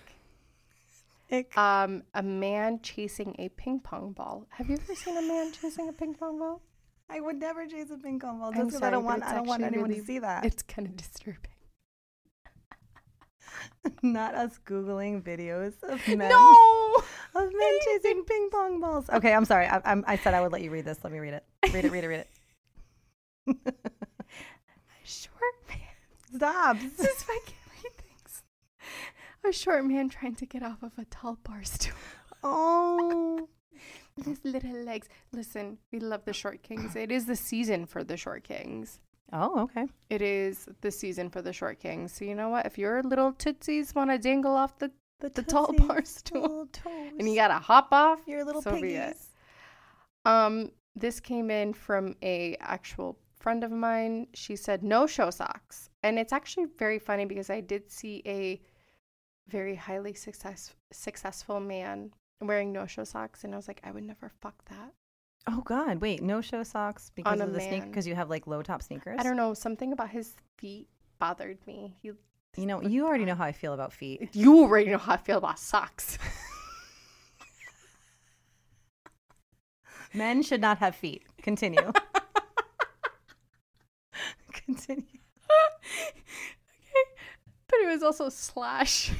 Ick. 1.39 1.57
Um, 1.59 2.03
a 2.15 2.23
man 2.23 2.81
chasing 2.83 3.35
a 3.39 3.49
ping 3.51 3.81
pong 3.81 4.13
ball. 4.13 4.47
Have 4.51 4.69
you 4.69 4.77
ever 4.77 4.95
seen 4.95 5.17
a 5.17 5.23
man 5.23 5.53
chasing 5.53 5.89
a 5.89 5.93
ping 5.93 6.15
pong 6.15 6.39
ball? 6.39 6.63
I 7.11 7.21
would 7.21 7.37
never 7.37 7.67
chase 7.67 7.91
a 7.91 7.99
ping 7.99 8.19
pong 8.19 8.41
ball 8.41 8.53
just 8.53 8.67
because 8.67 8.83
I 8.83 8.91
don't 8.91 9.05
want 9.05 9.23
I 9.23 9.35
don't 9.35 9.47
want 9.47 9.63
anyone 9.63 9.91
really- 9.91 10.01
to 10.01 10.07
see 10.07 10.19
that. 10.21 10.45
It's 10.45 10.63
kind 10.63 10.89
of 10.89 10.97
disturbing. 10.97 11.51
Not 14.03 14.35
us 14.35 14.59
googling 14.65 15.23
videos 15.23 15.75
of 15.83 16.07
men 16.09 16.31
No. 16.31 16.95
of 17.35 17.53
men 17.53 17.79
chasing 17.85 18.25
ping 18.25 18.49
pong 18.51 18.81
balls. 18.81 19.09
Okay, 19.11 19.33
I'm 19.35 19.45
sorry. 19.45 19.67
I, 19.67 19.81
I'm, 19.85 20.05
I 20.07 20.17
said 20.17 20.35
I 20.35 20.41
would 20.41 20.53
let 20.53 20.63
you 20.63 20.71
read 20.71 20.85
this. 20.87 20.99
Let 21.05 21.13
me 21.13 21.19
read 21.19 21.35
it. 21.35 21.45
Read 21.73 21.85
it. 21.85 21.93
Read 21.93 22.05
it. 22.05 22.09
Read 22.09 22.21
it. 23.67 23.75
Short 25.05 25.55
man. 25.69 25.79
Stop. 26.37 26.79
This 26.81 26.99
is 27.01 27.23
why 27.25 27.39
I 27.41 27.41
can't 27.45 27.47
read 27.47 27.47
things. 27.47 27.64
A 29.47 29.53
short 29.53 29.85
man 29.85 30.09
trying 30.09 30.35
to 30.37 30.47
get 30.47 30.63
off 30.63 30.83
of 30.83 30.93
a 30.99 31.05
tall 31.07 31.39
bar 31.43 31.63
stool. 31.65 31.93
Oh. 32.43 33.49
His 34.25 34.39
little 34.45 34.85
legs. 34.85 35.09
Listen, 35.33 35.79
we 35.93 36.01
love 36.01 36.25
the 36.25 36.33
short 36.33 36.63
kings. 36.63 36.97
It 36.97 37.11
is 37.11 37.27
the 37.27 37.37
season 37.37 37.85
for 37.85 38.05
the 38.05 38.17
short 38.17 38.45
kings. 38.45 39.01
Oh. 39.33 39.63
Okay. 39.63 39.87
It 40.09 40.23
is 40.23 40.69
the 40.81 40.91
season 40.91 41.29
for 41.29 41.43
the 41.43 41.53
short 41.53 41.79
kings. 41.81 42.13
So 42.13 42.25
you 42.25 42.35
know 42.35 42.49
what? 42.49 42.65
If 42.65 42.79
your 42.79 43.03
little 43.03 43.33
tootsies 43.33 43.95
want 43.95 44.11
to 44.11 44.19
dangle 44.19 44.55
off 44.55 44.79
the, 44.79 44.91
the 45.21 45.43
tall 45.43 45.73
bar 45.73 46.05
stool. 46.05 46.69
and 47.19 47.29
you 47.29 47.35
gotta 47.35 47.55
hop 47.55 47.89
off. 47.93 48.21
your 48.27 48.45
little 48.45 48.63
so 48.63 48.73
piggies. 48.73 49.31
Um, 50.25 50.71
this 50.97 51.21
came 51.21 51.51
in 51.51 51.73
from 51.73 52.15
a 52.23 52.57
actual 52.61 53.19
friend 53.41 53.65
of 53.65 53.71
mine. 53.71 54.29
She 54.33 54.57
said 54.57 54.83
no 54.83 55.07
show 55.07 55.31
socks, 55.31 55.91
and 56.03 56.19
it's 56.19 56.33
actually 56.33 56.67
very 56.79 56.99
funny 56.99 57.25
because 57.27 57.51
I 57.51 57.61
did 57.61 57.91
see 57.91 58.23
a 58.27 58.61
very 59.49 59.75
highly 59.77 60.15
success 60.15 60.75
successful 60.93 61.61
man 61.61 62.13
wearing 62.41 62.73
no 62.73 62.87
show 62.87 63.05
socks, 63.05 63.45
and 63.45 63.53
I 63.53 63.57
was 63.57 63.69
like, 63.69 63.81
I 63.85 63.91
would 63.91 64.05
never 64.05 64.31
fuck 64.41 64.65
that. 64.71 64.93
Oh 65.47 65.61
God! 65.65 66.01
Wait, 66.01 66.23
no 66.23 66.41
show 66.41 66.63
socks 66.63 67.11
because 67.15 67.41
a 67.41 67.45
of 67.45 67.53
the 67.53 67.61
sneaker 67.61 67.87
because 67.87 68.07
you 68.07 68.15
have 68.15 68.31
like 68.31 68.47
low 68.47 68.63
top 68.63 68.83
sneakers. 68.83 69.17
I 69.19 69.23
don't 69.23 69.37
know, 69.37 69.53
something 69.55 69.93
about 69.93 70.11
his 70.11 70.35
feet 70.57 70.89
bothered 71.19 71.59
me. 71.67 71.97
He, 72.01 72.13
You 72.57 72.67
know, 72.67 72.81
you 72.81 73.07
already 73.07 73.25
know 73.25 73.35
how 73.35 73.45
I 73.45 73.53
feel 73.53 73.75
about 73.75 73.93
feet. 73.93 74.31
you 74.35 74.61
already 74.61 74.91
know 74.91 74.99
how 74.99 75.15
I 75.15 75.19
feel 75.19 75.39
about 75.39 75.59
socks. 75.59 76.19
Men 80.15 80.43
should 80.43 80.61
not 80.61 80.79
have 80.79 80.95
feet. 80.95 81.25
Continue. 81.43 81.81
Continue. 84.53 85.03
Okay. 85.03 86.23
But 87.67 87.81
it 87.81 87.87
was 87.89 88.03
also 88.03 88.29
slash. 88.29 89.11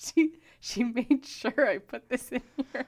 She 0.00 0.32
she 0.60 0.84
made 0.84 1.24
sure 1.26 1.68
I 1.68 1.78
put 1.78 2.08
this 2.08 2.30
in 2.32 2.42
here. 2.72 2.86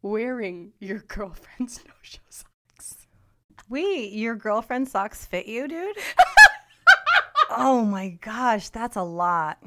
Wearing 0.00 0.72
your 0.78 1.00
girlfriend's 1.00 1.84
no 1.86 1.92
show 2.02 2.20
socks. 2.30 3.06
Wait, 3.68 4.12
your 4.12 4.34
girlfriend's 4.34 4.92
socks 4.92 5.26
fit 5.26 5.46
you, 5.46 5.68
dude? 5.68 5.96
oh 7.50 7.84
my 7.84 8.10
gosh, 8.20 8.70
that's 8.70 8.96
a 8.96 9.02
lot. 9.02 9.62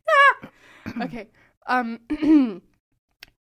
okay. 1.02 1.28
Um 1.66 2.00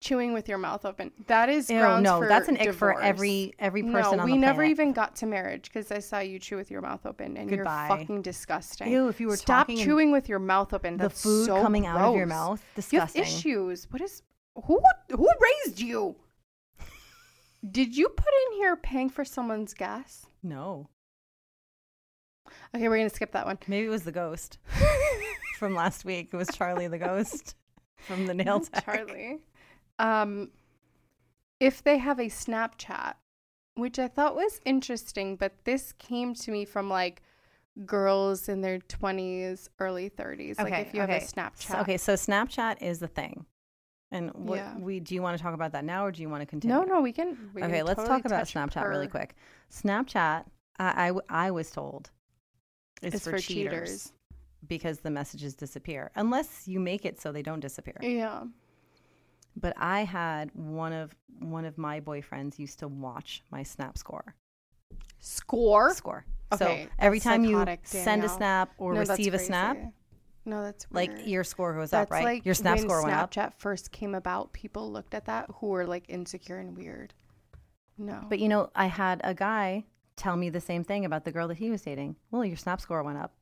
chewing 0.02 0.34
with 0.34 0.50
your 0.50 0.58
mouth 0.58 0.84
open. 0.84 1.12
That 1.28 1.48
is 1.48 1.70
Ew, 1.70 1.80
grounds 1.80 2.04
no, 2.04 2.20
for 2.20 2.28
that's 2.28 2.50
an 2.50 2.58
ick 2.58 2.74
for 2.74 2.90
divorce. 2.90 2.98
every 3.02 3.54
every 3.60 3.84
person 3.84 4.18
no, 4.18 4.24
on 4.24 4.26
we 4.26 4.32
the 4.34 4.38
never 4.40 4.56
planet. 4.64 4.72
even 4.72 4.92
got 4.94 5.16
to 5.18 5.26
marriage 5.26 5.64
because 5.72 5.90
I 5.92 6.00
saw 6.00 6.20
you 6.20 6.40
chew 6.40 6.58
with 6.58 6.70
your 6.70 6.82
mouth 6.82 7.06
open, 7.06 7.38
and 7.38 7.50
Goodbye. 7.50 7.88
you're 7.88 7.98
fucking 7.98 8.22
disgusting. 8.24 8.92
Ew, 8.92 9.08
if 9.08 9.22
you 9.22 9.28
were 9.28 9.38
Stop 9.38 9.68
talking 9.68 9.78
and 9.80 9.86
chewing 9.88 10.12
with 10.12 10.28
your 10.28 10.40
mouth 10.40 10.74
open. 10.74 10.98
the 10.98 11.04
That's 11.04 11.22
food 11.24 11.46
so 11.46 11.62
coming 11.62 11.86
out 11.86 12.02
of 12.02 12.16
your 12.16 12.26
gross. 12.26 12.36
mouth, 12.36 12.60
You 12.92 13.00
have 13.00 13.12
disgusting. 13.14 13.22
issues. 13.22 13.88
What 13.92 14.02
is 14.02 14.22
who? 14.66 14.82
Who 15.12 15.30
raised 15.66 15.80
you? 15.80 16.16
Did 17.70 17.96
you 17.96 18.10
put 18.10 18.34
in 18.48 18.58
here 18.58 18.76
paying 18.76 19.10
for 19.10 19.24
someone's 19.24 19.74
gas? 19.76 20.26
No, 20.42 20.90
Okay, 22.76 22.90
we're 22.90 22.98
gonna 22.98 23.10
skip 23.10 23.32
that 23.34 23.46
one. 23.46 23.60
maybe 23.68 23.86
it 23.86 23.90
was 23.90 24.04
the 24.04 24.12
ghost 24.12 24.58
from 25.60 25.76
last 25.76 26.04
week. 26.06 26.30
It 26.34 26.38
was 26.38 26.48
Charlie 26.50 26.88
the 26.88 26.98
ghost 26.98 27.56
from 27.98 28.26
the 28.26 28.34
nail 28.34 28.62
tech. 28.62 28.84
Charlie. 28.84 29.40
Um, 30.02 30.50
if 31.60 31.84
they 31.84 31.98
have 32.00 32.20
a 32.20 32.26
Snapchat, 32.26 33.14
which 33.76 34.00
I 34.00 34.08
thought 34.08 34.36
was 34.36 34.60
interesting, 34.66 35.36
but 35.36 35.54
this 35.64 35.94
came 35.94 36.34
to 36.36 36.52
me 36.52 36.66
from 36.66 36.90
like 36.90 37.22
girls 37.86 38.50
in 38.50 38.62
their 38.62 38.80
20s, 38.80 39.70
early 39.80 40.10
30s. 40.10 40.60
Okay, 40.60 40.64
like 40.64 40.88
if 40.88 40.94
you 40.94 41.02
have 41.02 41.10
a 41.10 41.20
Snapchat. 41.20 41.72
So, 41.72 41.78
okay, 41.80 41.98
so 41.98 42.14
Snapchat 42.14 42.82
is 42.82 43.00
the 43.00 43.08
thing. 43.08 43.46
And 44.12 44.32
what 44.34 44.58
Yeah. 44.58 44.78
we 44.78 45.00
do 45.00 45.16
you 45.16 45.22
want 45.22 45.38
to 45.38 45.44
talk 45.44 45.54
about 45.54 45.72
that 45.72 45.86
now 45.86 46.06
or 46.06 46.12
do 46.12 46.22
you 46.22 46.30
want 46.30 46.42
to 46.42 46.46
continue? 46.46 46.76
No, 46.76 46.84
no, 46.84 47.00
we 47.00 47.14
can. 47.14 47.38
We 47.54 47.64
okay, 47.64 47.78
can 47.78 47.86
let's 47.86 48.02
totally 48.02 48.22
talk 48.22 48.26
about 48.26 48.46
Snapchat 48.48 48.90
really 48.90 49.08
quick. 49.08 49.36
Snapchat, 49.72 50.46
I 50.80 51.14
I 51.30 51.52
was 51.52 51.72
told, 51.72 52.12
is 53.02 53.14
It's 53.14 53.24
for, 53.24 53.32
for 53.32 53.38
cheaters, 53.40 53.72
cheaters. 53.74 54.14
because 54.68 55.00
the 55.00 55.12
messages 55.12 55.56
disappear 55.56 56.12
unless 56.16 56.68
you 56.68 56.80
make 56.80 57.06
it 57.06 57.22
so 57.22 57.32
they 57.32 57.42
don't 57.42 57.62
disappear. 57.62 57.98
Yeah. 58.02 58.44
But 59.56 59.74
I 59.78 60.04
had 60.04 60.50
one 60.54 60.94
of 60.94 61.16
one 61.40 61.66
of 61.66 61.78
my 61.78 62.00
boyfriends 62.00 62.60
used 62.60 62.80
to 62.80 62.88
watch 62.88 63.44
my 63.52 63.64
Snap 63.64 63.98
score 63.98 64.36
Score. 65.20 65.94
score. 65.94 66.26
Okay, 66.54 66.84
so 66.86 66.90
every 67.00 67.20
time 67.20 67.46
you 67.46 67.66
send 67.84 68.24
a 68.24 68.30
snap 68.30 68.72
or 68.78 68.94
No, 68.94 69.00
receive 69.02 69.34
a 69.34 69.40
snap. 69.40 69.78
No, 70.44 70.64
that's 70.64 70.88
like 70.92 71.12
your 71.26 71.44
score 71.44 71.74
goes 71.76 71.92
That's 71.92 72.08
up, 72.10 72.12
right? 72.12 72.24
like 72.24 72.46
your 72.46 72.56
Snap 72.56 72.78
when 72.78 72.86
score 72.88 73.04
went 73.04 73.16
up. 73.16 73.32
Snapchat 73.32 73.54
first 73.58 73.92
came 73.92 74.16
about, 74.16 74.52
people 74.54 74.92
looked 74.92 75.14
at 75.14 75.26
that 75.26 75.48
who 75.56 75.68
were 75.68 75.86
like 75.86 76.06
insecure 76.10 76.58
and 76.58 76.76
weird. 76.76 77.14
No. 77.98 78.26
But 78.28 78.40
you 78.40 78.50
know, 78.50 78.72
I 78.76 78.88
had 78.88 79.22
a 79.24 79.34
guy 79.36 79.86
tell 80.16 80.36
me 80.36 80.50
the 80.50 80.60
same 80.60 80.84
thing 80.84 81.06
about 81.06 81.26
the 81.26 81.32
girl 81.32 81.48
that 81.48 81.58
he 81.58 81.70
was 81.70 81.84
dating. 81.84 82.16
Well, 82.32 82.44
your 82.44 82.58
Snap 82.58 82.82
score 82.82 83.04
went 83.04 83.20
up. 83.20 83.34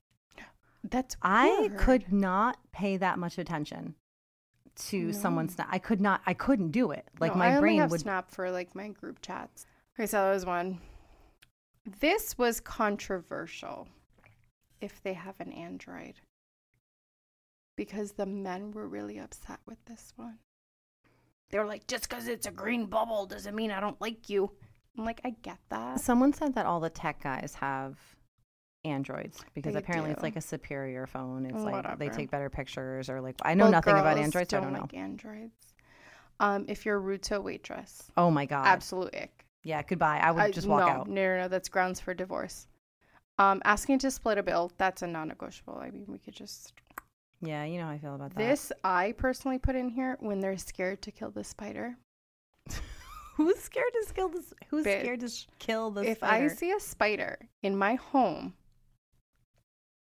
that's 0.84 1.16
I 1.22 1.72
could 1.78 2.12
not 2.12 2.58
pay 2.74 2.98
that 2.98 3.18
much 3.18 3.38
attention 3.38 3.96
to 4.88 5.06
No. 5.08 5.12
someone's 5.12 5.54
snap. 5.56 5.68
I 5.72 5.80
could 5.80 6.02
not. 6.02 6.22
I 6.26 6.34
couldn't 6.34 6.72
do 6.72 6.92
it. 6.92 7.08
Like 7.20 7.34
No, 7.34 7.40
my 7.40 7.46
I 7.48 7.50
only 7.52 7.60
brain 7.62 7.80
have 7.80 7.92
would. 7.92 8.02
Snap 8.02 8.32
for 8.32 8.50
like 8.52 8.74
my 8.76 8.90
group 8.90 9.22
chats. 9.22 9.66
Okay, 9.96 10.06
so 10.08 10.24
that 10.24 10.34
was 10.34 10.46
one. 10.46 10.80
This 12.00 12.38
was 12.38 12.60
controversial. 12.60 13.88
If 14.82 15.02
they 15.04 15.14
have 15.14 15.36
an 15.40 15.52
Android, 15.52 16.22
because 17.76 18.14
the 18.14 18.26
men 18.26 18.72
were 18.72 18.88
really 18.88 19.18
upset 19.18 19.60
with 19.66 19.84
this 19.86 20.14
one. 20.16 20.40
They 21.50 21.58
were 21.60 21.66
like, 21.66 21.88
"Just 21.88 22.08
because 22.10 22.28
it's 22.28 22.46
a 22.48 22.52
green 22.52 22.86
bubble 22.86 23.26
doesn't 23.26 23.56
mean 23.56 23.72
I 23.72 23.80
don't 23.80 24.00
like 24.00 24.30
you." 24.30 24.52
I'm 24.98 25.06
like, 25.06 25.22
I 25.24 25.32
get 25.42 25.58
that. 25.70 26.00
Someone 26.00 26.34
said 26.34 26.56
that 26.56 26.66
all 26.66 26.80
the 26.80 26.90
tech 26.90 27.22
guys 27.24 27.56
have 27.56 27.98
androids 28.86 29.44
because 29.54 29.74
They 29.74 29.80
apparently 29.80 30.12
it's 30.12 30.24
like 30.24 30.36
a 30.36 30.42
superior 30.42 31.06
phone. 31.06 31.46
It's 31.46 31.62
like 31.64 31.98
they 32.00 32.10
take 32.10 32.32
better 32.32 32.50
pictures 32.50 33.10
or 33.10 33.22
like 33.22 33.36
I 33.42 33.54
know 33.54 33.66
Well, 33.66 33.72
nothing 33.72 33.98
about 33.98 34.18
androids. 34.18 34.50
So 34.52 34.58
I 34.58 34.62
don't 34.62 34.74
know. 34.74 34.82
like 34.82 34.94
androids. 34.94 35.54
Um, 36.40 36.66
if 36.70 36.86
you're 36.86 37.00
rude 37.00 37.22
to 37.24 37.38
a 37.38 37.42
waitress, 37.42 38.10
oh 38.16 38.32
my 38.32 38.46
god. 38.46 38.66
absolute 38.66 39.14
ick. 39.14 39.46
Yeah. 39.64 39.82
Goodbye. 39.84 40.20
I 40.24 40.32
would 40.32 40.54
just 40.54 40.68
walk 40.68 40.86
no, 40.86 40.88
out. 40.88 41.08
No, 41.10 41.14
no, 41.22 41.38
no, 41.42 41.48
that's 41.50 41.68
grounds 41.68 42.00
for 42.00 42.14
divorce. 42.14 42.68
Um, 43.38 43.62
asking 43.66 44.00
to 44.00 44.12
split 44.12 44.38
a 44.38 44.44
bill, 44.44 44.72
that's 44.78 45.02
a 45.02 45.08
non-negotiable. 45.08 45.78
I 45.82 45.92
mean, 45.92 46.06
we 46.08 46.18
could 46.18 46.34
just 46.34 46.74
Yeah. 47.42 47.66
You 47.66 47.80
know 47.80 47.86
how 47.86 47.92
I 47.92 47.98
feel 47.98 48.16
about 48.16 48.30
that. 48.36 48.38
this. 48.38 48.72
I 48.86 49.14
personally 49.18 49.58
put 49.60 49.76
in 49.76 49.90
here 49.90 50.16
when 50.22 50.40
they're 50.40 50.58
scared 50.58 51.02
to 51.02 51.12
kill 51.12 51.32
the 51.32 51.44
spider. 51.44 51.98
Who's 53.36 53.58
scared 53.60 53.92
to 54.08 54.14
kill 54.14 54.30
this? 54.30 54.54
Who's 54.70 54.86
Bitch. 54.86 55.02
scared 55.02 55.20
to 55.22 55.30
sh- 55.30 55.48
kill 55.60 55.92
the 55.92 56.02
if 56.12 56.18
spider? 56.18 56.46
I 56.46 56.48
see 56.50 56.72
a 56.72 56.80
spider 56.80 57.38
in 57.64 57.78
my 57.78 57.96
home, 57.96 58.54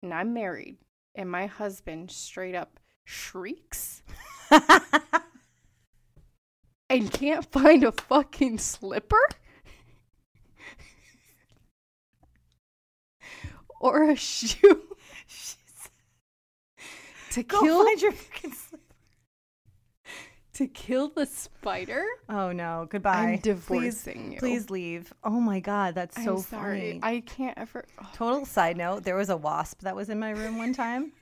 and 0.02 0.14
I'm 0.14 0.34
married, 0.34 0.76
and 1.14 1.30
my 1.30 1.46
husband 1.46 2.10
straight 2.10 2.54
up 2.54 2.78
shrieks 3.04 4.02
and 6.90 7.10
can't 7.10 7.50
find 7.50 7.84
a 7.84 7.92
fucking 7.92 8.58
slipper 8.58 9.26
or 13.80 14.10
a 14.10 14.16
shoe 14.16 14.58
to 17.30 17.42
Go 17.42 17.60
kill 17.60 17.84
find 17.84 18.02
your 18.02 18.12
fucking 18.12 18.52
to 20.58 20.66
kill 20.66 21.08
the 21.08 21.24
spider. 21.24 22.04
Oh 22.28 22.50
no. 22.50 22.86
Goodbye. 22.90 23.12
I'm 23.14 23.38
Please, 23.38 23.42
divorcing 23.42 24.32
you. 24.32 24.38
please 24.38 24.70
leave. 24.70 25.12
Oh 25.22 25.40
my 25.40 25.60
god, 25.60 25.94
that's 25.94 26.22
so 26.22 26.36
I'm 26.36 26.42
sorry. 26.42 26.78
funny. 26.78 27.00
I 27.02 27.20
can't 27.20 27.56
ever. 27.56 27.84
oh. 28.02 28.08
Total 28.12 28.44
side 28.44 28.76
note, 28.76 29.04
there 29.04 29.14
was 29.14 29.30
a 29.30 29.36
wasp 29.36 29.82
that 29.82 29.94
was 29.94 30.08
in 30.10 30.18
my 30.18 30.30
room 30.30 30.58
one 30.58 30.72
time. 30.72 31.12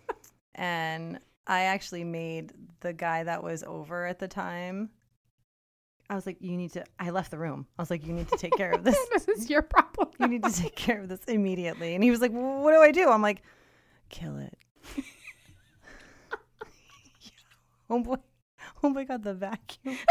and 0.54 1.18
I 1.46 1.62
actually 1.64 2.04
made 2.04 2.52
the 2.80 2.94
guy 2.94 3.24
that 3.24 3.42
was 3.42 3.62
over 3.62 4.06
at 4.06 4.18
the 4.18 4.28
time. 4.28 4.88
I 6.08 6.14
was 6.14 6.24
like, 6.24 6.38
you 6.40 6.56
need 6.56 6.72
to 6.72 6.84
I 6.98 7.10
left 7.10 7.30
the 7.30 7.38
room. 7.38 7.66
I 7.78 7.82
was 7.82 7.90
like, 7.90 8.06
you 8.06 8.14
need 8.14 8.28
to 8.28 8.38
take 8.38 8.56
care 8.56 8.70
of 8.72 8.84
this. 8.84 8.96
this 9.12 9.28
is 9.28 9.50
your 9.50 9.60
problem. 9.60 10.08
you 10.18 10.28
need 10.28 10.44
to 10.44 10.52
take 10.52 10.74
care 10.76 10.98
of 11.00 11.08
this 11.10 11.20
immediately. 11.28 11.94
And 11.94 12.02
he 12.02 12.10
was 12.10 12.22
like, 12.22 12.32
well, 12.32 12.62
what 12.62 12.72
do 12.72 12.78
I 12.78 12.90
do? 12.90 13.10
I'm 13.10 13.20
like, 13.20 13.42
kill 14.08 14.38
it. 14.38 14.56
oh 17.90 18.00
boy. 18.02 18.16
Oh 18.82 18.90
my 18.90 19.02
god, 19.02 19.24
the 19.24 19.34
vacuum. 19.34 19.96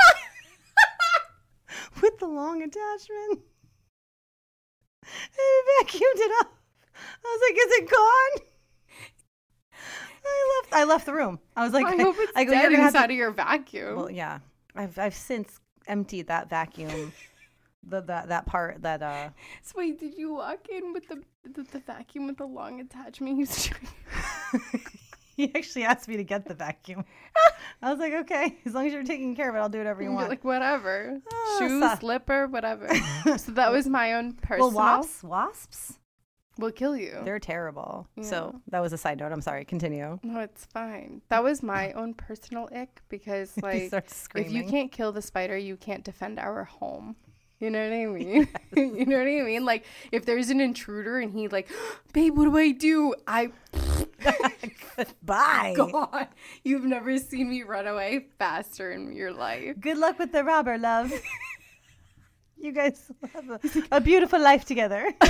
With 2.02 2.20
the 2.20 2.28
long 2.28 2.62
attachment. 2.62 3.40
I 5.06 5.64
vacuumed 5.82 6.02
it 6.02 6.32
up. 6.42 6.54
I 7.24 7.26
was 7.26 7.42
like, 7.48 7.58
is 7.58 7.72
it 7.78 7.90
gone? 7.90 8.42
I 10.26 10.62
left 10.62 10.74
I 10.74 10.84
left 10.84 11.06
the 11.06 11.14
room. 11.14 11.40
I 11.56 11.64
was 11.64 11.72
like 11.72 11.86
I 11.86 11.96
hope 11.96 12.18
it's 12.20 12.34
I 12.36 12.44
go, 12.44 12.52
dead 12.52 12.64
"You're 12.64 12.72
gonna 12.72 12.88
inside 12.88 13.10
of 13.10 13.16
your 13.16 13.32
vacuum. 13.32 13.96
Well, 13.96 14.12
yeah. 14.12 14.40
I've 14.76 15.00
I've 15.00 15.16
since 15.16 15.62
emptied 15.88 16.28
that 16.28 16.50
vacuum. 16.50 17.14
the 17.88 18.02
that 18.02 18.28
that 18.28 18.46
part 18.46 18.82
that 18.82 19.02
uh 19.02 19.30
so 19.62 19.76
wait, 19.78 19.98
did 20.00 20.18
you 20.18 20.34
walk 20.34 20.68
in 20.70 20.92
with 20.92 21.08
the 21.08 21.24
the, 21.50 21.64
the 21.64 21.80
vacuum 21.80 22.28
with 22.28 22.36
the 22.38 22.46
long 22.46 22.82
attachment? 22.82 23.50
He 25.38 25.54
actually 25.56 25.84
asked 25.86 26.08
me 26.08 26.18
to 26.18 26.24
get 26.24 26.46
the 26.48 26.54
vacuum. 26.54 27.06
I 27.82 27.92
was 27.92 28.00
like, 28.00 28.14
okay, 28.14 28.58
as 28.66 28.74
long 28.74 28.88
as 28.88 28.94
you're 28.94 29.04
taking 29.04 29.36
care 29.36 29.50
of 29.50 29.56
it, 29.56 29.60
I'll 29.60 29.70
do 29.70 29.78
whatever 29.78 30.02
you 30.04 30.12
want. 30.12 30.30
like 30.30 30.44
whatever, 30.44 31.20
Ah, 31.32 31.56
shoe, 31.60 31.80
sa- 31.80 31.98
slipper, 31.98 32.48
whatever. 32.48 32.90
so 33.38 33.52
that 33.54 33.72
was 33.72 33.88
my 33.88 34.14
own 34.14 34.34
personal. 34.34 34.70
well, 34.72 34.76
wasps, 34.98 35.24
wasps, 35.24 36.00
will 36.58 36.72
kill 36.72 36.98
you. 36.98 37.20
They're 37.24 37.40
terrible. 37.40 38.08
So 38.22 38.60
that 38.72 38.80
was 38.80 38.92
a 38.94 38.98
side 38.98 39.20
note. 39.20 39.32
I'm 39.32 39.42
sorry. 39.42 39.64
Continue. 39.64 40.20
no, 40.24 40.40
it's 40.40 40.66
fine. 40.66 41.22
That 41.30 41.44
was 41.44 41.62
my 41.62 41.92
own 42.00 42.16
personal 42.16 42.68
ick 42.76 43.02
because 43.10 43.54
like 43.62 43.94
if 44.36 44.52
you 44.52 44.64
can't 44.64 44.92
kill 44.92 45.12
the 45.12 45.22
spider, 45.22 45.56
you 45.56 45.78
can't 45.78 46.04
defend 46.04 46.40
our 46.40 46.64
home. 46.64 47.16
You 47.60 47.72
know 47.72 47.84
what 47.84 47.94
I 47.94 48.06
mean? 48.06 48.48
you 48.76 49.06
know 49.08 49.18
what 49.18 49.28
I 49.28 49.42
mean? 49.42 49.66
Like 49.66 49.86
if 50.12 50.26
there's 50.26 50.50
an 50.52 50.62
intruder 50.62 51.18
and 51.20 51.32
he 51.34 51.48
like, 51.48 51.70
babe, 52.14 52.36
what 52.38 52.46
do 52.46 52.58
I 52.58 52.72
do? 52.72 53.16
I 53.28 53.52
Bye. 55.22 55.74
God, 55.78 56.28
you've 56.64 56.84
never 56.84 57.18
seen 57.18 57.50
me 57.50 57.64
run 57.64 57.88
away 57.88 58.28
faster 58.40 58.92
in 58.92 59.14
your 59.16 59.32
life. 59.32 59.80
Good 59.80 59.98
luck 59.98 60.20
with 60.20 60.32
the 60.32 60.44
robber, 60.44 60.78
love. 60.78 61.12
you 62.58 62.72
guys 62.72 63.12
have 63.34 63.50
a, 63.50 63.60
a 63.92 64.02
beautiful 64.02 64.40
life 64.42 64.66
together. 64.66 65.14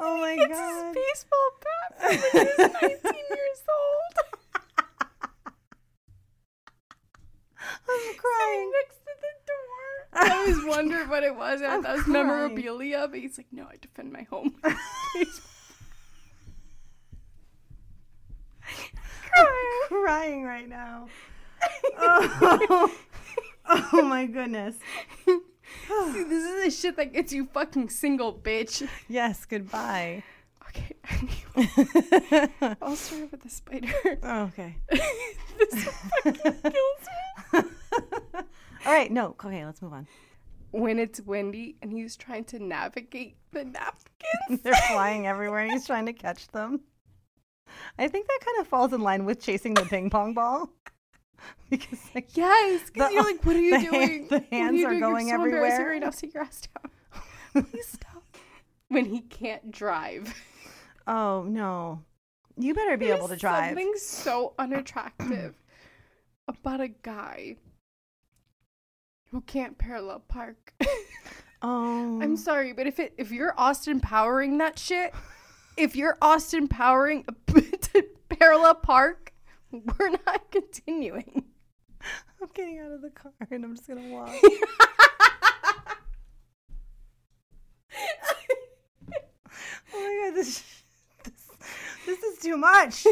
oh 0.00 0.18
my 0.18 0.36
It's 0.38 0.48
god. 0.48 0.84
his 0.86 0.94
baseball 0.94 1.50
bat 1.62 1.92
when 2.00 2.46
he's 2.46 2.58
19 2.58 3.14
years 3.14 3.62
old. 3.68 4.14
I'm 7.88 8.14
crying. 8.16 8.72
next 8.72 8.98
to 9.04 9.12
the 9.20 9.32
door. 9.46 9.69
I 10.12 10.30
always 10.30 10.64
wondered 10.64 11.08
what 11.08 11.22
it 11.22 11.34
was. 11.36 11.60
and 11.60 11.70
I 11.70 11.74
I'm 11.76 11.82
thought 11.82 11.92
it 11.92 11.96
was 11.98 12.02
crying. 12.04 12.26
memorabilia, 12.26 13.08
but 13.08 13.18
he's 13.20 13.38
like, 13.38 13.46
no, 13.52 13.64
I 13.70 13.76
defend 13.80 14.12
my 14.12 14.22
home. 14.24 14.54
I'm 19.34 19.46
crying 19.88 20.44
right 20.44 20.68
now. 20.68 21.08
Oh, 22.02 22.90
oh 23.92 24.02
my 24.02 24.24
goodness. 24.26 24.76
See, 25.26 25.38
this 26.24 26.44
is 26.44 26.64
the 26.64 26.70
shit 26.70 26.96
that 26.96 27.12
gets 27.12 27.32
you 27.32 27.46
fucking 27.52 27.90
single, 27.90 28.32
bitch. 28.32 28.88
Yes, 29.08 29.44
goodbye. 29.44 30.22
Okay, 30.68 30.94
I'll 32.80 32.96
start 32.96 33.30
with 33.30 33.42
the 33.42 33.50
spider. 33.50 33.92
Oh, 34.22 34.42
okay. 34.44 34.76
this 34.90 35.84
fucking 36.24 36.34
kills 36.62 37.04
me. 37.52 37.60
All 38.86 38.92
right, 38.92 39.10
no. 39.10 39.36
Okay, 39.44 39.64
let's 39.64 39.82
move 39.82 39.92
on. 39.92 40.06
When 40.72 40.98
it's 40.98 41.20
windy 41.20 41.76
and 41.82 41.92
he's 41.92 42.16
trying 42.16 42.44
to 42.46 42.58
navigate 42.58 43.36
the 43.52 43.64
napkins. 43.64 44.60
They're 44.62 44.74
flying 44.88 45.26
everywhere 45.26 45.60
and 45.60 45.72
he's 45.72 45.86
trying 45.86 46.06
to 46.06 46.12
catch 46.12 46.48
them. 46.48 46.80
I 47.98 48.08
think 48.08 48.26
that 48.26 48.40
kind 48.44 48.60
of 48.60 48.66
falls 48.68 48.92
in 48.92 49.00
line 49.00 49.24
with 49.24 49.40
chasing 49.40 49.74
the 49.74 49.82
ping 49.82 50.10
pong 50.10 50.34
ball. 50.34 50.70
because 51.70 51.98
like, 52.14 52.36
Yes, 52.36 52.90
because 52.90 53.12
you're 53.12 53.24
like, 53.24 53.44
what 53.44 53.56
are 53.56 53.60
you 53.60 53.70
the 53.72 53.78
hand- 53.80 53.90
doing? 53.92 54.28
the 54.28 54.34
What 54.36 54.42
are 54.52 54.56
hands 54.56 54.76
you 54.78 54.86
are 54.86 54.90
doing? 54.90 55.00
You're 55.00 55.10
going 55.10 55.28
so 55.28 55.34
everywhere. 55.34 55.88
Right 55.90 56.00
now, 56.02 56.10
sit 56.10 56.34
your 56.34 56.42
ass 56.44 56.62
down. 57.52 57.64
Please 57.72 57.88
stop. 57.88 58.22
When 58.88 59.04
he 59.04 59.20
can't 59.20 59.70
drive. 59.70 60.32
oh 61.06 61.44
no. 61.48 62.02
You 62.56 62.74
better 62.74 62.96
be 62.96 63.06
able 63.10 63.28
to 63.28 63.36
drive. 63.36 63.70
Something 63.70 63.92
so 63.96 64.52
unattractive 64.58 65.54
about 66.46 66.80
a 66.80 66.88
guy 66.88 67.56
who 69.30 69.40
can't 69.42 69.78
parallel 69.78 70.20
park. 70.20 70.74
Oh. 71.62 72.20
I'm 72.22 72.36
sorry, 72.36 72.72
but 72.72 72.86
if 72.86 72.98
it 72.98 73.14
if 73.16 73.30
you're 73.30 73.54
Austin 73.56 74.00
powering 74.00 74.58
that 74.58 74.78
shit, 74.78 75.14
if 75.76 75.96
you're 75.96 76.18
Austin 76.20 76.68
powering 76.68 77.24
to 77.46 78.04
parallel 78.28 78.74
park, 78.76 79.32
we're 79.70 80.10
not 80.26 80.50
continuing. 80.50 81.44
I'm 82.40 82.48
getting 82.54 82.78
out 82.78 82.92
of 82.92 83.02
the 83.02 83.10
car 83.10 83.32
and 83.50 83.64
I'm 83.64 83.76
just 83.76 83.86
gonna 83.86 84.08
walk. 84.08 84.30
oh 89.92 89.94
my 89.94 90.28
god, 90.30 90.36
this 90.36 90.62
this, 91.24 91.50
this 92.06 92.22
is 92.22 92.38
too 92.38 92.56
much. 92.56 93.06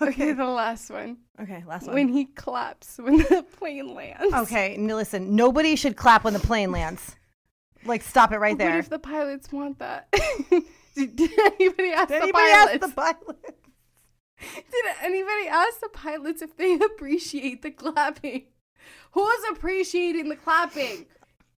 Okay, 0.08 0.32
the 0.32 0.46
last 0.46 0.90
one. 0.90 1.18
okay, 1.40 1.62
last 1.66 1.86
one. 1.86 1.94
When 1.94 2.08
he 2.08 2.24
claps 2.24 2.98
when 2.98 3.18
the 3.18 3.44
plane 3.58 3.94
lands. 3.94 4.32
okay, 4.34 4.74
n- 4.74 4.86
listen, 4.86 5.36
nobody 5.36 5.76
should 5.76 5.96
clap 5.96 6.24
when 6.24 6.32
the 6.32 6.40
plane 6.40 6.72
lands. 6.72 7.16
Like, 7.84 8.02
stop 8.02 8.32
it 8.32 8.38
right 8.38 8.56
there. 8.56 8.78
if 8.78 8.88
the 8.88 8.98
pilots 8.98 9.52
want 9.52 9.78
that? 9.78 10.08
did, 10.94 11.16
did 11.16 11.30
anybody 11.38 11.90
ask 11.92 12.08
Did 12.08 12.18
the 12.20 12.22
anybody 12.22 12.50
ask 12.50 12.80
the 12.80 12.88
pilot? 12.88 13.56
Did 14.40 14.84
anybody 15.02 15.48
ask 15.48 15.80
the 15.80 15.88
pilots 15.92 16.40
if 16.42 16.56
they 16.56 16.74
appreciate 16.84 17.62
the 17.62 17.70
clapping? 17.70 18.44
Who's 19.12 19.44
appreciating 19.50 20.28
the 20.28 20.36
clapping? 20.36 21.06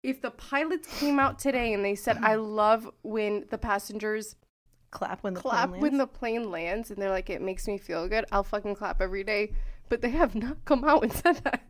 If 0.02 0.22
the 0.22 0.30
pilots 0.30 0.88
came 0.98 1.18
out 1.18 1.38
today 1.38 1.74
and 1.74 1.84
they 1.84 1.94
said, 1.94 2.16
I 2.22 2.36
love 2.36 2.88
when 3.02 3.44
the 3.50 3.58
passengers 3.58 4.34
Clap 4.90 5.22
when 5.22 5.34
the 5.34 5.40
clap 5.40 5.68
plane 5.70 5.80
when 5.80 5.92
lands? 5.92 5.98
the 5.98 6.06
plane 6.18 6.50
lands 6.50 6.90
and 6.90 7.00
they're 7.00 7.10
like, 7.10 7.30
it 7.30 7.40
makes 7.40 7.66
me 7.68 7.78
feel 7.78 8.08
good, 8.08 8.24
I'll 8.32 8.42
fucking 8.44 8.74
clap 8.74 9.00
every 9.00 9.24
day. 9.24 9.52
But 9.88 10.00
they 10.02 10.10
have 10.10 10.34
not 10.34 10.56
come 10.64 10.84
out 10.84 11.02
and 11.02 11.12
said 11.12 11.36
that. 11.44 11.62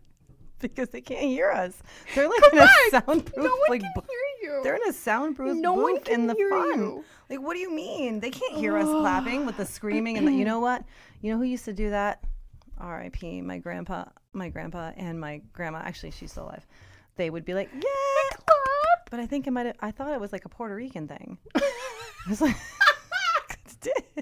because 0.59 0.89
they 0.91 1.01
can't 1.01 1.23
hear 1.23 1.51
us. 1.51 1.75
They're 2.15 2.29
like 2.29 2.43
in 2.45 2.51
Correct. 2.59 2.71
a 2.89 2.91
soundproof 3.03 3.37
No 3.37 3.51
one 3.57 3.71
like 3.71 3.81
can 3.83 3.93
bo- 3.95 4.05
hear 4.09 4.51
you. 4.53 4.61
they're 4.63 4.77
in 4.77 4.89
a 4.89 4.93
soundproof 4.93 5.57
No 5.57 5.73
one 5.75 5.95
booth 5.97 6.05
can 6.05 6.21
in 6.23 6.27
the 6.27 6.35
hear 6.35 6.51
fun. 6.51 6.79
you. 6.79 7.05
Like 7.29 7.41
what 7.41 7.55
do 7.55 7.61
you 7.61 7.71
mean? 7.75 8.21
They 8.21 8.31
can't 8.31 8.55
hear 8.57 8.77
us 8.77 8.85
clapping 9.01 9.47
with 9.47 9.57
the 9.57 9.67
screaming 9.67 10.17
and 10.19 10.27
the, 10.29 10.33
you 10.33 10.45
know 10.45 10.61
what? 10.69 10.85
You 11.23 11.33
know 11.33 11.39
who 11.39 11.45
used 11.45 11.65
to 11.67 11.73
do 11.73 11.91
that? 11.91 12.23
R.I.P. 12.79 13.43
My 13.43 13.59
grandpa, 13.59 14.05
my 14.33 14.49
grandpa 14.49 14.93
and 14.97 15.21
my 15.21 15.43
grandma. 15.53 15.81
Actually, 15.85 16.13
she's 16.13 16.31
still 16.33 16.45
alive. 16.45 16.67
They 17.17 17.29
would 17.29 17.45
be 17.45 17.53
like, 17.53 17.69
"Yeah, 17.75 18.37
clap. 18.37 19.11
but 19.11 19.21
I 19.21 19.27
think 19.27 19.47
it 19.47 19.51
might. 19.51 19.67
have 19.67 19.77
I 19.81 19.91
thought 19.91 20.13
it 20.15 20.21
was 20.21 20.33
like 20.33 20.47
a 20.47 20.49
Puerto 20.49 20.75
Rican 20.75 21.07
thing. 21.07 21.37
I 21.57 21.61
was 22.31 22.41
like, 22.41 22.57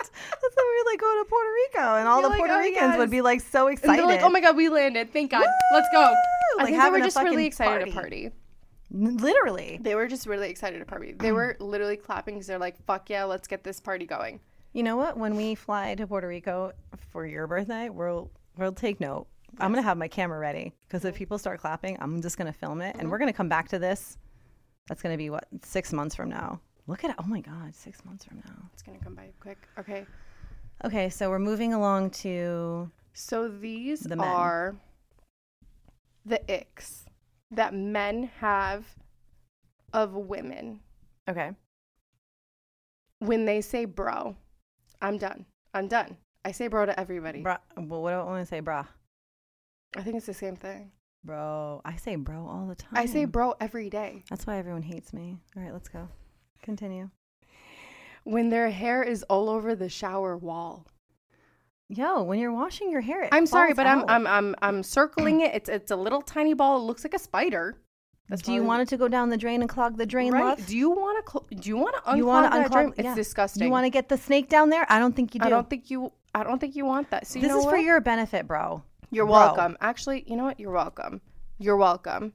That's 0.00 0.56
when 0.56 0.66
we 0.66 0.90
like 0.90 1.00
go 1.00 1.22
to 1.22 1.28
Puerto 1.28 1.50
Rico, 1.52 1.96
and 1.96 2.08
all 2.08 2.20
You're 2.20 2.22
the 2.22 2.28
like, 2.30 2.38
Puerto 2.38 2.54
"Oh, 2.54 2.58
Ricans 2.58 2.96
would 2.96 3.10
be 3.10 3.20
like 3.20 3.40
so 3.40 3.68
excited. 3.68 4.04
like, 4.04 4.22
oh 4.22 4.30
my 4.30 4.40
god, 4.40 4.56
we 4.56 4.68
landed. 4.68 5.12
Thank 5.12 5.30
God. 5.30 5.44
Let's 5.72 5.88
go. 5.92 6.00
Woo! 6.00 6.60
I 6.60 6.62
Like 6.64 6.72
think 6.72 6.82
they 6.82 6.90
were 6.90 7.00
just 7.00 7.18
really 7.18 7.46
excited 7.46 7.86
to 7.86 7.92
party. 7.92 8.30
party. 8.30 8.36
Literally. 8.90 9.78
They 9.80 9.94
were 9.94 10.08
just 10.08 10.26
really 10.26 10.50
excited 10.50 10.78
to 10.80 10.84
party. 10.84 11.12
They 11.12 11.32
were 11.32 11.56
literally 11.60 11.96
clapping 11.96 12.34
because 12.34 12.46
they're 12.46 12.58
like, 12.58 12.82
fuck 12.86 13.08
yeah, 13.08 13.24
let's 13.24 13.46
get 13.46 13.62
this 13.62 13.80
party 13.80 14.06
going. 14.06 14.40
You 14.72 14.82
know 14.82 14.96
what? 14.96 15.16
When 15.16 15.36
we 15.36 15.54
fly 15.54 15.94
to 15.96 16.06
Puerto 16.06 16.28
Rico 16.28 16.72
for 17.10 17.26
your 17.26 17.46
birthday, 17.46 17.88
we'll 17.88 18.30
we'll 18.56 18.72
take 18.72 19.00
note. 19.00 19.26
I'm 19.58 19.72
gonna 19.72 19.82
have 19.82 19.98
my 19.98 20.08
camera 20.08 20.38
ready 20.38 20.72
because 20.86 21.04
if 21.04 21.14
mm-hmm. 21.14 21.18
people 21.18 21.38
start 21.38 21.60
clapping, 21.60 21.96
I'm 22.00 22.22
just 22.22 22.38
gonna 22.38 22.52
film 22.52 22.80
it, 22.80 22.94
and 22.94 23.02
mm-hmm. 23.02 23.10
we're 23.10 23.18
gonna 23.18 23.32
come 23.32 23.48
back 23.48 23.68
to 23.68 23.78
this. 23.78 24.16
That's 24.88 25.02
gonna 25.02 25.16
be 25.16 25.30
what 25.30 25.46
six 25.62 25.92
months 25.92 26.14
from 26.14 26.28
now. 26.28 26.60
Look 26.90 27.04
at 27.04 27.10
it! 27.10 27.16
Oh 27.20 27.26
my 27.26 27.40
God, 27.40 27.72
six 27.72 28.04
months 28.04 28.24
from 28.24 28.38
now. 28.38 28.68
It's 28.72 28.82
going 28.82 28.98
to 28.98 29.04
come 29.04 29.14
by 29.14 29.30
quick. 29.38 29.58
Okay. 29.78 30.04
Okay, 30.84 31.08
so 31.08 31.30
we're 31.30 31.38
moving 31.38 31.72
along 31.72 32.10
to 32.10 32.90
So 33.12 33.46
these 33.46 34.00
The 34.00 34.16
men. 34.16 34.26
are 34.26 34.74
the 36.26 36.40
icks 36.48 37.04
that 37.52 37.74
men 37.74 38.30
have 38.40 38.86
of 39.92 40.14
women 40.14 40.80
okay. 41.28 41.52
when 43.20 43.44
they 43.44 43.60
say 43.60 43.84
bro. 43.84 44.34
I'm 45.00 45.16
done. 45.16 45.46
I'm 45.72 45.86
done. 45.86 46.16
I 46.44 46.50
say 46.50 46.66
bro 46.66 46.86
to 46.86 46.98
everybody. 46.98 47.42
Bra. 47.42 47.58
Well, 47.76 48.02
what 48.02 48.10
do 48.10 48.16
I 48.16 48.24
want 48.24 48.42
to 48.42 48.46
say, 48.46 48.58
bra? 48.58 48.84
I 49.96 50.02
think 50.02 50.16
it's 50.16 50.26
the 50.26 50.34
same 50.34 50.56
thing. 50.56 50.90
Bro. 51.22 51.82
I 51.84 51.94
say 51.94 52.16
bro 52.16 52.48
all 52.48 52.66
the 52.66 52.74
time. 52.74 52.90
I 52.94 53.06
say 53.06 53.26
bro 53.26 53.54
every 53.60 53.90
day. 53.90 54.24
That's 54.28 54.44
why 54.44 54.58
everyone 54.58 54.82
hates 54.82 55.12
me. 55.12 55.38
All 55.56 55.62
right, 55.62 55.72
let's 55.72 55.88
go. 55.88 56.08
Continue. 56.62 57.10
When 58.24 58.50
their 58.50 58.70
hair 58.70 59.02
is 59.02 59.22
all 59.24 59.48
over 59.48 59.74
the 59.74 59.88
shower 59.88 60.36
wall. 60.36 60.86
Yo, 61.88 62.22
when 62.22 62.38
you're 62.38 62.52
washing 62.52 62.90
your 62.90 63.00
hair, 63.00 63.28
I'm 63.32 63.46
sorry, 63.46 63.74
but 63.74 63.86
I'm. 63.86 64.04
I'm 64.08 64.26
I'm 64.26 64.54
I'm 64.62 64.82
circling 64.82 65.40
it. 65.40 65.54
It's 65.54 65.68
it's 65.68 65.90
a 65.90 65.96
little 65.96 66.22
tiny 66.22 66.54
ball. 66.54 66.78
It 66.78 66.82
looks 66.82 67.02
like 67.02 67.14
a 67.14 67.18
spider. 67.18 67.78
Do 68.44 68.52
you 68.52 68.62
want 68.62 68.82
it 68.82 68.88
to 68.90 68.96
go 68.96 69.08
down 69.08 69.28
the 69.28 69.36
drain 69.36 69.60
and 69.60 69.68
clog 69.68 69.96
the 69.96 70.06
drain, 70.06 70.32
right? 70.32 70.44
love? 70.56 70.66
Do 70.66 70.76
you 70.76 70.90
want 70.90 71.26
to? 71.26 71.32
Cl- 71.32 71.46
do 71.60 71.68
you 71.68 71.76
want 71.76 71.96
to 71.96 72.02
unclog 72.02 72.16
You 72.16 72.26
wanna 72.26 72.68
drain? 72.68 72.88
It's 72.96 73.04
yeah. 73.04 73.14
disgusting. 73.16 73.64
You 73.64 73.70
want 73.70 73.86
to 73.86 73.90
get 73.90 74.08
the 74.08 74.16
snake 74.16 74.48
down 74.48 74.70
there? 74.70 74.86
I 74.88 75.00
don't 75.00 75.16
think 75.16 75.34
you 75.34 75.40
do. 75.40 75.46
I 75.46 75.50
don't 75.50 75.68
think 75.68 75.90
you. 75.90 76.12
I 76.32 76.44
don't 76.44 76.60
think 76.60 76.76
you 76.76 76.84
want 76.84 77.10
that. 77.10 77.26
So 77.26 77.40
you 77.40 77.48
this 77.48 77.56
is 77.56 77.64
for 77.64 77.76
your 77.76 78.00
benefit, 78.00 78.46
bro. 78.46 78.84
You're 79.10 79.26
Bro. 79.26 79.32
welcome. 79.32 79.76
Actually, 79.80 80.24
you 80.28 80.36
know 80.36 80.44
what? 80.44 80.60
You're 80.60 80.70
welcome. 80.70 81.20
You're 81.58 81.76
welcome. 81.76 82.32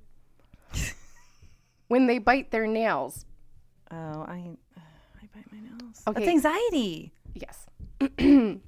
when 1.87 2.07
they 2.07 2.17
bite 2.17 2.51
their 2.51 2.67
nails. 2.67 3.25
Oh, 3.95 4.25
I, 4.27 4.57
I 4.77 5.27
bite 5.33 5.51
my 5.51 5.59
nails. 5.59 6.01
Okay. 6.07 6.19
That's 6.19 6.29
anxiety. 6.29 7.11
Yes. 7.33 7.65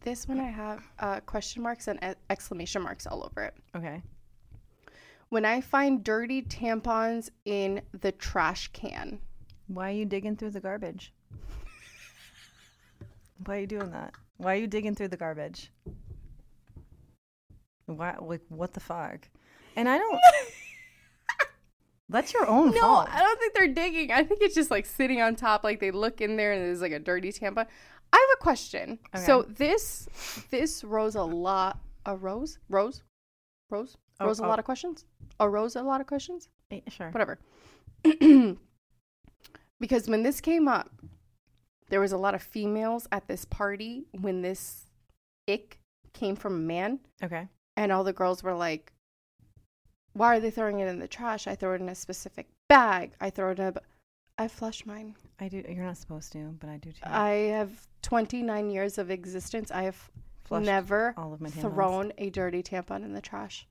this 0.00 0.28
one 0.28 0.38
I 0.38 0.50
have 0.50 0.82
uh, 1.00 1.20
question 1.20 1.62
marks 1.62 1.88
and 1.88 1.98
exclamation 2.30 2.82
marks 2.82 3.06
all 3.06 3.24
over 3.24 3.42
it. 3.42 3.54
Okay. 3.74 4.02
When 5.28 5.44
I 5.44 5.60
find 5.60 6.04
dirty 6.04 6.42
tampons 6.42 7.30
in 7.44 7.82
the 8.00 8.12
trash 8.12 8.68
can. 8.68 9.18
Why 9.66 9.90
are 9.90 9.94
you 9.94 10.04
digging 10.04 10.36
through 10.36 10.50
the 10.50 10.60
garbage? 10.60 11.12
Why 13.44 13.56
are 13.56 13.60
you 13.60 13.66
doing 13.66 13.90
that? 13.90 14.14
Why 14.36 14.54
are 14.54 14.58
you 14.58 14.68
digging 14.68 14.94
through 14.94 15.08
the 15.08 15.16
garbage? 15.16 15.72
Why? 17.86 18.16
Like, 18.20 18.42
what 18.48 18.72
the 18.72 18.80
fuck? 18.80 19.28
And 19.74 19.88
I 19.88 19.98
don't. 19.98 20.20
That's 22.08 22.32
your 22.32 22.46
own 22.48 22.70
No, 22.70 22.80
fault. 22.80 23.08
I 23.10 23.20
don't 23.20 23.38
think 23.40 23.54
they're 23.54 23.68
digging. 23.74 24.12
I 24.12 24.22
think 24.22 24.40
it's 24.40 24.54
just 24.54 24.70
like 24.70 24.86
sitting 24.86 25.20
on 25.20 25.34
top, 25.34 25.64
like 25.64 25.80
they 25.80 25.90
look 25.90 26.20
in 26.20 26.36
there 26.36 26.52
and 26.52 26.62
there's 26.64 26.80
like 26.80 26.92
a 26.92 27.00
dirty 27.00 27.32
Tampa. 27.32 27.66
I 28.12 28.16
have 28.16 28.38
a 28.38 28.42
question. 28.42 28.98
So 29.24 29.42
this 29.42 30.08
this 30.50 30.84
rose 30.84 31.16
a 31.16 31.22
lot 31.22 31.78
a 32.06 32.14
rose? 32.16 32.58
Rose? 32.68 33.02
Rose? 33.70 33.96
Oh, 34.20 34.26
Rose 34.26 34.38
a 34.40 34.44
oh. 34.44 34.48
lot 34.48 34.58
of 34.60 34.64
questions? 34.64 35.04
A 35.40 35.48
rose 35.48 35.74
a 35.74 35.82
lot 35.82 36.00
of 36.00 36.06
questions? 36.06 36.48
Eh, 36.70 36.80
Sure. 36.88 37.10
Whatever. 37.10 37.38
because 39.80 40.08
when 40.08 40.22
this 40.22 40.40
came 40.40 40.68
up, 40.68 40.90
there 41.88 42.00
was 42.00 42.12
a 42.12 42.16
lot 42.16 42.34
of 42.34 42.42
females 42.42 43.06
at 43.12 43.26
this 43.28 43.44
party 43.44 44.04
when 44.12 44.42
this 44.42 44.86
ick 45.48 45.78
came 46.12 46.36
from 46.36 46.54
a 46.54 46.58
man 46.58 47.00
Okay. 47.22 47.48
and 47.76 47.92
all 47.92 48.04
the 48.04 48.12
girls 48.12 48.42
were 48.42 48.54
like, 48.54 48.92
"Why 50.16 50.36
are 50.36 50.40
they 50.40 50.50
throwing 50.50 50.80
it 50.80 50.88
in 50.88 50.98
the 50.98 51.08
trash? 51.08 51.46
I 51.46 51.54
throw 51.54 51.74
it 51.74 51.80
in 51.80 51.88
a 51.88 51.94
specific 51.94 52.48
bag. 52.68 53.12
I 53.20 53.30
throw 53.30 53.50
it 53.50 53.58
in 53.58 53.66
a. 53.66 53.72
b- 53.72 53.80
I 54.38 54.48
flush 54.48 54.84
mine. 54.86 55.14
I 55.40 55.48
do. 55.48 55.62
You're 55.68 55.84
not 55.84 55.96
supposed 55.96 56.32
to, 56.32 56.54
but 56.60 56.68
I 56.68 56.76
do 56.78 56.90
too. 56.92 57.00
I 57.04 57.30
have 57.58 57.86
29 58.02 58.70
years 58.70 58.98
of 58.98 59.10
existence. 59.10 59.70
I 59.70 59.82
have 59.82 60.10
Flushed 60.44 60.66
never 60.66 61.14
all 61.16 61.32
of 61.32 61.40
my 61.40 61.48
tampons. 61.48 61.60
thrown 61.74 62.12
a 62.18 62.30
dirty 62.30 62.62
tampon 62.62 63.02
in 63.04 63.12
the 63.14 63.20
trash 63.20 63.66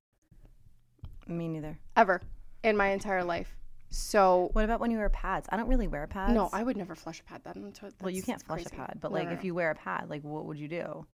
Me 1.27 1.47
neither. 1.47 1.77
ever 1.95 2.21
in 2.63 2.75
my 2.77 2.87
entire 2.87 3.23
life. 3.23 3.55
So 3.89 4.49
What 4.53 4.65
about 4.65 4.79
when 4.79 4.91
you 4.91 4.97
wear 4.97 5.09
pads? 5.09 5.47
I 5.51 5.57
don't 5.57 5.69
really 5.69 5.87
wear 5.87 6.05
pads. 6.07 6.33
no, 6.33 6.49
I 6.51 6.63
would 6.63 6.75
never 6.77 6.95
flush 6.95 7.21
a 7.21 7.23
pad. 7.23 7.41
That 7.43 7.55
that's, 7.81 7.95
well, 8.01 8.09
you 8.09 8.21
can't 8.23 8.41
flush 8.43 8.63
crazy. 8.63 8.75
a 8.75 8.77
pad, 8.79 8.97
but 8.99 9.11
No, 9.11 9.15
like 9.17 9.27
no, 9.27 9.33
if 9.33 9.39
no. 9.39 9.45
you 9.45 9.55
wear 9.55 9.71
a 9.71 9.75
pad, 9.75 10.09
like 10.09 10.23
what 10.23 10.45
would 10.45 10.59
you 10.59 10.67
do 10.67 11.05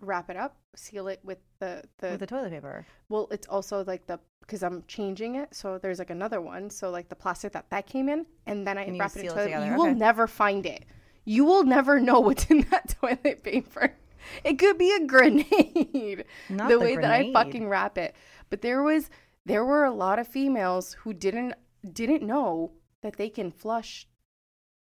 wrap 0.00 0.28
it 0.28 0.36
up, 0.36 0.56
seal 0.74 1.08
it 1.08 1.20
with 1.22 1.38
the 1.60 1.82
the. 1.98 2.10
with 2.10 2.20
the 2.20 2.26
toilet 2.26 2.50
paper? 2.50 2.86
well, 3.08 3.28
it's 3.30 3.46
also 3.46 3.84
like 3.84 4.06
the 4.06 4.18
because 4.46 4.62
I'm 4.62 4.84
changing 4.86 5.36
it, 5.36 5.54
so 5.54 5.78
there's 5.78 5.98
like 5.98 6.10
another 6.10 6.40
one. 6.40 6.70
So 6.70 6.90
like 6.90 7.08
the 7.08 7.16
plastic 7.16 7.52
that 7.52 7.70
that 7.70 7.86
came 7.86 8.08
in, 8.08 8.26
and 8.46 8.66
then 8.66 8.78
I 8.78 8.84
And 8.84 8.98
wrap 8.98 9.16
it 9.16 9.20
in 9.20 9.26
it 9.26 9.28
toilet. 9.30 9.44
together, 9.44 9.66
You 9.66 9.76
will 9.76 9.94
never 9.94 10.26
find 10.26 10.66
it. 10.66 10.84
You 11.24 11.44
will 11.44 11.64
never 11.64 11.98
know 12.00 12.20
what's 12.20 12.46
in 12.46 12.60
that 12.70 12.96
toilet 13.00 13.42
paper. 13.42 13.94
It 14.42 14.58
could 14.58 14.78
be 14.78 14.92
a 14.92 15.06
grenade. 15.06 16.24
Not 16.48 16.68
the 16.68 16.74
the 16.78 16.80
way 16.80 16.96
that 16.96 17.10
I 17.10 17.32
fucking 17.32 17.68
wrap 17.68 17.98
it. 17.98 18.14
But 18.50 18.62
there 18.62 18.82
was 18.82 19.10
there 19.46 19.64
were 19.64 19.84
a 19.84 19.90
lot 19.90 20.18
of 20.18 20.26
females 20.28 20.94
who 21.00 21.12
didn't 21.12 21.54
didn't 21.92 22.22
know 22.22 22.72
that 23.02 23.16
they 23.16 23.28
can 23.28 23.50
flush 23.50 24.06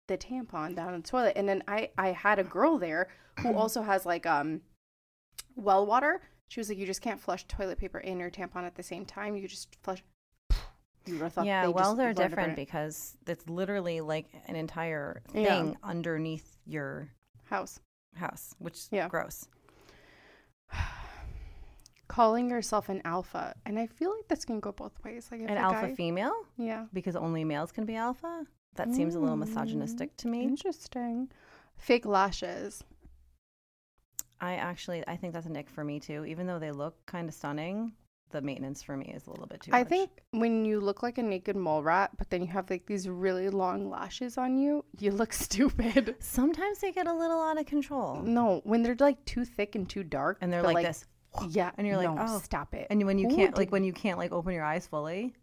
the 0.08 0.18
tampon 0.18 0.76
down 0.76 0.94
the 0.94 1.02
toilet. 1.08 1.34
And 1.36 1.48
then 1.48 1.64
I 1.68 1.90
I 1.98 2.10
had 2.10 2.40
a 2.40 2.44
girl 2.44 2.78
there 2.78 3.10
who 3.40 3.54
also 3.62 3.82
has 3.82 4.06
like 4.06 4.26
um 4.26 4.62
well 5.56 5.86
water. 5.86 6.22
She 6.54 6.60
was 6.60 6.70
like, 6.70 6.78
you 6.78 6.86
just 6.86 7.02
can't 7.02 7.20
flush 7.20 7.46
toilet 7.48 7.80
paper 7.80 7.98
and 7.98 8.20
your 8.20 8.30
tampon 8.30 8.64
at 8.64 8.76
the 8.76 8.84
same 8.84 9.06
time. 9.08 9.36
You 9.36 9.48
just 9.48 9.76
flush. 9.82 10.04
You 11.08 11.14
would 11.16 11.24
have 11.24 11.34
thought 11.34 11.46
Yeah, 11.48 11.64
well 11.68 11.74
they 11.74 11.74
just 11.74 11.76
wells 11.84 12.00
are 12.00 12.04
learned 12.04 12.16
to 12.18 12.22
burn 12.22 12.30
different 12.30 12.56
because 12.56 13.18
it's 13.26 13.50
literally 13.50 14.02
like 14.02 14.28
an 14.46 14.56
entire 14.56 15.24
Yeah. 15.34 15.46
thing 15.48 15.78
underneath 15.82 16.56
your 16.68 17.10
house. 17.46 17.80
house, 18.16 18.54
which 18.60 18.86
Yeah. 18.92 19.08
gross. 19.10 19.48
Calling 22.08 22.50
yourself 22.52 22.88
an 22.90 23.02
alpha, 23.04 23.56
and 23.66 23.80
I 23.80 23.88
feel 23.88 24.16
like 24.16 24.28
this 24.28 24.46
can 24.46 24.60
go 24.60 24.72
both 24.72 24.94
ways. 25.04 25.28
Like 25.32 25.42
if 25.42 25.50
An 25.50 25.58
alpha 25.58 25.88
guy- 25.88 25.96
female 25.96 26.36
yeah, 26.58 26.86
because 26.94 27.16
only 27.16 27.44
males 27.44 27.72
can 27.72 27.86
be 27.86 27.96
alpha. 27.96 28.46
That 28.76 28.94
seems 28.94 29.16
a 29.16 29.20
little 29.20 29.36
Mm. 29.38 29.40
misogynistic 29.48 30.16
to 30.18 30.28
me. 30.28 30.44
interesting. 30.44 31.32
Fake 31.78 32.06
lashes. 32.06 32.84
I 34.44 34.56
actually 34.56 35.04
I 35.08 35.16
think 35.16 35.34
that's 35.34 35.46
a 35.46 35.50
nick 35.50 35.70
for 35.70 35.84
me 35.84 36.00
too. 36.00 36.26
Even 36.26 36.46
though 36.48 36.60
they 36.60 36.72
look 36.72 36.96
kind 37.06 37.30
of 37.30 37.34
stunning, 37.34 37.94
the 38.32 38.42
maintenance 38.42 38.82
for 38.84 38.98
me 38.98 39.06
is 39.16 39.26
a 39.28 39.30
little 39.30 39.46
bit 39.48 39.62
too 39.62 39.72
much. 39.72 39.78
I 39.80 39.84
much. 39.84 39.90
think 39.90 40.10
when 40.32 40.66
you 40.66 40.80
look 40.82 41.02
like 41.02 41.18
a 41.18 41.24
naked 41.24 41.56
mole 41.56 41.82
rat, 41.84 42.12
but 42.18 42.30
then 42.30 42.42
you 42.42 42.48
have 42.48 42.70
like 42.70 42.86
these 42.86 43.08
really 43.08 43.50
long 43.50 43.90
lashes 43.90 44.38
on 44.38 44.58
you, 44.58 44.84
you 45.00 45.12
look 45.12 45.32
stupid. 45.48 46.16
sometimes 46.20 46.80
they 46.80 46.92
get 46.92 47.08
a 47.08 47.14
little 47.14 47.42
out 47.42 47.60
of 47.60 47.66
control. 47.68 48.22
No, 48.22 48.60
when 48.66 48.84
they're 48.84 48.98
like 49.00 49.24
too 49.26 49.46
thick 49.46 49.76
and 49.76 49.88
too 49.90 50.04
dark, 50.04 50.40
And 50.42 50.52
they're 50.52 50.64
but, 50.64 50.74
like, 50.74 50.88
this. 50.88 51.06
Yeah, 51.50 51.72
And 51.78 51.88
you're 51.88 51.98
like, 51.98 52.14
no, 52.14 52.26
oh. 52.28 52.40
stop 52.44 52.74
it. 52.76 52.88
And 52.92 53.04
when 53.06 53.18
you 53.18 53.28
Who 53.30 53.36
can't 53.36 53.58
like 53.58 53.72
when 53.72 53.84
you 53.84 53.94
can't 53.94 54.18
like 54.20 54.32
open 54.32 54.54
your 54.54 54.64
eyes 54.66 54.86
fully. 54.86 55.34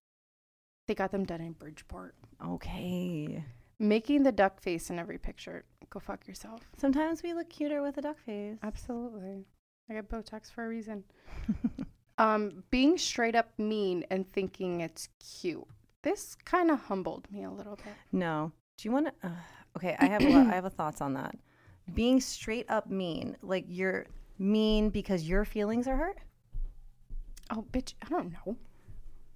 they 0.87 0.95
got 0.95 1.11
them 1.11 1.25
done 1.25 1.41
in 1.41 1.53
Bridgeport, 1.53 2.15
Okay. 2.45 3.43
making 3.79 4.23
the 4.25 4.33
duck 4.33 4.61
face 4.61 4.91
in 4.91 4.99
every 4.99 5.19
picture. 5.19 5.65
Go 5.91 5.99
fuck 5.99 6.27
yourself. 6.29 6.61
Sometimes 6.77 7.23
we 7.23 7.35
look 7.35 7.51
cuter 7.51 7.83
with 7.83 7.99
a 7.99 8.03
duck 8.03 8.17
face. 8.25 8.57
Absolutely, 8.63 9.45
I 9.89 9.95
got 9.95 10.09
Botox 10.09 10.51
for 10.51 10.65
a 10.65 10.69
reason. 10.69 11.03
um, 12.19 12.63
being 12.71 12.97
straight 12.97 13.35
up 13.35 13.51
mean 13.59 14.05
and 14.11 14.31
thinking 14.33 14.81
it's 14.83 15.09
cute. 15.19 15.67
This 16.03 16.37
kind 16.45 16.71
of 16.71 16.79
humbled 16.81 17.27
me 17.31 17.43
a 17.43 17.51
little 17.51 17.77
bit. 17.77 17.95
No. 18.13 18.53
Do 18.79 18.89
you 18.89 18.93
want 18.93 19.07
to? 19.07 19.27
Uh, 19.27 19.33
okay, 19.77 19.97
I 19.99 20.07
have 20.07 20.23
a 20.23 20.29
lot, 20.29 20.47
I 20.47 20.55
have 20.55 20.65
a 20.65 20.71
thoughts 20.79 21.01
on 21.01 21.15
that. 21.15 21.37
Being 21.93 22.21
straight 22.21 22.71
up 22.71 22.89
mean, 22.89 23.37
like 23.43 23.65
you're 23.69 24.07
mean 24.39 24.91
because 24.91 25.29
your 25.29 25.45
feelings 25.45 25.89
are 25.89 25.97
hurt. 25.97 26.19
Oh, 27.51 27.65
bitch, 27.73 27.95
I 28.01 28.09
don't 28.09 28.33
know. 28.33 28.57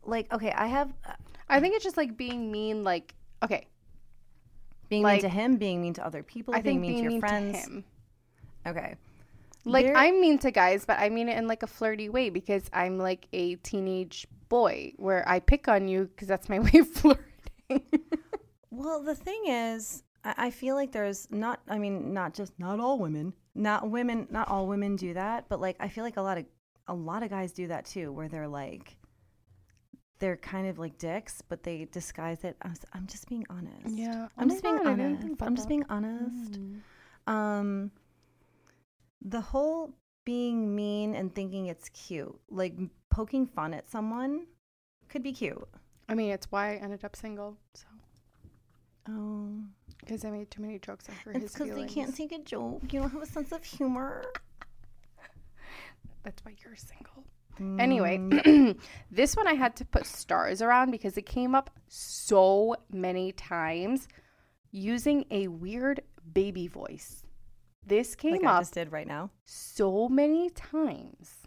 Like, 0.04 0.32
okay, 0.32 0.52
I 0.52 0.66
have 0.68 0.92
uh, 1.04 1.14
I 1.48 1.58
think 1.58 1.74
it's 1.74 1.84
just 1.84 1.96
like 1.96 2.16
being 2.16 2.52
mean. 2.52 2.84
Like, 2.84 3.14
okay, 3.42 3.66
being 4.94 5.02
Like- 5.02 5.22
mean 5.22 5.30
to 5.30 5.36
him, 5.36 5.56
being 5.56 5.80
mean 5.82 5.94
to 5.94 6.04
other 6.06 6.22
people, 6.22 6.54
I 6.54 6.60
being 6.62 6.80
think 6.80 6.80
mean 6.82 6.90
being 6.92 6.96
to 6.98 7.02
your 7.04 7.10
mean 7.12 7.20
friends. 7.20 7.52
to 7.64 7.70
him. 7.70 7.84
Okay. 8.66 8.94
Like 9.66 9.86
There- 9.86 9.96
I'm 9.96 10.20
mean 10.20 10.38
to 10.38 10.50
guys, 10.50 10.84
but 10.84 10.98
I 10.98 11.08
mean 11.08 11.28
it 11.28 11.36
in 11.38 11.46
like 11.46 11.62
a 11.62 11.66
flirty 11.66 12.08
way 12.08 12.28
because 12.30 12.68
I'm 12.72 12.98
like 12.98 13.26
a 13.32 13.54
teenage 13.56 14.26
boy 14.48 14.92
where 14.96 15.26
I 15.28 15.40
pick 15.40 15.68
on 15.68 15.88
you 15.88 16.04
because 16.06 16.28
that's 16.28 16.48
my 16.48 16.58
way 16.66 16.78
of 16.80 16.88
flirting. 16.88 17.24
Well, 18.70 19.00
the 19.02 19.14
thing 19.14 19.40
is, 19.46 20.02
I, 20.24 20.34
I 20.46 20.50
feel 20.50 20.74
like 20.74 20.90
there's 20.90 21.30
not. 21.30 21.60
I 21.68 21.78
mean, 21.78 22.12
not 22.12 22.34
just 22.34 22.58
not 22.58 22.80
all 22.80 22.98
women, 22.98 23.32
not 23.54 23.88
women, 23.88 24.26
not 24.30 24.48
all 24.48 24.66
women 24.66 24.96
do 24.96 25.14
that, 25.14 25.48
but 25.48 25.60
like 25.60 25.76
I 25.78 25.86
feel 25.88 26.02
like 26.02 26.16
a 26.16 26.22
lot 26.22 26.38
of 26.38 26.44
a 26.88 26.94
lot 26.94 27.22
of 27.22 27.30
guys 27.30 27.52
do 27.52 27.68
that 27.68 27.84
too, 27.86 28.10
where 28.12 28.28
they're 28.28 28.48
like, 28.48 28.96
they're 30.18 30.36
kind 30.36 30.68
of 30.68 30.78
like 30.78 30.98
dicks, 30.98 31.42
but 31.42 31.62
they 31.62 31.88
disguise 31.90 32.44
it. 32.44 32.56
as, 32.62 32.84
I'm 32.92 33.06
just 33.06 33.28
being 33.28 33.44
honest. 33.50 33.88
Yeah, 33.88 34.28
I'm 34.38 34.48
just 34.48 34.62
being 34.62 34.76
even 34.76 34.86
honest. 34.86 35.42
I'm 35.42 35.56
just 35.56 35.68
being 35.68 35.84
honest. 35.88 36.52
Mm. 36.52 36.80
Um, 37.26 37.90
the 39.22 39.40
whole 39.40 39.94
being 40.24 40.74
mean 40.74 41.14
and 41.14 41.34
thinking 41.34 41.66
it's 41.66 41.88
cute, 41.90 42.34
like 42.50 42.74
poking 43.10 43.46
fun 43.46 43.74
at 43.74 43.90
someone, 43.90 44.46
could 45.08 45.22
be 45.22 45.32
cute. 45.32 45.68
I 46.08 46.14
mean, 46.14 46.30
it's 46.30 46.50
why 46.50 46.72
I 46.72 46.76
ended 46.76 47.04
up 47.04 47.16
single. 47.16 47.56
So 47.74 47.86
Oh, 49.08 49.48
because 50.00 50.24
I 50.24 50.30
made 50.30 50.50
too 50.50 50.62
many 50.62 50.78
jokes 50.78 51.06
hurt 51.06 51.36
it's 51.36 51.44
his 51.44 51.52
because 51.52 51.74
they 51.74 51.86
can't 51.86 52.14
take 52.14 52.32
a 52.32 52.38
joke. 52.38 52.80
You 52.90 53.00
don't 53.00 53.10
have 53.10 53.22
a 53.22 53.26
sense 53.26 53.52
of 53.52 53.62
humor. 53.62 54.24
That's 56.22 56.42
why 56.44 56.54
you're 56.64 56.76
single. 56.76 57.24
Anyway, 57.78 58.18
Mm, 58.18 58.78
this 59.10 59.36
one 59.36 59.46
I 59.46 59.54
had 59.54 59.76
to 59.76 59.84
put 59.84 60.06
stars 60.06 60.60
around 60.62 60.90
because 60.90 61.16
it 61.16 61.26
came 61.26 61.54
up 61.54 61.70
so 61.88 62.76
many 62.92 63.32
times 63.32 64.08
using 64.72 65.24
a 65.30 65.48
weird 65.48 66.00
baby 66.32 66.66
voice. 66.66 67.22
This 67.86 68.14
came 68.14 68.32
like 68.32 68.44
I 68.44 68.54
up 68.56 68.60
just 68.62 68.74
did 68.74 68.92
right 68.92 69.06
now. 69.06 69.30
so 69.44 70.08
many 70.08 70.50
times. 70.50 71.46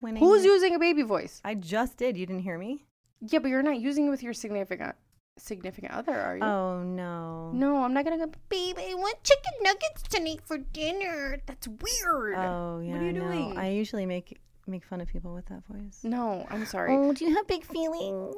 When 0.00 0.16
Who's 0.16 0.44
using 0.44 0.74
a 0.74 0.78
baby 0.78 1.02
voice? 1.02 1.40
I 1.44 1.54
just 1.54 1.96
did. 1.96 2.16
You 2.16 2.26
didn't 2.26 2.42
hear 2.42 2.58
me? 2.58 2.84
Yeah, 3.20 3.38
but 3.38 3.48
you're 3.48 3.62
not 3.62 3.80
using 3.80 4.06
it 4.06 4.10
with 4.10 4.22
your 4.22 4.34
significant 4.34 4.96
significant 5.36 5.92
other, 5.92 6.18
are 6.18 6.36
you? 6.36 6.42
Oh 6.42 6.82
no. 6.82 7.50
No, 7.52 7.84
I'm 7.84 7.92
not 7.92 8.04
gonna 8.04 8.18
go. 8.18 8.30
Babe, 8.48 8.76
I 8.78 8.94
want 8.94 9.22
chicken 9.22 9.52
nuggets 9.62 10.02
tonight 10.02 10.40
for 10.44 10.58
dinner. 10.58 11.38
That's 11.46 11.68
weird. 11.68 12.36
Oh 12.36 12.80
yeah. 12.80 12.96
are 12.96 13.02
you 13.04 13.12
no. 13.12 13.20
doing? 13.20 13.58
I 13.58 13.70
usually 13.70 14.06
make 14.06 14.38
make 14.66 14.84
fun 14.84 15.00
of 15.00 15.08
people 15.08 15.34
with 15.34 15.46
that 15.46 15.64
voice. 15.66 16.00
no, 16.02 16.46
I'm 16.50 16.66
sorry. 16.66 16.94
Oh, 16.94 17.12
do 17.12 17.24
you 17.24 17.34
have 17.34 17.46
big 17.46 17.64
feelings? 17.64 18.36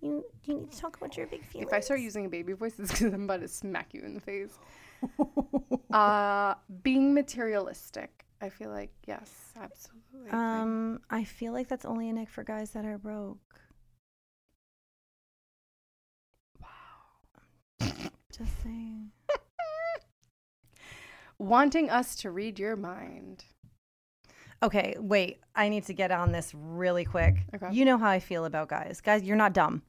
You 0.00 0.24
do 0.44 0.52
you 0.52 0.58
need 0.60 0.70
to 0.72 0.78
talk 0.78 0.96
about 0.96 1.16
your 1.16 1.26
big 1.26 1.44
feelings? 1.44 1.68
If 1.70 1.74
I 1.74 1.80
start 1.80 2.00
using 2.00 2.26
a 2.26 2.28
baby 2.28 2.52
voice, 2.52 2.78
it's 2.78 2.92
because 2.92 3.12
I'm 3.14 3.24
about 3.24 3.40
to 3.40 3.48
smack 3.48 3.94
you 3.94 4.02
in 4.02 4.14
the 4.14 4.20
face. 4.20 4.58
uh, 5.90 6.54
being 6.82 7.14
materialistic. 7.14 8.24
I 8.40 8.50
feel 8.50 8.70
like 8.70 8.90
yes, 9.06 9.52
absolutely. 9.58 10.30
Um, 10.30 11.00
I 11.08 11.24
feel 11.24 11.52
like 11.52 11.68
that's 11.68 11.84
only 11.86 12.08
a 12.10 12.12
nick 12.12 12.28
for 12.28 12.44
guys 12.44 12.70
that 12.72 12.84
are 12.84 12.98
broke. 12.98 13.38
Just 17.80 18.62
saying. 18.62 19.10
Wanting 21.38 21.90
us 21.90 22.16
to 22.16 22.30
read 22.30 22.58
your 22.58 22.76
mind. 22.76 23.44
Okay, 24.62 24.96
wait. 24.98 25.40
I 25.54 25.68
need 25.68 25.84
to 25.84 25.92
get 25.92 26.10
on 26.10 26.32
this 26.32 26.52
really 26.54 27.04
quick. 27.04 27.36
Okay. 27.54 27.68
You 27.72 27.84
know 27.84 27.98
how 27.98 28.08
I 28.08 28.20
feel 28.20 28.44
about 28.46 28.68
guys. 28.68 29.00
Guys, 29.00 29.22
you're 29.22 29.36
not 29.36 29.52
dumb. 29.52 29.82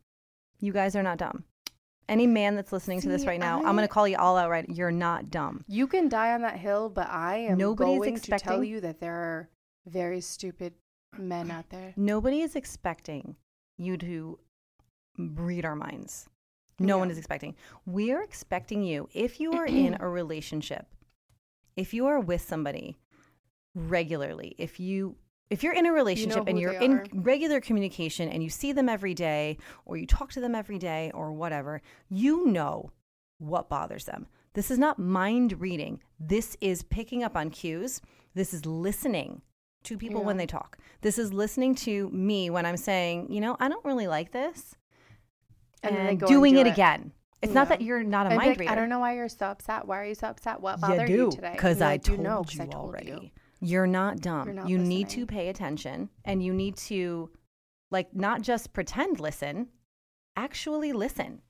You 0.59 0.73
guys 0.73 0.95
are 0.95 1.03
not 1.03 1.17
dumb. 1.17 1.43
Any 2.09 2.27
man 2.27 2.55
that's 2.55 2.71
listening 2.71 3.01
to 3.01 3.09
this 3.09 3.21
See, 3.23 3.27
right 3.27 3.39
now, 3.39 3.61
I- 3.61 3.67
I'm 3.67 3.75
going 3.75 3.87
to 3.87 3.93
call 3.93 4.07
you 4.07 4.17
all 4.17 4.37
out 4.37 4.49
right. 4.49 4.67
You're 4.69 4.91
not 4.91 5.29
dumb. 5.29 5.63
You 5.67 5.87
can 5.87 6.09
die 6.09 6.33
on 6.33 6.41
that 6.41 6.57
hill, 6.57 6.89
but 6.89 7.07
I 7.09 7.37
am 7.37 7.57
Nobody's 7.57 7.97
going 7.99 8.15
to 8.15 8.21
tell 8.21 8.35
expecting- 8.35 8.63
you 8.65 8.81
that 8.81 8.99
there 8.99 9.15
are 9.15 9.49
very 9.85 10.21
stupid 10.21 10.73
Men 11.17 11.49
out 11.49 11.69
there. 11.69 11.93
Nobody 11.95 12.41
is 12.41 12.55
expecting 12.55 13.35
you 13.77 13.97
to 13.97 14.37
read 15.17 15.65
our 15.65 15.75
minds. 15.75 16.27
No 16.79 16.97
one 16.97 17.09
is 17.09 17.17
expecting. 17.17 17.55
We're 17.85 18.21
expecting 18.21 18.83
you, 18.83 19.09
if 19.13 19.39
you 19.39 19.53
are 19.53 19.65
in 19.65 19.97
a 19.99 20.07
relationship, 20.07 20.85
if 21.75 21.93
you 21.93 22.07
are 22.07 22.19
with 22.19 22.41
somebody 22.41 22.97
regularly, 23.75 24.55
if 24.57 24.79
you 24.79 25.15
if 25.49 25.63
you're 25.63 25.73
in 25.73 25.85
a 25.85 25.93
relationship 25.93 26.43
and 26.47 26.59
you're 26.59 26.73
in 26.73 26.93
are. 26.93 27.05
regular 27.13 27.61
communication 27.61 28.27
and 28.27 28.43
you 28.43 28.49
see 28.49 28.73
them 28.73 28.89
every 28.89 29.13
day 29.13 29.57
or 29.85 29.95
you 29.95 30.05
talk 30.05 30.31
to 30.33 30.41
them 30.41 30.53
every 30.53 30.77
day 30.77 31.09
or 31.13 31.31
whatever, 31.31 31.81
you 32.09 32.47
know 32.47 32.91
what 33.37 33.69
bothers 33.69 34.03
them. 34.05 34.27
This 34.55 34.69
is 34.71 34.77
not 34.77 34.99
mind 34.99 35.61
reading. 35.61 36.01
This 36.19 36.57
is 36.59 36.83
picking 36.83 37.23
up 37.23 37.37
on 37.37 37.49
cues. 37.49 38.01
This 38.33 38.53
is 38.53 38.65
listening 38.65 39.41
to 39.83 39.97
people 39.97 40.23
when 40.23 40.35
they 40.35 40.47
talk. 40.47 40.77
This 41.01 41.17
is 41.17 41.31
listening 41.31 41.75
to 41.75 42.09
me 42.09 42.49
when 42.49 42.65
I'm 42.65 42.75
saying, 42.75 43.31
you 43.31 43.39
know, 43.39 43.55
I 43.59 43.69
don't 43.69 43.85
really 43.85 44.07
like 44.07 44.31
this 44.31 44.75
And 45.83 45.91
and, 45.91 45.97
then 45.97 46.05
they 46.05 46.11
and 46.11 46.19
doing 46.21 46.53
do 46.55 46.59
it, 46.61 46.67
it. 46.67 46.73
again. 46.73 47.11
It's 47.41 47.53
not 47.53 47.69
that 47.69 47.81
you're 47.81 48.03
not 48.03 48.25
a 48.25 48.31
I'd 48.31 48.37
mind 48.37 48.49
like, 48.49 48.59
reader. 48.59 48.71
I 48.71 48.75
don't 48.75 48.89
know 48.89 48.99
why 48.99 49.13
you're 49.15 49.29
so 49.29 49.45
upset. 49.45 49.87
Why 49.87 50.01
are 50.01 50.05
you 50.05 50.15
so 50.15 50.27
upset? 50.27 50.59
What 50.59 50.77
You 50.77 50.81
bothered 50.81 51.07
do 51.07 51.13
you 51.13 51.31
today? 51.31 51.51
because 51.53 51.81
I 51.81 51.91
like, 51.91 52.07
"You 52.07 52.17
know, 52.17 52.43
you 52.49 52.63
I 52.63 52.65
told 52.65 52.85
already. 52.89 53.11
you." 53.11 53.29
You're 53.59 53.87
not 53.87 54.21
dumb. 54.21 54.45
You're 54.47 54.55
not 54.55 54.69
you 54.69 54.77
need 54.79 55.09
to 55.09 55.25
pay 55.25 55.49
attention 55.49 56.09
and 56.25 56.43
you 56.43 56.53
need 56.53 56.77
to 56.77 57.29
like 57.91 58.13
not 58.15 58.41
just 58.41 58.73
pretend 58.73 59.19
listen, 59.19 59.67
actually 60.35 60.93
listen. 60.93 61.41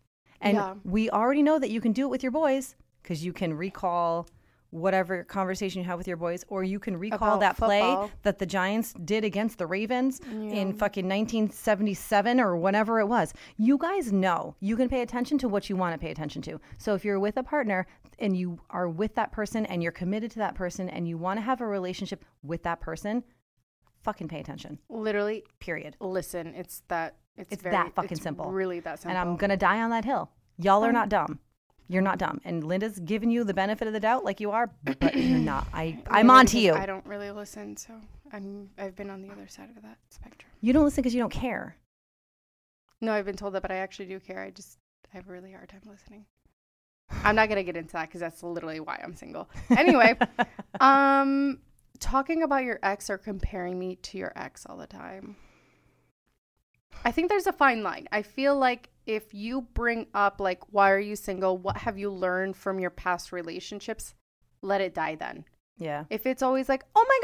And 0.41 0.55
Yeah. 0.57 0.75
we 0.83 1.09
already 1.09 1.41
know 1.41 1.57
that 1.59 1.69
you 1.69 1.81
can 1.81 1.93
do 1.93 2.03
it 2.05 2.09
with 2.09 2.21
your 2.23 2.31
boys 2.31 2.75
because 3.01 3.23
you 3.25 3.33
can 3.33 3.53
recall 3.53 4.27
whatever 4.71 5.23
conversation 5.23 5.81
you 5.81 5.87
have 5.87 5.97
with 5.97 6.07
your 6.07 6.17
boys 6.17 6.43
or 6.49 6.63
you 6.63 6.79
can 6.79 6.97
recall 6.97 7.35
About 7.35 7.39
that 7.39 7.57
play 7.57 7.79
football. 7.81 8.11
that 8.23 8.37
the 8.39 8.45
Giants 8.45 8.93
did 9.05 9.23
against 9.23 9.57
the 9.57 9.65
Ravens 9.67 10.19
in 10.19 10.73
fucking 10.73 11.05
1977 11.07 12.39
or 12.39 12.57
whenever 12.57 12.99
it 12.99 13.05
was. 13.07 13.33
You 13.57 13.77
guys 13.77 14.11
know. 14.11 14.55
You 14.59 14.75
can 14.75 14.89
pay 14.89 15.01
attention 15.01 15.37
to 15.39 15.47
what 15.47 15.69
you 15.69 15.75
want 15.75 15.93
to 15.93 15.97
pay 15.99 16.11
attention 16.11 16.41
to. 16.43 16.59
So 16.77 16.93
if 16.95 17.05
you're 17.05 17.19
with 17.19 17.37
a 17.37 17.43
partner 17.43 17.87
and 18.19 18.35
you 18.35 18.59
are 18.69 18.89
with 18.89 19.15
that 19.15 19.31
person 19.31 19.65
and 19.65 19.81
you're 19.81 19.91
committed 19.91 20.31
to 20.31 20.39
that 20.39 20.55
person 20.55 20.89
and 20.89 21.07
you 21.07 21.17
want 21.17 21.37
to 21.37 21.41
have 21.41 21.61
a 21.61 21.67
relationship 21.67 22.25
with 22.43 22.63
that 22.63 22.81
person, 22.81 23.23
fucking 24.03 24.27
pay 24.27 24.39
attention. 24.39 24.79
Literally, 24.89 25.43
Period. 25.59 25.95
listen. 25.99 26.53
It's 26.55 26.81
that. 26.87 27.15
It's, 27.37 27.51
It's 27.53 27.61
very, 27.61 27.75
that 27.75 27.93
fucking 27.93 28.13
it's 28.13 28.21
simple. 28.21 28.51
Really 28.51 28.79
that 28.79 28.99
simple. 28.99 29.17
And 29.17 29.29
I'm 29.29 29.37
going 29.37 29.51
to 29.51 29.57
die 29.57 29.81
on 29.81 29.91
that 29.91 30.05
hill. 30.05 30.31
Y'all 30.57 30.83
are 30.83 30.91
not 30.91 31.07
dumb. 31.09 31.39
You're 31.87 32.01
not 32.01 32.17
dumb. 32.17 32.41
And 32.43 32.63
Linda's 32.63 32.99
giving 32.99 33.31
you 33.31 33.43
the 33.43 33.53
benefit 33.53 33.87
of 33.87 33.93
the 33.93 33.99
doubt 33.99 34.25
like 34.25 34.39
you 34.39 34.51
are, 34.51 34.69
but 34.83 35.15
you're 35.15 35.39
not. 35.39 35.67
I, 35.73 35.99
I'm 36.09 36.29
on 36.29 36.45
to 36.47 36.59
you. 36.59 36.73
I 36.73 36.85
don't 36.85 37.05
really 37.05 37.31
listen, 37.31 37.77
so 37.77 37.93
I'm. 38.31 38.69
I've 38.77 38.95
been 38.95 39.09
on 39.09 39.21
the 39.21 39.31
other 39.31 39.47
side 39.47 39.69
of 39.75 39.81
that 39.83 39.97
spectrum. 40.09 40.51
You 40.61 40.73
don't 40.73 40.83
listen 40.83 41.01
because 41.01 41.13
you 41.13 41.21
don't 41.21 41.31
care. 41.31 41.77
No, 42.99 43.13
I've 43.13 43.25
been 43.25 43.37
told 43.37 43.53
that, 43.53 43.61
but 43.61 43.71
I 43.71 43.77
actually 43.77 44.07
do 44.07 44.19
care. 44.19 44.41
I 44.41 44.49
just 44.49 44.77
I 45.13 45.17
have 45.17 45.29
a 45.29 45.31
really 45.31 45.53
hard 45.53 45.69
time 45.69 45.81
listening. 45.89 46.25
I'm 47.23 47.35
not 47.35 47.47
gonna 47.47 47.63
get 47.63 47.77
into 47.77 47.93
that 47.93 48.07
because 48.07 48.19
that's 48.19 48.43
literally 48.43 48.81
why 48.81 48.99
I'm 49.01 49.15
single. 49.15 49.49
Anyway, 49.69 50.17
um, 50.81 51.59
talking 51.99 52.43
about 52.43 52.63
your 52.63 52.79
ex 52.83 53.09
or 53.09 53.17
comparing 53.17 53.79
me 53.79 53.95
to 53.95 54.17
your 54.17 54.33
ex 54.35 54.65
all 54.65 54.77
the 54.77 54.87
time. 54.87 55.37
I 57.05 57.11
think 57.11 57.29
there's 57.29 57.47
a 57.47 57.53
fine 57.53 57.83
line. 57.83 58.07
I 58.11 58.23
feel 58.23 58.57
like 58.57 58.89
if 59.07 59.33
you 59.33 59.61
bring 59.73 60.05
up 60.13 60.39
like 60.39 60.61
why 60.71 60.91
are 60.91 60.99
you 60.99 61.15
single? 61.15 61.57
What 61.57 61.77
have 61.77 61.97
you 61.97 62.11
learned 62.11 62.55
from 62.55 62.79
your 62.79 62.91
past 62.91 63.31
relationships? 63.31 64.13
Let 64.61 64.81
it 64.81 64.93
die 64.93 65.15
then. 65.15 65.45
yeah. 65.77 66.03
If 66.09 66.25
it's 66.25 66.41
always 66.43 66.67
like, 66.69 66.83
"Oh 66.95 67.05
my 67.07 67.19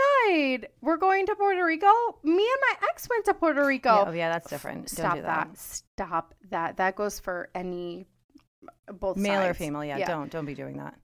god, 0.61 0.67
we're 0.81 0.97
going 0.97 1.25
to 1.27 1.36
Puerto 1.36 1.65
Rico." 1.65 1.91
Me 2.23 2.31
and 2.34 2.61
my 2.61 2.88
ex 2.89 3.07
went 3.09 3.25
to 3.25 3.34
Puerto 3.34 3.65
Rico. 3.65 3.89
Yeah, 3.89 4.05
oh, 4.07 4.11
yeah, 4.11 4.31
that's 4.31 4.49
different. 4.49 4.89
Stop 4.89 5.03
don't 5.13 5.15
do 5.17 5.21
that. 5.23 5.47
that. 5.49 5.57
Stop 5.57 6.34
that. 6.49 6.77
That 6.77 6.95
goes 6.95 7.19
for 7.19 7.49
any 7.55 8.05
uh, 8.88 8.93
both 8.93 9.17
Male 9.17 9.41
or 9.41 9.45
sides. 9.47 9.57
female, 9.57 9.84
yeah, 9.84 10.05
Don't 10.05 10.31
don't 10.31 10.45
be 10.45 10.53
doing 10.55 10.77
that. 10.77 10.95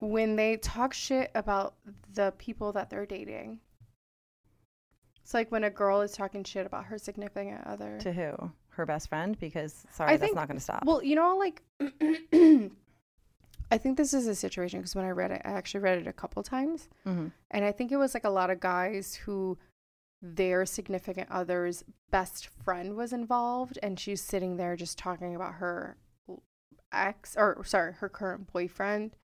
When 0.00 0.36
they 0.36 0.56
talk 0.58 0.92
shit 0.94 1.30
about 1.34 1.74
the 2.12 2.32
people 2.38 2.72
that 2.72 2.90
they're 2.90 3.06
dating. 3.06 3.60
It's 5.22 5.32
like 5.32 5.50
when 5.50 5.64
a 5.64 5.70
girl 5.70 6.02
is 6.02 6.12
talking 6.12 6.44
shit 6.44 6.66
about 6.66 6.84
her 6.84 6.98
significant 6.98 7.66
other. 7.66 7.98
To 8.00 8.12
who? 8.12 8.52
Her 8.76 8.86
best 8.86 9.08
friend? 9.08 9.38
Because 9.38 9.84
sorry, 9.92 10.10
I 10.10 10.16
that's 10.16 10.22
think- 10.28 10.36
not 10.36 10.48
going 10.48 10.58
to 10.58 10.62
stop. 10.64 10.84
Well, 10.84 11.02
you 11.02 11.14
know, 11.16 11.36
like 11.36 11.62
I 13.70 13.78
think 13.78 13.96
this 13.96 14.12
is 14.14 14.26
a 14.26 14.34
situation 14.34 14.80
because 14.80 14.94
when 14.94 15.04
I 15.04 15.10
read 15.10 15.30
it, 15.30 15.42
I 15.44 15.50
actually 15.50 15.80
read 15.80 15.98
it 15.98 16.06
a 16.06 16.12
couple 16.12 16.42
times. 16.42 16.88
hmm 17.04 17.28
And 17.50 17.64
I 17.64 17.72
think 17.72 17.90
it 17.92 17.96
was 17.96 18.14
like 18.14 18.24
a 18.24 18.30
lot 18.30 18.50
of 18.50 18.60
guys 18.60 19.14
who 19.14 19.58
their 20.22 20.64
significant 20.64 21.30
other's 21.30 21.84
best 22.10 22.46
friend 22.46 22.94
was 22.96 23.12
involved 23.12 23.78
and 23.82 23.98
she's 23.98 24.20
sitting 24.22 24.56
there 24.56 24.74
just 24.76 24.96
talking 24.98 25.34
about 25.34 25.54
her 25.54 25.96
ex 26.92 27.36
or 27.36 27.62
sorry, 27.64 27.92
her 27.94 28.08
current 28.08 28.52
boyfriend 28.52 29.16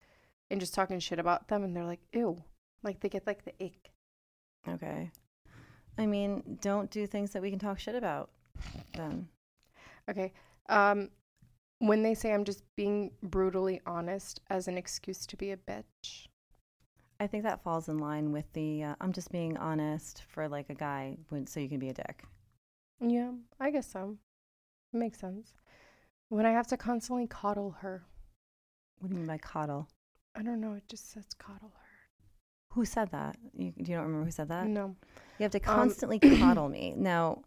and 0.50 0.60
just 0.60 0.74
talking 0.74 0.98
shit 0.98 1.18
about 1.18 1.48
them 1.48 1.62
and 1.62 1.74
they're 1.76 1.84
like, 1.84 2.00
ew. 2.12 2.42
Like 2.82 3.00
they 3.00 3.08
get 3.08 3.26
like 3.26 3.44
the 3.44 3.52
ick. 3.64 3.92
Okay. 4.68 5.10
I 5.98 6.06
mean, 6.06 6.58
don't 6.60 6.90
do 6.90 7.06
things 7.06 7.30
that 7.32 7.42
we 7.42 7.50
can 7.50 7.58
talk 7.58 7.78
shit 7.78 7.94
about. 7.94 8.30
Then 8.94 9.28
Okay. 10.10 10.32
Um 10.68 11.10
when 11.78 12.02
they 12.02 12.14
say 12.14 12.32
I'm 12.32 12.44
just 12.44 12.62
being 12.76 13.10
brutally 13.22 13.80
honest 13.86 14.40
as 14.50 14.68
an 14.68 14.76
excuse 14.76 15.24
to 15.26 15.36
be 15.36 15.50
a 15.52 15.56
bitch. 15.56 16.26
I 17.18 17.26
think 17.26 17.44
that 17.44 17.62
falls 17.62 17.88
in 17.88 17.98
line 17.98 18.32
with 18.32 18.50
the 18.52 18.82
uh, 18.84 18.94
I'm 19.00 19.12
just 19.12 19.30
being 19.32 19.56
honest 19.56 20.22
for 20.28 20.48
like 20.48 20.70
a 20.70 20.74
guy, 20.74 21.16
when, 21.28 21.46
so 21.46 21.60
you 21.60 21.68
can 21.68 21.78
be 21.78 21.88
a 21.90 21.94
dick. 21.94 22.24
Yeah, 23.00 23.32
I 23.58 23.70
guess 23.70 23.90
so. 23.90 24.16
It 24.92 24.96
Makes 24.96 25.20
sense. 25.20 25.52
When 26.28 26.46
I 26.46 26.50
have 26.52 26.66
to 26.68 26.76
constantly 26.76 27.26
coddle 27.26 27.72
her. 27.80 28.04
What 28.98 29.08
do 29.08 29.14
you 29.14 29.20
mean 29.20 29.26
by 29.26 29.38
coddle? 29.38 29.88
I 30.36 30.42
don't 30.42 30.60
know, 30.60 30.74
it 30.74 30.84
just 30.88 31.10
says 31.10 31.24
coddle 31.38 31.72
her. 31.74 32.74
Who 32.74 32.84
said 32.84 33.10
that? 33.10 33.36
You, 33.56 33.72
do 33.72 33.90
you 33.90 33.96
don't 33.96 34.06
remember 34.06 34.26
who 34.26 34.30
said 34.30 34.48
that? 34.48 34.66
No. 34.66 34.96
You 35.38 35.44
have 35.44 35.52
to 35.52 35.58
Um, 35.58 35.64
constantly 35.64 36.18
coddle 36.38 36.68
me. 36.68 36.94
Now, 36.96 37.42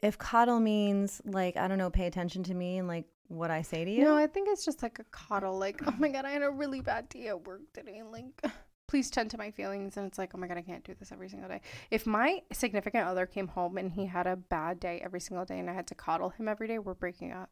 if 0.00 0.18
coddle 0.18 0.60
means 0.60 1.20
like 1.24 1.56
I 1.56 1.68
don't 1.68 1.78
know, 1.78 1.90
pay 1.90 2.06
attention 2.06 2.42
to 2.44 2.54
me 2.54 2.78
and 2.78 2.88
like 2.88 3.06
what 3.28 3.50
I 3.50 3.62
say 3.62 3.84
to 3.84 3.90
you. 3.90 4.02
No, 4.02 4.16
I 4.16 4.26
think 4.26 4.48
it's 4.50 4.64
just 4.64 4.82
like 4.82 4.98
a 4.98 5.04
coddle. 5.10 5.58
Like, 5.58 5.80
oh 5.86 5.94
my 5.98 6.08
god, 6.08 6.24
I 6.24 6.30
had 6.30 6.42
a 6.42 6.50
really 6.50 6.80
bad 6.80 7.08
day 7.08 7.28
at 7.28 7.46
work 7.46 7.60
today. 7.72 7.98
And 7.98 8.10
like, 8.10 8.42
please 8.88 9.10
tend 9.10 9.30
to 9.30 9.38
my 9.38 9.50
feelings. 9.50 9.96
And 9.96 10.06
it's 10.06 10.18
like, 10.18 10.32
oh 10.34 10.38
my 10.38 10.46
god, 10.46 10.56
I 10.56 10.62
can't 10.62 10.84
do 10.84 10.94
this 10.98 11.12
every 11.12 11.28
single 11.28 11.48
day. 11.48 11.60
If 11.90 12.06
my 12.06 12.42
significant 12.52 13.06
other 13.06 13.26
came 13.26 13.48
home 13.48 13.76
and 13.76 13.92
he 13.92 14.06
had 14.06 14.26
a 14.26 14.36
bad 14.36 14.80
day 14.80 15.00
every 15.04 15.20
single 15.20 15.44
day, 15.44 15.58
and 15.58 15.70
I 15.70 15.74
had 15.74 15.86
to 15.88 15.94
coddle 15.94 16.30
him 16.30 16.48
every 16.48 16.68
day, 16.68 16.78
we're 16.78 16.94
breaking 16.94 17.32
up. 17.32 17.50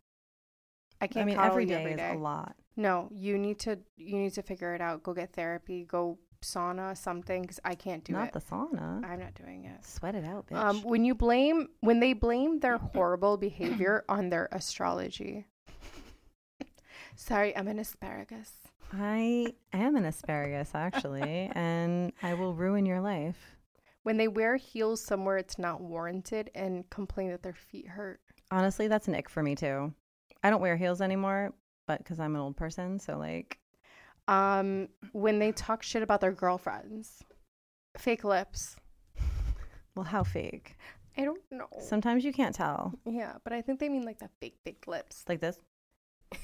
I 1.00 1.06
can't. 1.06 1.24
I 1.24 1.26
mean 1.26 1.38
every 1.38 1.66
day 1.66 1.74
every 1.74 1.92
is 1.92 2.00
a 2.00 2.18
lot. 2.18 2.56
No, 2.76 3.08
you 3.12 3.36
need 3.36 3.58
to. 3.60 3.78
You 3.96 4.18
need 4.18 4.32
to 4.34 4.42
figure 4.42 4.74
it 4.74 4.80
out. 4.80 5.02
Go 5.02 5.12
get 5.12 5.34
therapy. 5.34 5.84
Go 5.84 6.18
sauna 6.46 6.96
something 6.96 7.42
because 7.42 7.60
I 7.64 7.74
can't 7.74 8.04
do 8.04 8.12
Not 8.12 8.18
it. 8.18 8.22
Not 8.24 8.32
the 8.32 8.40
sauna. 8.40 9.04
I'm 9.04 9.20
not 9.20 9.34
doing 9.34 9.64
it. 9.64 9.84
Sweat 9.84 10.14
it 10.14 10.24
out, 10.24 10.46
bitch. 10.46 10.56
Um, 10.56 10.82
when 10.82 11.04
you 11.04 11.14
blame 11.14 11.68
when 11.80 12.00
they 12.00 12.12
blame 12.12 12.60
their 12.60 12.78
horrible 12.94 13.36
behavior 13.36 14.04
on 14.08 14.30
their 14.30 14.48
astrology. 14.52 15.46
Sorry, 17.16 17.56
I'm 17.56 17.68
an 17.68 17.78
asparagus. 17.78 18.52
I 18.92 19.54
am 19.72 19.96
an 19.96 20.04
asparagus 20.04 20.70
actually, 20.74 21.50
and 21.54 22.12
I 22.22 22.34
will 22.34 22.54
ruin 22.54 22.86
your 22.86 23.00
life. 23.00 23.56
When 24.04 24.16
they 24.16 24.28
wear 24.28 24.56
heels 24.56 25.04
somewhere 25.04 25.36
it's 25.36 25.58
not 25.58 25.80
warranted 25.80 26.50
and 26.54 26.88
complain 26.90 27.30
that 27.30 27.42
their 27.42 27.54
feet 27.54 27.88
hurt. 27.88 28.20
Honestly, 28.52 28.86
that's 28.86 29.08
an 29.08 29.16
ick 29.16 29.28
for 29.28 29.42
me 29.42 29.56
too. 29.56 29.92
I 30.44 30.50
don't 30.50 30.60
wear 30.60 30.76
heels 30.76 31.00
anymore, 31.00 31.52
but 31.88 31.98
because 31.98 32.20
I'm 32.20 32.36
an 32.36 32.40
old 32.40 32.56
person, 32.56 33.00
so 33.00 33.18
like, 33.18 33.58
Um, 34.28 34.88
when 35.12 35.38
they 35.38 35.52
talk 35.52 35.82
shit 35.82 36.02
about 36.02 36.20
their 36.20 36.32
girlfriends. 36.32 37.22
Fake 37.96 38.24
lips. 38.24 38.76
well, 39.94 40.04
how 40.04 40.22
fake? 40.24 40.76
I 41.16 41.24
don't 41.24 41.40
know. 41.50 41.68
Sometimes 41.80 42.24
you 42.24 42.32
can't 42.32 42.54
tell. 42.54 42.92
yeah, 43.06 43.34
but 43.44 43.52
I 43.52 43.62
think 43.62 43.80
they 43.80 43.88
mean 43.88 44.04
like 44.04 44.18
the 44.18 44.28
fake 44.40 44.58
fake 44.64 44.84
lips. 44.86 45.24
Like 45.28 45.40
this. 45.40 45.58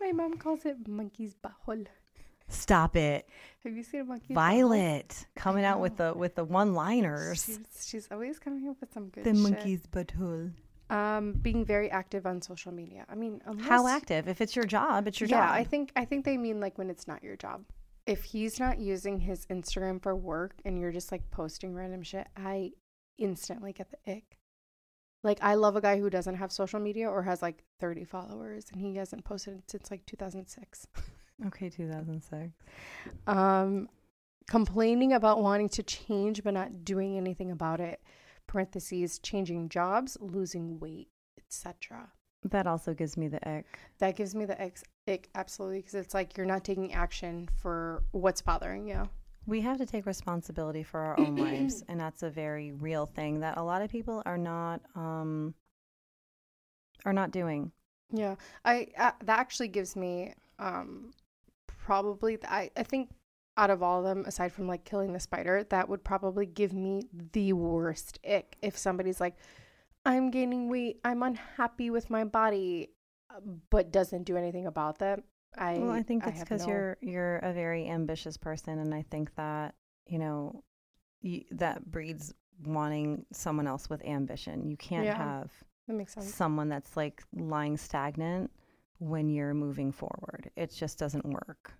My 0.00 0.12
mom 0.12 0.38
calls 0.38 0.64
it 0.64 0.88
monkey's 0.88 1.34
butthole. 1.34 1.86
Stop 2.48 2.94
it, 2.94 3.28
Have 3.64 3.76
you 3.76 3.82
seen 3.82 4.02
a 4.02 4.04
butthole? 4.04 4.34
Violet, 4.34 5.26
coming 5.34 5.64
out 5.64 5.80
with 5.80 5.96
the 5.96 6.14
with 6.14 6.36
the 6.36 6.44
one-liners. 6.44 7.44
She's, 7.44 7.58
she's 7.88 8.08
always 8.12 8.38
coming 8.38 8.68
up 8.68 8.76
with 8.80 8.92
some 8.92 9.08
good 9.08 9.24
shit. 9.24 9.34
The 9.34 9.40
shit. 9.40 9.50
monkey's 9.52 9.86
butthole. 9.88 10.52
Um, 10.88 11.32
being 11.32 11.64
very 11.64 11.90
active 11.90 12.26
on 12.26 12.40
social 12.40 12.70
media. 12.72 13.04
I 13.08 13.16
mean, 13.16 13.40
How 13.58 13.88
active? 13.88 14.28
If 14.28 14.40
it's 14.40 14.54
your 14.54 14.64
job, 14.64 15.08
it's 15.08 15.20
your 15.20 15.28
yeah, 15.28 15.46
job. 15.46 15.54
I 15.54 15.64
think 15.64 15.90
I 15.96 16.04
think 16.04 16.24
they 16.24 16.36
mean 16.36 16.60
like 16.60 16.78
when 16.78 16.90
it's 16.90 17.08
not 17.08 17.24
your 17.24 17.36
job. 17.36 17.64
If 18.06 18.22
he's 18.22 18.60
not 18.60 18.78
using 18.78 19.18
his 19.18 19.46
Instagram 19.46 20.00
for 20.00 20.14
work 20.14 20.54
and 20.64 20.78
you're 20.78 20.92
just 20.92 21.10
like 21.10 21.28
posting 21.32 21.74
random 21.74 22.02
shit, 22.02 22.28
I 22.36 22.70
instantly 23.18 23.72
get 23.72 23.90
the 23.90 24.12
ick. 24.12 24.38
Like 25.24 25.38
I 25.42 25.54
love 25.54 25.74
a 25.74 25.80
guy 25.80 25.98
who 25.98 26.08
doesn't 26.08 26.36
have 26.36 26.52
social 26.52 26.78
media 26.78 27.10
or 27.10 27.22
has 27.22 27.42
like 27.42 27.64
30 27.80 28.04
followers 28.04 28.66
and 28.72 28.80
he 28.80 28.94
hasn't 28.94 29.24
posted 29.24 29.62
since 29.68 29.90
like 29.90 30.06
2006. 30.06 30.86
Okay, 31.48 31.68
2006. 31.68 32.54
Um, 33.26 33.88
complaining 34.48 35.12
about 35.12 35.42
wanting 35.42 35.68
to 35.68 35.82
change 35.82 36.42
but 36.42 36.54
not 36.54 36.84
doing 36.84 37.18
anything 37.18 37.50
about 37.50 37.80
it. 37.80 38.00
Parentheses, 38.46 39.18
changing 39.18 39.68
jobs, 39.68 40.16
losing 40.20 40.78
weight, 40.78 41.08
etc. 41.38 42.12
That 42.44 42.66
also 42.66 42.94
gives 42.94 43.16
me 43.16 43.28
the 43.28 43.46
ick. 43.48 43.78
That 43.98 44.16
gives 44.16 44.34
me 44.34 44.44
the 44.44 44.60
ick, 44.62 44.78
ick 45.08 45.28
absolutely, 45.34 45.78
because 45.78 45.94
it's 45.94 46.14
like 46.14 46.36
you're 46.36 46.46
not 46.46 46.64
taking 46.64 46.92
action 46.92 47.48
for 47.60 48.02
what's 48.12 48.42
bothering 48.42 48.86
you. 48.86 49.08
We 49.46 49.60
have 49.60 49.78
to 49.78 49.86
take 49.86 50.06
responsibility 50.06 50.82
for 50.82 51.00
our 51.00 51.18
own 51.18 51.36
lives, 51.38 51.84
and 51.88 51.98
that's 51.98 52.22
a 52.22 52.30
very 52.30 52.72
real 52.72 53.06
thing 53.06 53.40
that 53.40 53.58
a 53.58 53.62
lot 53.62 53.82
of 53.82 53.90
people 53.90 54.22
are 54.26 54.38
not 54.38 54.80
um 54.94 55.54
are 57.04 57.12
not 57.12 57.30
doing. 57.30 57.72
Yeah, 58.12 58.36
I 58.64 58.88
uh, 58.96 59.12
that 59.24 59.38
actually 59.38 59.68
gives 59.68 59.96
me 59.96 60.34
um 60.58 61.12
probably 61.66 62.38
I 62.46 62.70
I 62.76 62.82
think 62.82 63.10
out 63.56 63.70
of 63.70 63.82
all 63.82 64.00
of 64.00 64.04
them 64.04 64.24
aside 64.26 64.52
from 64.52 64.66
like 64.68 64.84
killing 64.84 65.12
the 65.12 65.20
spider 65.20 65.64
that 65.70 65.88
would 65.88 66.04
probably 66.04 66.44
give 66.46 66.72
me 66.72 67.02
the 67.32 67.52
worst 67.54 68.18
ick 68.28 68.56
if 68.62 68.76
somebody's 68.76 69.20
like 69.20 69.36
I'm 70.04 70.30
gaining 70.30 70.68
weight, 70.68 71.00
I'm 71.04 71.22
unhappy 71.24 71.90
with 71.90 72.10
my 72.10 72.22
body 72.22 72.90
but 73.70 73.90
doesn't 73.90 74.22
do 74.22 74.36
anything 74.36 74.66
about 74.66 74.98
that. 75.00 75.20
I 75.58 75.78
Well, 75.78 75.90
I 75.90 76.02
think 76.02 76.26
it's 76.26 76.40
because 76.40 76.62
no- 76.66 76.72
you're 76.72 76.96
you're 77.00 77.36
a 77.38 77.52
very 77.52 77.88
ambitious 77.88 78.36
person, 78.36 78.78
and 78.78 78.94
I 78.94 79.02
think 79.02 79.34
that 79.34 79.74
you 80.06 80.18
know 80.18 80.62
y 81.24 81.44
that 81.50 81.90
breeds 81.90 82.32
wanting 82.64 83.26
someone 83.32 83.66
else 83.66 83.90
with 83.90 84.02
ambition. 84.04 84.70
You 84.70 84.76
can't 84.76 85.04
Yeah. 85.06 85.16
have 85.18 85.50
that 85.88 85.94
makes 85.94 86.14
sense. 86.14 86.32
someone 86.32 86.68
that's 86.68 86.96
like 86.96 87.22
lying 87.34 87.76
stagnant 87.76 88.50
when 88.98 89.28
you're 89.28 89.54
moving 89.54 89.90
forward. 89.92 90.50
It 90.56 90.70
just 90.70 90.98
doesn't 90.98 91.24
work. 91.26 91.74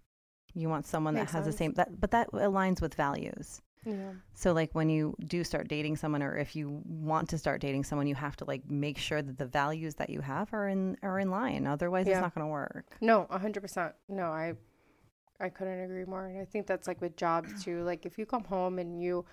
You 0.56 0.68
want 0.68 0.86
someone 0.86 1.14
Makes 1.14 1.32
that 1.32 1.38
has 1.38 1.46
the 1.46 1.52
same 1.52 1.72
that, 1.74 2.00
but 2.00 2.10
that 2.12 2.30
aligns 2.32 2.80
with 2.80 2.94
values. 2.94 3.60
Yeah. 3.84 4.12
So 4.34 4.52
like 4.52 4.74
when 4.74 4.88
you 4.88 5.14
do 5.26 5.44
start 5.44 5.68
dating 5.68 5.96
someone 5.96 6.22
or 6.22 6.36
if 6.36 6.56
you 6.56 6.82
want 6.86 7.28
to 7.28 7.38
start 7.38 7.60
dating 7.60 7.84
someone, 7.84 8.06
you 8.08 8.14
have 8.16 8.34
to 8.36 8.44
like 8.44 8.68
make 8.68 8.98
sure 8.98 9.22
that 9.22 9.38
the 9.38 9.46
values 9.46 9.94
that 9.96 10.10
you 10.10 10.20
have 10.22 10.52
are 10.52 10.66
in 10.68 10.96
are 11.02 11.20
in 11.20 11.30
line. 11.30 11.66
Otherwise 11.66 12.06
Yeah. 12.06 12.14
it's 12.14 12.22
not 12.22 12.34
going 12.34 12.46
to 12.46 12.50
work. 12.50 12.96
No, 13.00 13.26
a 13.30 13.38
hundred 13.38 13.60
percent. 13.60 13.92
No, 14.08 14.24
I 14.24 14.54
I 15.38 15.50
couldn't 15.50 15.80
agree 15.84 16.04
more. 16.06 16.26
And 16.26 16.40
I 16.40 16.46
think 16.46 16.66
that's 16.66 16.88
like 16.88 17.00
with 17.00 17.16
jobs 17.16 17.50
too. 17.64 17.82
Like 17.84 18.06
if 18.06 18.18
you 18.18 18.26
come 18.26 18.44
home 18.44 18.78
and 18.78 19.00
you 19.00 19.24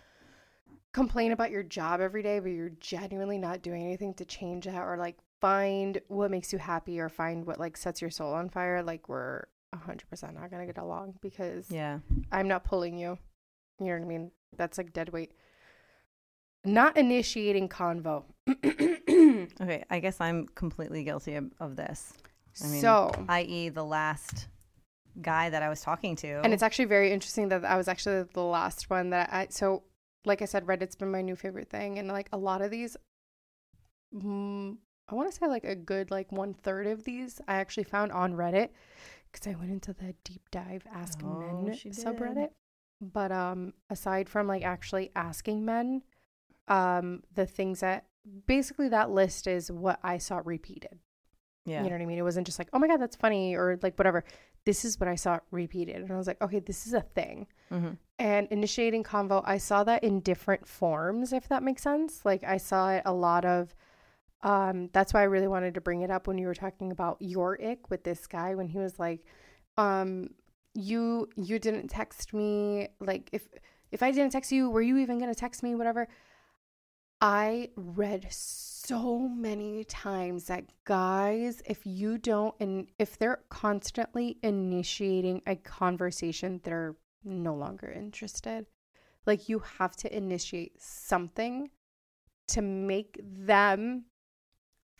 complain 0.91 1.31
about 1.31 1.49
your 1.49 1.63
job 1.63 2.01
every 2.01 2.21
day, 2.21 2.39
but 2.39 2.49
you're 2.49 2.69
genuinely 2.79 3.37
not 3.39 3.61
doing 3.61 3.81
anything 3.83 4.13
to 4.15 4.25
change 4.25 4.65
that 4.65 4.81
or 4.81 4.97
like 4.97 5.15
find 5.41 5.99
what 6.07 6.29
makes 6.29 6.53
you 6.53 6.59
happy 6.59 6.99
or 6.99 7.09
find 7.09 7.45
what 7.45 7.59
like 7.59 7.75
sets 7.77 8.01
your 8.01 8.11
soul 8.11 8.33
on 8.33 8.49
fire, 8.49 8.83
like 8.83 9.09
we're 9.09 9.45
a 9.73 9.77
hundred 9.77 10.09
percent 10.09 10.35
not 10.35 10.49
gonna 10.51 10.65
get 10.65 10.77
along 10.77 11.15
because 11.21 11.69
Yeah. 11.69 11.99
I'm 12.31 12.47
not 12.47 12.63
pulling 12.63 12.97
you. 12.97 13.17
You 13.79 13.87
know 13.87 13.93
what 13.93 14.01
I 14.03 14.05
mean? 14.05 14.31
That's 14.55 14.77
like 14.77 14.93
dead 14.93 15.09
weight. 15.09 15.31
Not 16.63 16.95
initiating 16.95 17.69
convo. 17.69 18.23
Okay, 19.61 19.83
I 19.89 19.99
guess 19.99 20.19
I'm 20.21 20.47
completely 20.55 21.03
guilty 21.03 21.35
of, 21.35 21.51
of 21.59 21.75
this. 21.75 22.13
I 22.63 22.67
mean, 22.67 22.81
so 22.81 23.11
i.e. 23.29 23.69
the 23.69 23.83
last 23.83 24.47
guy 25.21 25.49
that 25.49 25.61
I 25.61 25.69
was 25.69 25.81
talking 25.81 26.15
to. 26.17 26.41
And 26.43 26.53
it's 26.53 26.63
actually 26.63 26.85
very 26.85 27.11
interesting 27.11 27.49
that 27.49 27.65
I 27.65 27.75
was 27.75 27.87
actually 27.87 28.23
the 28.33 28.43
last 28.43 28.89
one 28.89 29.09
that 29.09 29.29
I 29.31 29.47
so 29.49 29.83
like 30.25 30.41
I 30.41 30.45
said, 30.45 30.65
Reddit's 30.65 30.95
been 30.95 31.11
my 31.11 31.21
new 31.21 31.35
favorite 31.35 31.69
thing, 31.69 31.99
and 31.99 32.07
like 32.07 32.29
a 32.31 32.37
lot 32.37 32.61
of 32.61 32.71
these, 32.71 32.95
mm, 34.15 34.77
I 35.09 35.15
want 35.15 35.29
to 35.29 35.37
say 35.37 35.47
like 35.47 35.65
a 35.65 35.75
good 35.75 36.11
like 36.11 36.31
one 36.31 36.53
third 36.53 36.87
of 36.87 37.03
these 37.03 37.41
I 37.47 37.55
actually 37.55 37.83
found 37.83 38.11
on 38.11 38.33
Reddit 38.33 38.69
because 39.33 39.47
I 39.47 39.55
went 39.57 39.71
into 39.71 39.91
the 39.93 40.15
deep 40.23 40.49
dive 40.51 40.85
Ask 40.93 41.19
Oh, 41.23 41.39
Men 41.39 41.65
subreddit. 41.91 42.49
But 43.01 43.31
um, 43.33 43.73
aside 43.89 44.29
from 44.29 44.47
like 44.47 44.63
actually 44.63 45.11
asking 45.15 45.65
men, 45.65 46.03
um, 46.69 47.23
the 47.33 47.45
things 47.45 47.81
that 47.81 48.05
basically 48.47 48.87
that 48.89 49.09
list 49.09 49.47
is 49.47 49.69
what 49.69 49.99
I 50.03 50.17
saw 50.19 50.41
repeated. 50.45 50.99
yeah. 51.65 51.83
You 51.83 51.89
know 51.89 51.95
what 51.95 52.01
I 52.01 52.05
mean? 52.05 52.17
It 52.17 52.21
wasn't 52.23 52.45
just 52.45 52.59
like, 52.59 52.69
oh 52.71 52.79
my 52.79 52.87
God, 52.87 53.01
that's 53.01 53.17
funny 53.17 53.55
or 53.55 53.77
like 53.83 53.97
whatever. 53.97 54.23
This 54.65 54.85
is 54.85 54.97
what 54.99 55.09
I 55.09 55.15
saw 55.15 55.39
repeated. 55.51 55.97
And 55.97 56.11
I 56.11 56.15
was 56.15 56.27
like, 56.27 56.41
okay, 56.41 56.59
this 56.59 56.87
is 56.87 56.93
a 56.93 57.01
thing. 57.01 57.47
hmm 57.69 57.89
And 58.19 58.47
initiating 58.51 59.03
convo, 59.03 59.41
I 59.45 59.57
saw 59.57 59.83
that 59.83 60.03
in 60.03 60.21
different 60.21 60.65
forms, 60.67 61.33
if 61.33 61.49
that 61.49 61.63
makes 61.63 61.81
sense. 61.83 62.23
Like 62.23 62.43
I 62.45 62.55
saw 62.57 62.91
it 62.91 63.01
a 63.05 63.11
lot 63.13 63.43
of, 63.43 63.75
um, 64.43 64.89
that's 64.91 65.13
why 65.13 65.21
I 65.21 65.25
really 65.25 65.47
wanted 65.47 65.73
to 65.75 65.81
bring 65.81 66.01
it 66.01 66.11
up 66.11 66.27
when 66.27 66.37
you 66.37 66.47
were 66.47 66.53
talking 66.53 66.91
about 66.91 67.17
your 67.19 67.59
ick 67.63 67.89
with 67.89 68.03
this 68.03 68.27
guy 68.27 68.55
when 68.55 68.67
he 68.67 68.77
was 68.77 68.99
like, 68.99 69.25
um, 69.77 70.29
you 70.75 71.29
you 71.35 71.59
didn't 71.59 71.87
text 71.87 72.33
me. 72.33 72.89
Like 72.99 73.29
if 73.31 73.47
if 73.91 74.03
I 74.03 74.11
didn't 74.11 74.33
text 74.33 74.51
you, 74.51 74.69
were 74.69 74.81
you 74.81 74.97
even 74.97 75.17
gonna 75.17 75.33
text 75.33 75.63
me? 75.63 75.75
Whatever. 75.75 76.07
I 77.21 77.69
read 77.77 78.27
so 78.29 79.29
many 79.29 79.85
times 79.85 80.45
that 80.45 80.65
guys, 80.83 81.61
if 81.65 81.85
you 81.85 82.17
don't, 82.17 82.53
and 82.59 82.87
if 82.99 83.17
they're 83.17 83.43
constantly 83.49 84.39
initiating 84.43 85.41
a 85.47 85.55
conversation, 85.55 86.59
they're 86.63 86.97
no 87.23 87.55
longer 87.55 87.89
interested. 87.89 88.65
Like 89.25 89.47
you 89.47 89.59
have 89.77 89.95
to 89.97 90.13
initiate 90.13 90.81
something 90.81 91.69
to 92.49 92.61
make 92.61 93.21
them 93.23 94.03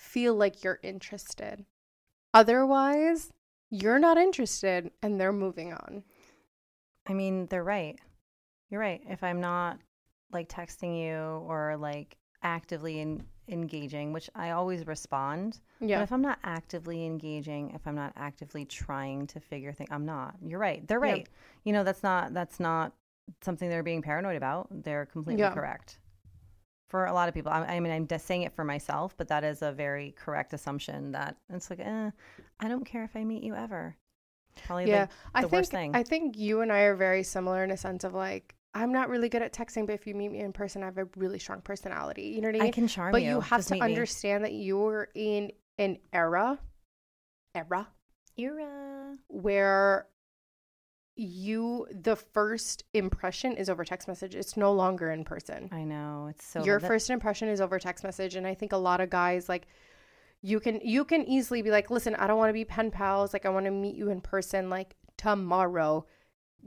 feel 0.04 0.36
like 0.36 0.64
you're 0.64 0.80
interested. 0.84 1.66
Otherwise, 2.34 3.32
you're 3.72 3.99
not 3.99 4.18
interested 4.18 4.91
and 5.01 5.20
they're 5.20 5.32
moving 5.32 5.74
on. 5.74 6.04
I 7.08 7.14
mean, 7.14 7.47
they're 7.47 7.64
right. 7.64 7.97
You're 8.70 8.82
right. 8.82 9.01
If 9.10 9.24
I'm 9.24 9.39
not 9.39 9.80
like 10.32 10.49
texting 10.49 10.99
you 11.01 11.16
or 11.47 11.78
like 11.78 12.18
actively 12.41 12.99
in, 12.99 13.24
engaging, 13.47 14.14
which 14.14 14.30
I 14.36 14.51
always 14.51 14.86
respond, 14.88 15.60
Yeah. 15.80 15.97
but 15.97 16.04
if 16.04 16.12
I'm 16.12 16.22
not 16.22 16.39
actively 16.43 17.06
engaging, 17.06 17.72
if 17.72 17.86
I'm 17.88 17.95
not 17.95 18.14
actively 18.16 18.66
trying 18.66 19.28
to 19.28 19.39
figure 19.39 19.72
things, 19.74 19.89
I'm 19.91 20.06
not. 20.06 20.36
You're 20.41 20.60
right. 20.60 20.86
They're 20.88 20.99
right. 20.99 21.28
You 21.64 21.74
know, 21.74 21.84
that's 21.84 22.04
not 22.04 22.34
that's 22.34 22.60
not 22.60 22.93
something 23.41 23.70
they're 23.70 23.84
being 23.84 24.01
paranoid 24.01 24.36
about. 24.36 24.68
They're 24.84 25.06
completely 25.06 25.41
Yeah. 25.43 25.54
correct. 25.54 25.99
For 26.94 27.06
a 27.08 27.14
lot 27.14 27.28
of 27.28 27.34
people, 27.34 27.52
I, 27.52 27.62
I 27.62 27.80
mean, 27.80 27.91
I'm 27.91 28.06
just 28.06 28.28
saying 28.28 28.44
it 28.44 28.52
for 28.52 28.64
myself, 28.64 29.16
but 29.18 29.28
that 29.30 29.44
is 29.44 29.64
a 29.64 29.72
very 29.72 30.14
correct 30.16 30.54
assumption. 30.54 31.14
That 31.14 31.38
it's 31.50 31.72
like, 31.72 31.80
eh, 31.80 32.12
I 32.60 32.68
don't 32.68 32.86
care 32.86 33.04
if 33.04 33.16
I 33.16 33.24
meet 33.24 33.41
you 33.41 33.56
ever. 33.56 33.98
Probably 34.68 34.89
yeah. 34.89 35.00
like 35.00 35.10
I 35.34 35.41
the 35.41 35.48
think 35.48 35.60
worst 35.60 35.72
thing. 35.72 35.96
I 35.96 36.04
think 36.04 36.38
you 36.38 36.62
and 36.62 36.72
I 36.72 36.82
are 36.82 36.96
very 36.96 37.24
similar 37.24 37.64
in 37.64 37.72
a 37.72 37.78
sense 37.78 38.04
of 38.04 38.14
like 38.14 38.54
I'm 38.76 38.91
not 38.91 39.10
really 39.10 39.28
good 39.28 39.41
at 39.41 39.54
texting, 39.54 39.88
but 39.88 39.94
if 39.94 40.06
you 40.06 40.14
meet 40.14 40.32
me 40.32 40.41
in 40.41 40.54
person, 40.54 40.84
I 40.84 40.86
have 40.86 41.00
a 41.00 41.08
really 41.18 41.39
strong 41.39 41.62
personality. 41.62 42.26
You 42.26 42.41
know 42.41 42.50
what 42.50 42.58
I 42.58 42.60
mean? 42.60 42.68
I 42.68 42.72
can 42.72 42.88
charm 42.88 43.12
but 43.12 43.24
you. 43.24 43.30
you 43.30 43.39
have 43.39 43.66
to 43.66 43.74
meet 43.74 43.82
me. 43.82 43.89
understand 43.89 44.44
that 44.44 44.54
you're 44.54 45.08
in 45.16 45.52
an 45.80 45.98
era 46.14 46.60
era 47.56 47.88
Era. 48.38 49.18
where 49.30 50.06
you 51.16 51.88
the 51.91 52.16
first 52.16 52.84
impression 52.93 53.55
is 53.55 53.70
over 53.70 53.86
text 53.86 54.07
message. 54.07 54.34
It's 54.36 54.57
no 54.57 54.72
longer 54.74 55.11
in 55.11 55.24
person. 55.24 55.70
I 55.72 55.84
know 55.84 56.28
it's 56.30 56.45
so. 56.45 56.64
Your 56.64 56.80
that- 56.80 56.88
first 56.88 57.09
impression 57.09 57.47
is 57.49 57.61
over 57.61 57.78
text 57.80 58.03
message 58.03 58.36
and 58.36 58.47
I 58.47 58.53
think 58.55 58.72
a 58.72 58.78
lot 58.78 58.99
of 59.01 59.09
guys 59.09 59.47
like 59.47 59.68
you 60.41 60.59
can 60.59 60.82
you 60.84 61.05
can 61.05 61.24
easily 61.26 61.61
be 61.61 61.70
like, 61.72 61.89
"Listen, 61.91 62.16
I 62.16 62.28
don't 62.28 62.38
want 62.38 62.49
to 62.49 62.53
be 62.53 62.66
pen 62.66 62.91
pals. 62.91 63.32
Like 63.32 63.45
I 63.45 63.49
want 63.49 63.66
to 63.66 63.72
meet 63.72 63.95
you 63.95 64.09
in 64.09 64.22
person 64.22 64.70
like 64.70 64.95
tomorrow." 65.18 66.05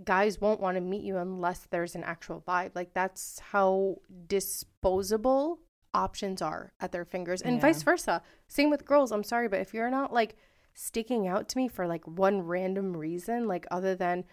Guys 0.04 0.40
won't 0.42 0.60
want 0.60 0.76
to 0.76 0.80
meet 0.82 1.02
you 1.04 1.16
unless 1.16 1.66
there's 1.70 1.94
an 1.94 2.04
actual 2.04 2.42
vibe. 2.46 2.72
Like 2.74 2.92
that's 2.92 3.38
how 3.38 3.96
disposable 4.26 5.60
options 5.94 6.42
are 6.42 6.72
at 6.80 6.92
their 6.92 7.04
fingers 7.06 7.40
and 7.40 7.56
Yeah. 7.56 7.62
vice 7.62 7.82
versa. 7.82 8.22
Same 8.48 8.68
with 8.70 8.84
girls. 8.84 9.10
I'm 9.10 9.24
sorry, 9.24 9.48
but 9.48 9.60
if 9.60 9.72
you're 9.72 9.90
not 9.90 10.12
like 10.12 10.36
sticking 10.76 11.26
out 11.26 11.48
to 11.48 11.58
me 11.58 11.66
for 11.66 11.86
like 11.88 12.06
one 12.06 12.42
random 12.42 12.96
reason, 12.96 13.48
like 13.48 13.66
other 13.70 13.96
than 13.96 14.24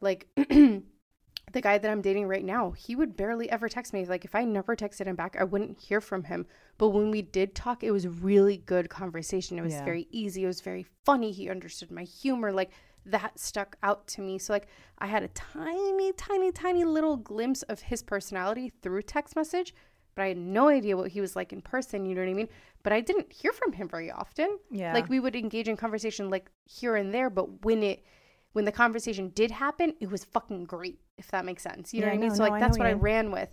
like 0.00 0.26
the 0.36 1.60
guy 1.60 1.76
that 1.78 1.90
I'm 1.90 2.00
dating 2.00 2.26
right 2.26 2.44
now, 2.44 2.70
he 2.72 2.96
would 2.96 3.14
barely 3.14 3.50
ever 3.50 3.68
text 3.68 3.92
me. 3.92 4.04
Like 4.06 4.24
if 4.24 4.34
I 4.34 4.44
never 4.44 4.74
texted 4.74 5.06
him 5.06 5.16
back, 5.16 5.36
I 5.38 5.44
wouldn't 5.44 5.78
hear 5.78 6.00
from 6.00 6.24
him. 6.24 6.46
But 6.78 6.88
when 6.88 7.10
we 7.10 7.20
did 7.22 7.54
talk, 7.54 7.84
it 7.84 7.90
was 7.90 8.08
really 8.08 8.56
good 8.56 8.88
conversation. 8.88 9.58
It 9.58 9.62
was 9.62 9.74
Yeah. 9.74 9.84
very 9.84 10.08
easy. 10.10 10.44
It 10.44 10.48
was 10.48 10.62
very 10.62 10.86
funny. 11.04 11.30
He 11.30 11.50
understood 11.50 11.90
my 11.90 12.04
humor. 12.04 12.52
Like 12.52 12.70
that 13.04 13.38
stuck 13.38 13.76
out 13.82 14.06
to 14.08 14.22
me. 14.22 14.38
So 14.38 14.54
like 14.54 14.68
I 14.98 15.06
had 15.08 15.22
a 15.22 15.28
tiny, 15.28 16.12
tiny, 16.14 16.52
tiny 16.52 16.84
little 16.84 17.16
glimpse 17.18 17.62
of 17.64 17.82
his 17.82 18.02
personality 18.02 18.72
through 18.80 19.02
text 19.02 19.36
message, 19.36 19.74
but 20.14 20.22
I 20.22 20.28
had 20.28 20.36
no 20.36 20.68
idea 20.68 20.96
what 20.96 21.10
he 21.10 21.20
was 21.20 21.34
like 21.36 21.52
in 21.52 21.62
person. 21.62 22.06
You 22.06 22.14
know 22.14 22.22
what 22.22 22.30
I 22.30 22.34
mean? 22.34 22.48
But 22.82 22.92
I 22.92 23.00
didn't 23.00 23.32
hear 23.32 23.52
from 23.52 23.72
him 23.72 23.88
very 23.88 24.10
often. 24.10 24.58
Yeah. 24.70 24.92
Like 24.92 25.08
we 25.08 25.20
would 25.20 25.36
engage 25.36 25.68
in 25.68 25.76
conversation 25.76 26.30
like 26.30 26.50
here 26.66 26.96
and 26.96 27.12
there, 27.14 27.30
but 27.30 27.64
when 27.64 27.82
it 27.82 28.04
when 28.52 28.64
the 28.66 28.72
conversation 28.72 29.30
did 29.30 29.50
happen, 29.50 29.94
it 30.00 30.10
was 30.10 30.24
fucking 30.24 30.64
great, 30.64 31.00
if 31.16 31.30
that 31.30 31.44
makes 31.44 31.62
sense. 31.62 31.94
You 31.94 32.00
know 32.00 32.06
Yeah, 32.08 32.12
what 32.12 32.18
I 32.18 32.20
mean? 32.20 32.28
no, 32.30 32.34
so 32.34 32.42
like 32.42 32.52
I 32.54 32.60
that's 32.60 32.78
what 32.78 32.84
what 32.84 32.88
I 32.88 32.92
ran 32.92 33.30
with. 33.30 33.48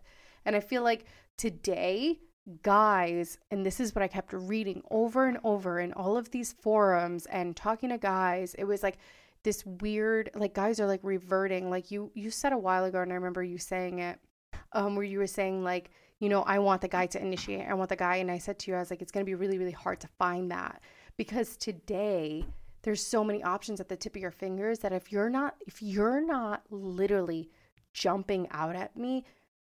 And 0.45 0.55
I 0.55 0.59
feel 0.59 0.83
like 0.83 1.05
today 1.37 2.19
guys 2.63 3.37
and 3.51 3.63
this 3.65 3.79
is 3.79 3.93
what 3.93 4.01
I 4.01 4.07
kept 4.07 4.33
reading 4.33 4.81
over 4.89 5.27
and 5.27 5.37
over 5.43 5.79
in 5.79 5.93
all 5.93 6.17
of 6.17 6.31
these 6.31 6.53
forums 6.53 7.25
and 7.27 7.55
talking 7.55 7.89
to 7.89 7.97
guys, 7.97 8.55
it 8.55 8.63
was 8.63 8.81
like 8.83 8.97
this 9.43 9.65
weird 9.65 10.29
like 10.35 10.53
guys 10.53 10.79
are 10.79 10.87
like 10.87 10.99
reverting 11.03 11.69
like 11.69 11.91
you 11.91 12.11
you 12.13 12.29
said 12.29 12.51
a 12.51 12.57
while 12.57 12.83
ago 12.85 13.01
and 13.01 13.11
I 13.11 13.15
remember 13.15 13.43
you 13.43 13.57
saying 13.57 13.99
it 13.99 14.19
um 14.73 14.95
where 14.95 15.05
you 15.05 15.19
were 15.19 15.27
saying 15.27 15.63
like 15.63 15.91
you 16.19 16.29
know 16.29 16.43
I 16.43 16.59
want 16.59 16.81
the 16.81 16.87
guy 16.87 17.05
to 17.07 17.21
initiate 17.21 17.67
I 17.67 17.73
want 17.73 17.89
the 17.89 17.95
guy 17.95 18.17
and 18.17 18.29
I 18.29 18.37
said 18.37 18.59
to 18.59 18.71
you 18.71 18.77
I 18.77 18.79
was 18.79 18.89
like 18.89 19.01
it's 19.01 19.11
going 19.11 19.25
to 19.25 19.29
be 19.29 19.35
really 19.35 19.57
really 19.57 19.71
hard 19.71 19.99
to 20.01 20.07
find 20.19 20.51
that 20.51 20.81
because 21.17 21.57
today 21.57 22.45
there's 22.83 23.05
so 23.05 23.23
many 23.23 23.43
options 23.43 23.79
at 23.79 23.89
the 23.89 23.97
tip 23.97 24.15
of 24.15 24.21
your 24.21 24.31
fingers 24.31 24.79
that 24.79 24.93
if 24.93 25.11
you're 25.11 25.29
not 25.29 25.55
if 25.67 25.81
you're 25.81 26.25
not 26.25 26.63
literally 26.69 27.49
jumping 27.93 28.47
out 28.51 28.75
at 28.75 28.95
me 28.95 29.25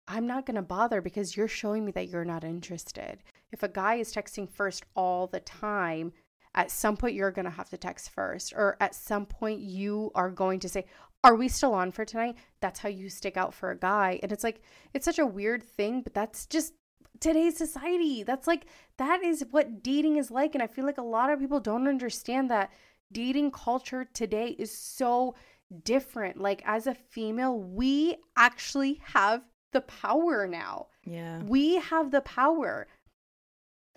I'm 0.07 0.27
not 0.27 0.45
going 0.45 0.55
to 0.55 0.61
bother 0.61 1.01
because 1.01 1.37
you're 1.37 1.47
showing 1.47 1.85
me 1.85 1.91
that 1.93 2.09
you're 2.09 2.25
not 2.25 2.43
interested. 2.43 3.19
If 3.51 3.63
a 3.63 3.69
guy 3.69 3.95
is 3.95 4.13
texting 4.13 4.49
first 4.49 4.83
all 4.95 5.27
the 5.27 5.39
time, 5.39 6.11
at 6.53 6.69
some 6.71 6.97
point 6.97 7.15
you're 7.15 7.31
going 7.31 7.45
to 7.45 7.51
have 7.51 7.69
to 7.69 7.77
text 7.77 8.09
first 8.09 8.53
or 8.53 8.75
at 8.81 8.93
some 8.93 9.25
point 9.25 9.61
you 9.61 10.11
are 10.15 10.29
going 10.29 10.59
to 10.59 10.69
say 10.69 10.85
are 11.24 11.36
we 11.36 11.47
still 11.47 11.74
on 11.74 11.91
for 11.91 12.05
tonight? 12.05 12.36
That's 12.61 12.80
how 12.80 12.89
you 12.89 13.09
stick 13.09 13.38
out 13.38 13.53
for 13.53 13.72
a 13.72 13.78
guy. 13.78 14.19
And 14.24 14.32
it's 14.32 14.43
like 14.43 14.61
it's 14.93 15.05
such 15.05 15.19
a 15.19 15.26
weird 15.26 15.63
thing 15.63 16.01
but 16.01 16.13
that's 16.13 16.45
just 16.47 16.74
today's 17.19 17.57
society. 17.57 18.24
That's 18.24 18.47
like 18.47 18.65
that 18.97 19.24
is 19.24 19.45
what 19.51 19.84
dating 19.84 20.17
is 20.17 20.32
like. 20.32 20.55
And 20.55 20.63
i 20.63 20.67
feel 20.67 20.86
like 20.86 20.97
a 20.97 21.03
lot 21.03 21.30
of 21.30 21.39
people 21.39 21.59
don't 21.59 21.88
understand 21.88 22.49
that 22.49 22.72
dating 23.11 23.51
culture 23.51 24.05
today 24.13 24.55
is 24.57 24.76
so 24.76 25.36
different. 25.84 26.39
Like 26.39 26.63
as 26.65 26.88
a 26.88 26.95
female 26.95 27.59
we 27.59 28.17
actually 28.36 28.99
have 29.03 29.43
the 29.74 29.82
power 29.82 30.47
now. 30.47 30.88
Yeah. 31.05 31.41
we 31.43 31.76
have 31.76 32.11
the 32.11 32.22
power. 32.22 32.88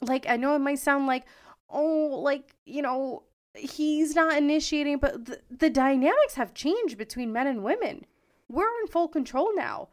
Like 0.02 0.26
i 0.28 0.36
know 0.36 0.54
it 0.54 0.60
might 0.60 0.78
sound 0.78 1.06
like 1.06 1.24
oh 1.70 2.20
like 2.22 2.54
you 2.66 2.82
know 2.82 3.22
he's 3.54 4.14
not 4.14 4.36
initiating 4.36 4.98
but 4.98 5.24
the, 5.26 5.40
the 5.50 5.70
dynamics 5.70 6.34
have 6.34 6.54
changed 6.54 6.98
between 6.98 7.32
men 7.32 7.46
and 7.46 7.62
women. 7.62 8.04
We're 8.48 8.68
in 8.82 8.88
full 8.88 9.08
control 9.08 9.54
now. 9.54 9.88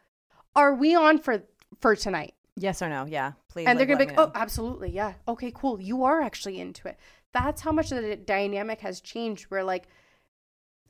Are 0.55 0.73
we 0.73 0.95
on 0.95 1.17
for 1.17 1.43
for 1.79 1.95
tonight? 1.95 2.33
Yes 2.55 2.81
or 2.81 2.89
no? 2.89 3.05
Yeah. 3.05 3.33
Please. 3.49 3.67
and 3.67 3.77
they're 3.77 3.85
gonna 3.85 3.99
be 3.99 4.05
like 4.07 4.19
oh 4.19 4.31
absolutely 4.35 4.91
yeah. 4.91 5.13
Okay 5.27 5.51
cool. 5.53 5.79
You 5.79 6.03
are 6.03 6.21
actually 6.21 6.59
into 6.59 6.87
it. 6.87 6.97
That's 7.33 7.61
how 7.61 7.71
much 7.71 7.89
the 7.89 8.15
dynamic 8.15 8.81
has 8.81 8.99
changed 9.01 9.45
where 9.45 9.63
like 9.63 9.87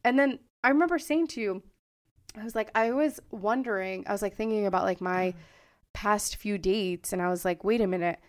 and 0.03 0.17
then 0.17 0.39
i 0.63 0.69
remember 0.69 0.99
saying 0.99 1.27
to 1.27 1.41
you 1.41 1.63
i 2.39 2.43
was 2.43 2.55
like 2.55 2.69
i 2.75 2.91
was 2.91 3.19
wondering 3.31 4.03
i 4.07 4.11
was 4.11 4.21
like 4.21 4.35
thinking 4.35 4.65
about 4.65 4.83
like 4.83 5.01
my 5.01 5.27
mm. 5.27 5.35
past 5.93 6.35
few 6.35 6.57
dates 6.57 7.13
and 7.13 7.21
i 7.21 7.29
was 7.29 7.45
like 7.45 7.63
wait 7.63 7.81
a 7.81 7.87
minute. 7.87 8.19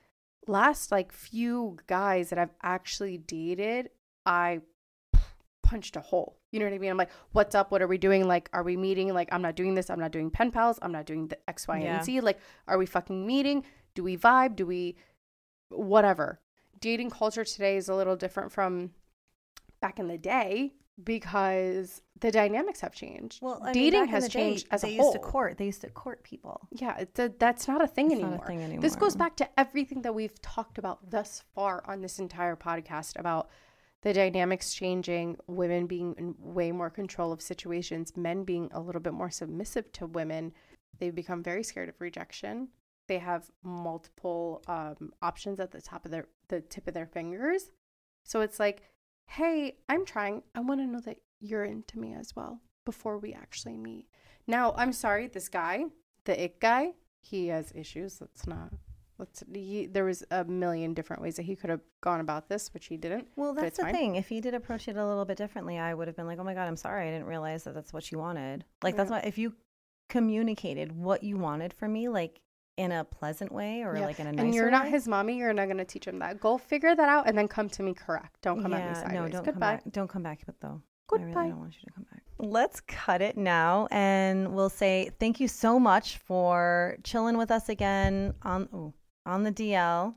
Last 0.49 0.91
like 0.91 1.13
few 1.13 1.79
guys 1.87 2.31
that 2.31 2.39
i've 2.39 2.55
actually 2.65 3.17
dated 3.17 3.91
i 4.27 4.61
punched 5.63 5.97
a 5.97 6.01
hole. 6.01 6.37
You 6.51 6.59
know 6.61 6.67
what 6.67 6.75
i 6.75 6.79
mean? 6.79 6.91
I'm 6.91 6.97
like 6.99 7.11
what's 7.33 7.55
up? 7.55 7.71
What 7.71 7.81
are 7.83 7.87
we 7.87 7.99
doing? 7.99 8.27
Like 8.27 8.51
are 8.53 8.63
we 8.63 8.77
meeting? 8.77 9.13
Like 9.15 9.29
i'm 9.33 9.43
not 9.43 9.57
doing 9.57 9.75
this. 9.75 9.89
I'm 9.91 10.01
not 10.01 10.13
doing 10.13 10.31
pen 10.31 10.51
pals. 10.51 10.79
I'm 10.83 10.93
not 10.93 11.07
doing 11.07 11.29
the 11.29 11.39
x 11.49 11.67
y 11.69 11.79
Yeah. 11.81 11.97
and 11.97 12.05
z. 12.05 12.21
Like 12.21 12.39
are 12.69 12.79
we 12.79 12.87
fucking 12.87 13.27
meeting? 13.27 13.65
Do 13.95 14.03
we 14.03 14.17
vibe? 14.17 14.57
Do 14.57 14.67
we 14.67 14.97
whatever. 15.71 16.41
Dating 16.81 17.11
culture 17.11 17.45
today 17.45 17.77
is 17.77 17.89
a 17.89 17.95
little 17.95 18.17
different 18.17 18.53
from 18.53 18.91
back 19.81 19.99
in 19.99 20.09
the 20.09 20.19
day 20.19 20.75
because 21.03 22.03
the 22.21 22.31
dynamics 22.31 22.81
have 22.81 22.95
changed. 22.95 23.41
Well, 23.43 23.61
I 23.63 23.73
mean, 23.73 23.75
dating 23.75 24.07
has 24.09 24.25
the 24.25 24.29
day, 24.29 24.39
changed 24.41 24.67
as 24.71 24.83
they 24.83 24.97
a 24.99 25.01
whole 25.01 25.13
They 25.13 25.17
used 25.19 25.25
to 25.25 25.31
court. 25.31 25.59
They 25.59 25.65
used 25.67 25.81
to 25.83 25.91
court 25.91 26.23
people. 26.23 26.69
yeah 26.73 26.99
it's 26.99 27.19
a, 27.19 27.33
that's 27.39 27.67
not 27.67 27.83
a 27.83 27.87
thing 27.87 28.13
anymore 28.13 28.33
not 28.33 28.43
a 28.45 28.47
thing 28.47 28.61
anymore. 28.63 28.83
this 28.83 28.95
goes 28.97 29.17
back 29.17 29.37
to 29.37 29.49
everything 29.59 30.03
that 30.03 30.15
we've 30.15 30.41
talked 30.43 30.77
about 30.79 31.11
thus 31.11 31.43
far 31.55 31.83
on 31.87 32.03
this 32.03 32.19
entire 32.19 32.57
podcast 32.57 33.19
about 33.19 33.49
the 34.03 34.13
dynamics 34.13 34.75
changing, 34.75 35.37
women 35.47 35.87
being 35.87 36.15
in 36.19 36.35
way 36.39 36.73
more 36.73 36.91
control 36.91 37.33
of 37.33 37.41
situations, 37.41 38.17
men 38.17 38.45
being 38.45 38.69
a 38.73 38.81
little 38.81 39.01
bit 39.01 39.13
more 39.13 39.31
submissive 39.31 39.91
to 39.93 40.07
women. 40.07 40.53
They've 40.99 41.15
become 41.15 41.43
very 41.43 41.63
scared 41.63 41.89
of 41.89 42.01
rejection. 42.01 42.69
They 43.09 43.19
have 43.19 43.51
multiple 43.63 44.63
um, 44.67 45.13
options 45.23 45.61
at 45.61 45.71
the 45.71 45.81
top 45.81 46.05
of 46.05 46.11
their 46.11 46.27
the 46.49 46.61
tip 46.61 46.89
of 46.89 46.95
their 46.95 47.07
fingers. 47.07 47.71
So 48.25 48.41
it's 48.41 48.61
like, 48.61 48.83
hey, 49.27 49.77
I'm 49.89 50.05
trying. 50.05 50.43
I 50.55 50.61
want 50.61 50.81
to 50.81 50.87
know 50.87 51.01
that 51.01 51.19
you're 51.41 51.65
into 51.65 51.99
me 51.99 52.15
as 52.15 52.35
well 52.35 52.61
before 52.85 53.19
we 53.19 53.33
actually 53.33 53.77
meet. 53.77 54.07
Now, 54.47 54.75
I'm 54.77 54.93
sorry, 54.93 55.29
this 55.29 55.49
guy, 55.49 55.85
the 56.25 56.45
it 56.45 56.61
guy, 56.61 56.93
he 57.21 57.49
has 57.49 57.73
issues. 57.75 58.21
Let's 58.21 58.47
not. 58.47 58.73
Let's. 59.19 59.43
He, 59.53 59.87
there 59.87 60.05
was 60.05 60.25
a 60.31 60.45
million 60.45 60.95
different 60.95 61.23
ways 61.23 61.37
that 61.37 61.43
he 61.43 61.55
could 61.55 61.71
have 61.71 61.81
gone 62.01 62.21
about 62.21 62.49
this, 62.49 62.73
which 62.75 62.87
he 62.87 62.97
didn't. 62.97 63.29
Well, 63.37 63.55
that's 63.55 63.77
the 63.77 63.85
fine. 63.85 63.95
thing. 63.95 64.17
If 64.17 64.29
he 64.29 64.41
did 64.41 64.55
approach 64.55 64.89
it 64.89 64.97
a 64.97 65.07
little 65.07 65.25
bit 65.25 65.37
differently, 65.37 65.79
I 65.79 65.95
would 65.95 66.09
have 66.09 66.17
been 66.17 66.27
like, 66.27 66.39
"Oh 66.39 66.45
my 66.45 66.55
god, 66.55 66.67
I'm 66.67 66.77
sorry. 66.77 67.09
I 67.09 67.11
didn't 67.13 67.27
realize 67.27 67.65
that 67.65 67.75
that's 67.75 67.93
what 67.93 68.11
you 68.11 68.19
wanted." 68.19 68.65
Like 68.83 68.97
that's 68.97 69.11
why 69.11 69.21
if 69.21 69.39
you 69.39 69.55
communicated 70.09 70.93
what 70.93 71.23
you 71.23 71.37
wanted 71.39 71.73
from 71.73 71.93
me, 71.93 72.09
like 72.09 72.41
in 72.77 72.91
a 72.93 73.05
pleasant 73.05 73.53
way 73.53 73.83
or 73.83 73.97
Yeah. 73.97 74.07
like 74.07 74.19
in 74.19 74.27
a 74.27 74.33
nicer 74.33 74.45
and 74.47 74.55
you're 74.55 74.71
not 74.71 74.85
way, 74.85 74.91
his 74.91 75.07
mommy. 75.07 75.37
You're 75.37 75.53
not 75.53 75.67
going 75.67 75.79
to 75.79 75.85
teach 75.85 76.07
him 76.07 76.19
that. 76.21 76.41
Go 76.41 76.57
figure 76.59 76.95
that 76.95 77.09
out 77.09 77.29
and 77.29 77.37
then 77.37 77.49
come 77.49 77.69
to 77.71 77.83
me 77.83 77.93
correct. 77.95 78.37
Don't 78.43 78.63
come 78.63 78.73
at 78.73 78.89
me 78.89 78.95
sideways. 78.95 79.13
No, 79.15 79.29
don't 79.29 79.45
Goodbye. 79.45 79.51
come 79.53 79.59
back. 79.85 79.93
Don't 79.93 80.09
come 80.09 80.23
back, 80.23 80.41
but 80.47 80.59
though. 80.61 80.81
Goodbye. 81.09 81.27
I 81.27 81.35
really 81.35 81.49
don't 81.51 81.59
want 81.61 81.75
you 81.75 81.81
to 81.87 81.93
come 81.93 82.07
back. 82.11 82.23
Let's 82.39 82.81
cut 82.81 83.21
it 83.21 83.37
now, 83.37 83.87
and 83.91 84.55
we'll 84.55 84.71
say 84.71 85.11
thank 85.21 85.39
you 85.39 85.49
so 85.49 85.79
much 85.79 86.19
for 86.19 86.97
chilling 87.05 87.37
with 87.37 87.51
us 87.51 87.69
again 87.69 88.35
on 88.43 88.69
ooh, 88.75 88.93
on 89.27 89.43
the 89.43 89.53
DL. 89.53 90.15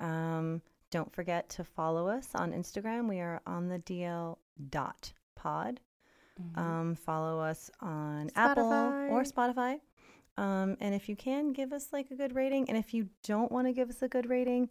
Um, 0.00 0.62
don't 0.90 1.12
forget 1.12 1.48
to 1.50 1.64
follow 1.64 2.08
us 2.08 2.28
on 2.34 2.52
Instagram. 2.52 3.08
We 3.08 3.20
are 3.20 3.40
on 3.46 3.68
the 3.68 3.78
DL 3.80 4.38
dot 4.70 5.12
pod. 5.34 5.80
Mhm. 6.40 6.58
Um, 6.58 6.94
follow 6.94 7.40
us 7.40 7.70
on 7.80 8.30
Apple 8.36 8.72
or 8.72 9.22
Spotify. 9.22 9.32
Spotify. 9.54 9.80
Um, 10.42 10.76
and 10.80 10.94
if 10.94 11.08
you 11.08 11.16
can, 11.16 11.52
give 11.52 11.72
us 11.72 11.92
like 11.92 12.10
a 12.12 12.14
good 12.14 12.34
rating. 12.34 12.68
And 12.68 12.78
if 12.78 12.94
you 12.94 13.08
don't 13.24 13.50
want 13.50 13.66
to 13.66 13.72
give 13.72 13.90
us 13.90 14.02
a 14.02 14.08
good 14.08 14.28
rating, 14.30 14.70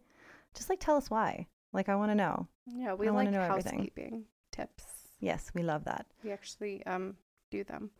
just 0.53 0.69
like 0.69 0.79
tell 0.79 0.95
us 0.95 1.09
why. 1.09 1.47
Like 1.73 1.89
I 1.89 1.95
want 1.95 2.11
to 2.11 2.15
know. 2.15 2.47
yeah, 2.67 2.93
we 2.93 3.09
I 3.09 3.11
like 3.11 3.29
know 3.29 3.41
everything. 3.41 3.73
housekeeping 3.79 4.25
tips. 4.51 4.85
Yes, 5.19 5.51
we 5.53 5.63
love 5.63 5.83
that. 5.85 6.05
We 6.23 6.31
actually 6.31 6.85
um 6.85 7.17
do 7.51 7.63
them. 7.65 7.91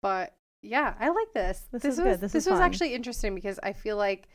But 0.00 0.34
yeah, 0.62 0.94
I 1.00 1.08
like 1.08 1.32
this. 1.34 1.66
This 1.72 1.82
this 1.82 1.92
is 1.94 1.98
was 1.98 2.04
good. 2.04 2.20
This 2.20 2.32
this 2.32 2.44
is 2.46 2.50
was 2.50 2.60
fun. 2.60 2.66
actually 2.70 2.94
interesting 2.94 3.34
because 3.34 3.58
I 3.64 3.72
feel 3.72 3.96
like 3.96 4.28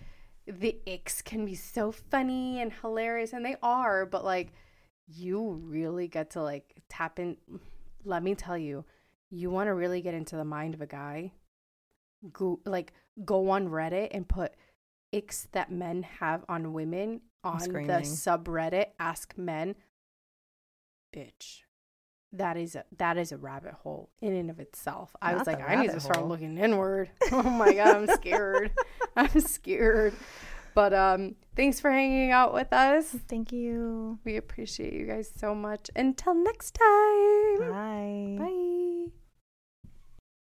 the 0.48 0.78
icks 0.86 1.24
can 1.24 1.46
be 1.46 1.56
so 1.56 1.91
funny 1.91 2.62
and 2.62 2.72
hilarious 2.82 3.34
and 3.34 3.46
they 3.46 3.56
are, 3.62 4.06
but 4.06 4.24
like 4.24 4.52
you 5.08 5.60
really 5.64 6.08
get 6.08 6.32
to 6.32 6.41
like 6.41 6.82
tap 6.89 7.20
in 7.20 7.38
let 8.06 8.22
me 8.22 8.36
tell 8.36 8.58
you, 8.58 8.84
you 9.30 9.50
want 9.50 9.68
to 9.68 9.74
really 9.74 10.02
get 10.02 10.14
into 10.14 10.36
the 10.36 10.44
mind 10.44 10.74
of 10.74 10.82
a 10.82 10.86
guy, 10.86 11.32
go 12.32 12.60
like 12.66 12.94
go 13.24 13.50
on 13.50 13.70
Reddit 13.70 14.10
and 14.12 14.28
put 14.28 14.54
icks 15.14 15.48
that 15.52 15.72
men 15.72 16.04
have 16.04 16.44
on 16.50 16.74
women 16.74 17.22
on 17.44 17.60
the 17.60 18.02
subreddit 18.04 18.88
ask 19.00 19.38
men 19.38 19.76
bitch 21.16 21.62
that 22.34 22.58
is 22.58 22.76
a 22.76 22.84
that 22.98 23.18
is 23.18 23.32
a 23.32 23.38
rabbit 23.38 23.74
hole 23.84 24.10
in 24.22 24.34
and 24.34 24.50
of 24.50 24.60
itself. 24.60 25.16
I 25.22 25.36
was 25.36 25.48
like 25.48 25.62
i 25.68 25.76
need 25.76 25.92
to 25.92 26.00
start 26.00 26.18
hole. 26.18 26.28
looking 26.28 26.58
inward. 26.58 27.10
Oh 27.32 27.44
my 27.44 27.74
god 27.74 27.96
i'm 27.96 28.08
scared. 28.08 28.72
I'm 29.16 29.40
scared. 29.40 30.14
But 30.76 30.94
um 30.94 31.36
thanks 31.56 31.80
for 31.80 31.92
hanging 31.92 32.32
out 32.32 32.54
with 32.54 32.74
us. 32.74 33.16
Thank 33.28 33.52
you. 33.52 34.20
we 34.26 34.38
appreciate 34.38 34.94
you 34.94 35.06
guys 35.06 35.32
so 35.36 35.54
much. 35.54 35.90
Until 35.96 36.34
next 36.34 36.72
time. 36.72 37.60
Bye. 37.60 38.44
bye 38.44 38.80